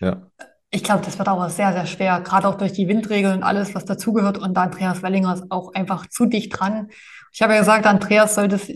ja. 0.00 0.22
Ich 0.70 0.84
glaube, 0.84 1.02
das 1.04 1.18
wird 1.18 1.28
aber 1.28 1.48
sehr, 1.48 1.72
sehr 1.72 1.86
schwer, 1.86 2.20
gerade 2.20 2.46
auch 2.46 2.56
durch 2.56 2.72
die 2.72 2.88
Windregeln 2.88 3.36
und 3.36 3.42
alles, 3.42 3.74
was 3.74 3.86
dazugehört. 3.86 4.36
Und 4.36 4.56
Andreas 4.58 5.02
Wellinger 5.02 5.32
ist 5.34 5.50
auch 5.50 5.72
einfach 5.72 6.06
zu 6.08 6.26
dicht 6.26 6.58
dran. 6.58 6.90
Ich 7.32 7.40
habe 7.40 7.54
ja 7.54 7.60
gesagt, 7.60 7.86
Andreas 7.86 8.34
sollte 8.34 8.56
es 8.56 8.70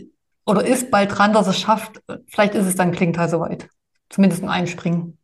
oder 0.44 0.66
ist 0.66 0.90
bald 0.90 1.16
dran, 1.16 1.32
dass 1.32 1.46
es 1.46 1.58
schafft. 1.58 2.00
Vielleicht 2.26 2.54
ist 2.54 2.66
es 2.66 2.76
dann 2.76 2.92
Klingtal 2.92 3.28
soweit. 3.28 3.68
Zumindest 4.08 4.42
ein 4.42 4.48
Einspringen. 4.48 5.18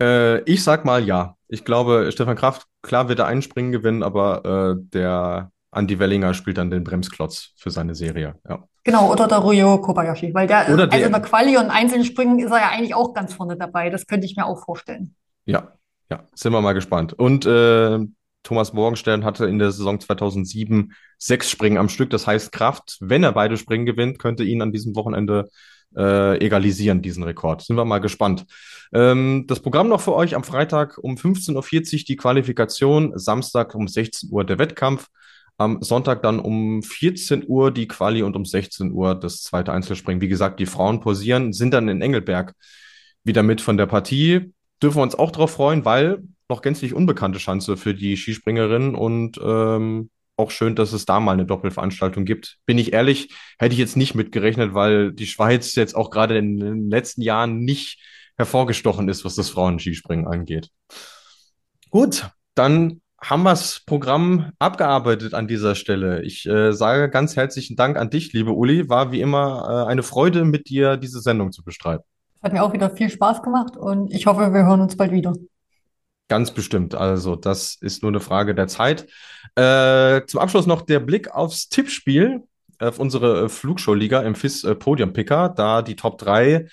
Äh, 0.00 0.40
ich 0.42 0.62
sag 0.62 0.84
mal 0.84 1.04
ja. 1.04 1.36
Ich 1.48 1.64
glaube, 1.64 2.10
Stefan 2.12 2.36
Kraft, 2.36 2.66
klar 2.82 3.08
wird 3.08 3.20
er 3.20 3.26
einen 3.26 3.42
Springen 3.42 3.72
gewinnen, 3.72 4.02
aber 4.02 4.76
äh, 4.76 4.82
der 4.92 5.52
Andy 5.72 5.98
Wellinger 5.98 6.34
spielt 6.34 6.58
dann 6.58 6.70
den 6.70 6.84
Bremsklotz 6.84 7.52
für 7.56 7.70
seine 7.70 7.94
Serie. 7.94 8.34
Ja. 8.48 8.64
Genau, 8.84 9.10
oder 9.12 9.28
der 9.28 9.38
Ryo 9.38 9.80
Kobayashi, 9.80 10.32
weil 10.32 10.46
der, 10.46 10.72
oder 10.72 10.90
also 10.90 11.04
in 11.04 11.12
der 11.12 11.20
Quali 11.20 11.56
und 11.56 11.70
einzelnen 11.70 12.04
Springen 12.04 12.38
ist 12.38 12.50
er 12.50 12.58
ja 12.58 12.70
eigentlich 12.70 12.94
auch 12.94 13.14
ganz 13.14 13.34
vorne 13.34 13.56
dabei. 13.56 13.90
Das 13.90 14.06
könnte 14.06 14.26
ich 14.26 14.36
mir 14.36 14.46
auch 14.46 14.64
vorstellen. 14.64 15.14
Ja, 15.44 15.72
ja, 16.10 16.24
sind 16.34 16.52
wir 16.52 16.60
mal 16.60 16.72
gespannt. 16.72 17.12
Und 17.12 17.46
äh, 17.46 17.98
Thomas 18.44 18.72
Morgenstern 18.72 19.24
hatte 19.24 19.46
in 19.46 19.58
der 19.58 19.72
Saison 19.72 19.98
2007 19.98 20.92
sechs 21.18 21.50
Springen 21.50 21.78
am 21.78 21.88
Stück. 21.88 22.10
Das 22.10 22.28
heißt, 22.28 22.52
Kraft, 22.52 22.98
wenn 23.00 23.24
er 23.24 23.32
beide 23.32 23.56
Springen 23.56 23.86
gewinnt, 23.86 24.20
könnte 24.20 24.44
ihn 24.44 24.62
an 24.62 24.70
diesem 24.70 24.94
Wochenende 24.94 25.50
äh, 25.96 26.44
egalisieren, 26.44 27.02
diesen 27.02 27.22
Rekord. 27.22 27.62
Sind 27.62 27.76
wir 27.76 27.84
mal 27.84 27.98
gespannt. 27.98 28.46
Ähm, 28.92 29.44
das 29.46 29.60
Programm 29.60 29.88
noch 29.88 30.00
für 30.00 30.14
euch 30.14 30.34
am 30.34 30.44
Freitag 30.44 30.98
um 30.98 31.16
15.40 31.16 31.54
Uhr 31.54 32.04
die 32.08 32.16
Qualifikation, 32.16 33.18
Samstag 33.18 33.74
um 33.74 33.88
16 33.88 34.30
Uhr 34.30 34.44
der 34.44 34.58
Wettkampf, 34.58 35.08
am 35.58 35.82
Sonntag 35.82 36.22
dann 36.22 36.38
um 36.38 36.82
14 36.82 37.44
Uhr 37.46 37.70
die 37.70 37.88
Quali 37.88 38.22
und 38.22 38.36
um 38.36 38.44
16 38.44 38.92
Uhr 38.92 39.14
das 39.14 39.42
zweite 39.42 39.72
Einzelspringen. 39.72 40.20
Wie 40.20 40.28
gesagt, 40.28 40.60
die 40.60 40.66
Frauen 40.66 41.00
posieren, 41.00 41.52
sind 41.52 41.72
dann 41.72 41.88
in 41.88 42.02
Engelberg 42.02 42.54
wieder 43.24 43.42
mit 43.42 43.60
von 43.60 43.76
der 43.76 43.86
Partie. 43.86 44.52
Dürfen 44.82 44.98
wir 44.98 45.02
uns 45.02 45.14
auch 45.14 45.30
darauf 45.30 45.52
freuen, 45.52 45.84
weil 45.84 46.22
noch 46.48 46.62
gänzlich 46.62 46.94
unbekannte 46.94 47.38
Chance 47.38 47.76
für 47.76 47.94
die 47.94 48.16
Skispringerinnen 48.16 48.94
und 48.94 49.40
ähm, 49.42 50.10
auch 50.36 50.50
schön, 50.50 50.74
dass 50.74 50.92
es 50.92 51.06
da 51.06 51.20
mal 51.20 51.32
eine 51.32 51.46
Doppelveranstaltung 51.46 52.24
gibt. 52.24 52.58
Bin 52.66 52.78
ich 52.78 52.92
ehrlich, 52.92 53.34
hätte 53.58 53.72
ich 53.72 53.78
jetzt 53.78 53.96
nicht 53.96 54.14
mitgerechnet, 54.14 54.74
weil 54.74 55.12
die 55.12 55.26
Schweiz 55.26 55.74
jetzt 55.74 55.96
auch 55.96 56.10
gerade 56.10 56.36
in 56.36 56.58
den 56.58 56.90
letzten 56.90 57.22
Jahren 57.22 57.60
nicht 57.60 57.98
hervorgestochen 58.36 59.08
ist, 59.08 59.24
was 59.24 59.34
das 59.34 59.48
Frauenskispringen 59.48 60.26
angeht. 60.26 60.68
Gut, 61.90 62.28
dann 62.54 63.00
haben 63.20 63.44
wir 63.44 63.50
das 63.50 63.80
Programm 63.86 64.52
abgearbeitet 64.58 65.32
an 65.32 65.48
dieser 65.48 65.74
Stelle. 65.74 66.22
Ich 66.22 66.46
äh, 66.46 66.72
sage 66.72 67.08
ganz 67.08 67.34
herzlichen 67.34 67.76
Dank 67.76 67.96
an 67.96 68.10
dich, 68.10 68.32
liebe 68.34 68.52
Uli. 68.52 68.88
War 68.90 69.10
wie 69.10 69.22
immer 69.22 69.86
äh, 69.86 69.90
eine 69.90 70.02
Freude, 70.02 70.44
mit 70.44 70.68
dir 70.68 70.98
diese 70.98 71.20
Sendung 71.20 71.50
zu 71.50 71.64
bestreiten. 71.64 72.04
Hat 72.42 72.52
mir 72.52 72.62
auch 72.62 72.74
wieder 72.74 72.90
viel 72.90 73.08
Spaß 73.08 73.42
gemacht 73.42 73.76
und 73.76 74.12
ich 74.12 74.26
hoffe, 74.26 74.52
wir 74.52 74.66
hören 74.66 74.82
uns 74.82 74.96
bald 74.96 75.12
wieder. 75.12 75.32
Ganz 76.28 76.52
bestimmt. 76.52 76.94
Also, 76.94 77.36
das 77.36 77.76
ist 77.80 78.02
nur 78.02 78.10
eine 78.10 78.20
Frage 78.20 78.54
der 78.54 78.66
Zeit. 78.66 79.06
Äh, 79.54 80.22
zum 80.26 80.40
Abschluss 80.40 80.66
noch 80.66 80.82
der 80.82 80.98
Blick 80.98 81.30
aufs 81.30 81.68
Tippspiel, 81.68 82.42
auf 82.80 82.98
unsere 82.98 83.44
äh, 83.44 83.48
Flugshow-Liga 83.48 84.22
im 84.22 84.34
FIS 84.34 84.64
äh, 84.64 84.74
Podium 84.74 85.12
Picker. 85.12 85.48
Da 85.50 85.82
die 85.82 85.94
Top 85.94 86.18
3, 86.18 86.66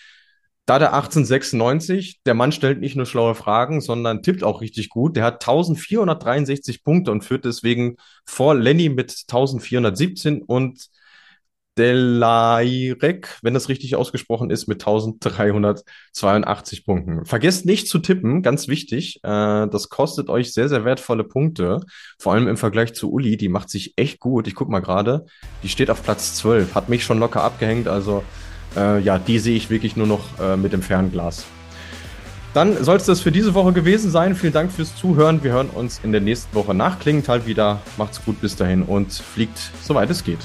da 0.66 0.80
der 0.80 0.94
1896, 0.94 2.22
der 2.26 2.34
Mann 2.34 2.52
stellt 2.52 2.80
nicht 2.80 2.96
nur 2.96 3.06
schlaue 3.06 3.36
Fragen, 3.36 3.82
sondern 3.82 4.24
tippt 4.24 4.44
auch 4.44 4.62
richtig 4.62 4.90
gut. 4.90 5.16
Der 5.16 5.24
hat 5.26 5.36
1463 5.36 6.84
Punkte 6.84 7.12
und 7.12 7.24
führt 7.24 7.46
deswegen 7.46 7.98
vor 8.26 8.56
Lenny 8.56 8.90
mit 8.90 9.12
1417 9.28 10.42
und 10.42 10.88
Delairek, 11.78 13.38
wenn 13.42 13.54
das 13.54 13.70
richtig 13.70 13.96
ausgesprochen 13.96 14.52
ist, 14.52 14.68
mit 14.68 14.82
1382 14.82 16.86
Punkten. 16.86 17.26
Vergesst 17.26 17.66
nicht 17.66 17.88
zu 17.88 18.00
tippen, 18.00 18.44
ganz 18.44 18.68
wichtig. 18.68 19.20
Äh, 19.24 19.68
das 19.68 19.90
kostet 19.90 20.30
euch 20.30 20.54
sehr, 20.54 20.70
sehr 20.70 20.86
wertvolle 20.86 21.24
Punkte. 21.24 21.80
Vor 22.20 22.34
allem 22.34 22.48
im 22.48 22.58
Vergleich 22.58 22.94
zu 22.94 23.12
Uli, 23.12 23.38
die 23.38 23.50
macht 23.50 23.70
sich 23.70 23.94
echt 23.96 24.20
gut. 24.20 24.48
Ich 24.48 24.56
guck 24.56 24.70
mal 24.70 24.82
gerade, 24.82 25.26
die 25.64 25.70
steht 25.70 25.90
auf 25.90 26.04
Platz 26.04 26.36
12, 26.36 26.76
hat 26.76 26.90
mich 26.90 27.04
schon 27.04 27.20
locker 27.20 27.44
abgehängt. 27.44 27.88
Also 27.88 28.24
äh, 28.76 29.02
ja, 29.02 29.18
die 29.18 29.40
sehe 29.40 29.56
ich 29.56 29.70
wirklich 29.70 29.96
nur 29.96 30.08
noch 30.08 30.40
äh, 30.40 30.58
mit 30.58 30.74
dem 30.74 30.82
Fernglas. 30.82 31.46
Dann 32.54 32.84
soll 32.84 32.98
es 32.98 33.06
das 33.06 33.20
für 33.20 33.32
diese 33.32 33.56
Woche 33.56 33.74
gewesen 33.74 34.12
sein. 34.12 34.36
Vielen 34.36 34.54
Dank 34.54 34.72
fürs 34.72 34.96
Zuhören. 34.96 35.44
Wir 35.44 35.54
hören 35.54 35.70
uns 35.70 36.00
in 36.04 36.12
der 36.12 36.22
nächsten 36.22 36.54
Woche 36.54 36.76
nach 36.76 37.00
Klingenthal 37.00 37.48
wieder. 37.48 37.82
Macht's 37.98 38.24
gut 38.24 38.40
bis 38.42 38.56
dahin 38.56 38.84
und 38.84 39.12
fliegt, 39.12 39.72
soweit 39.82 40.12
es 40.12 40.24
geht. 40.24 40.38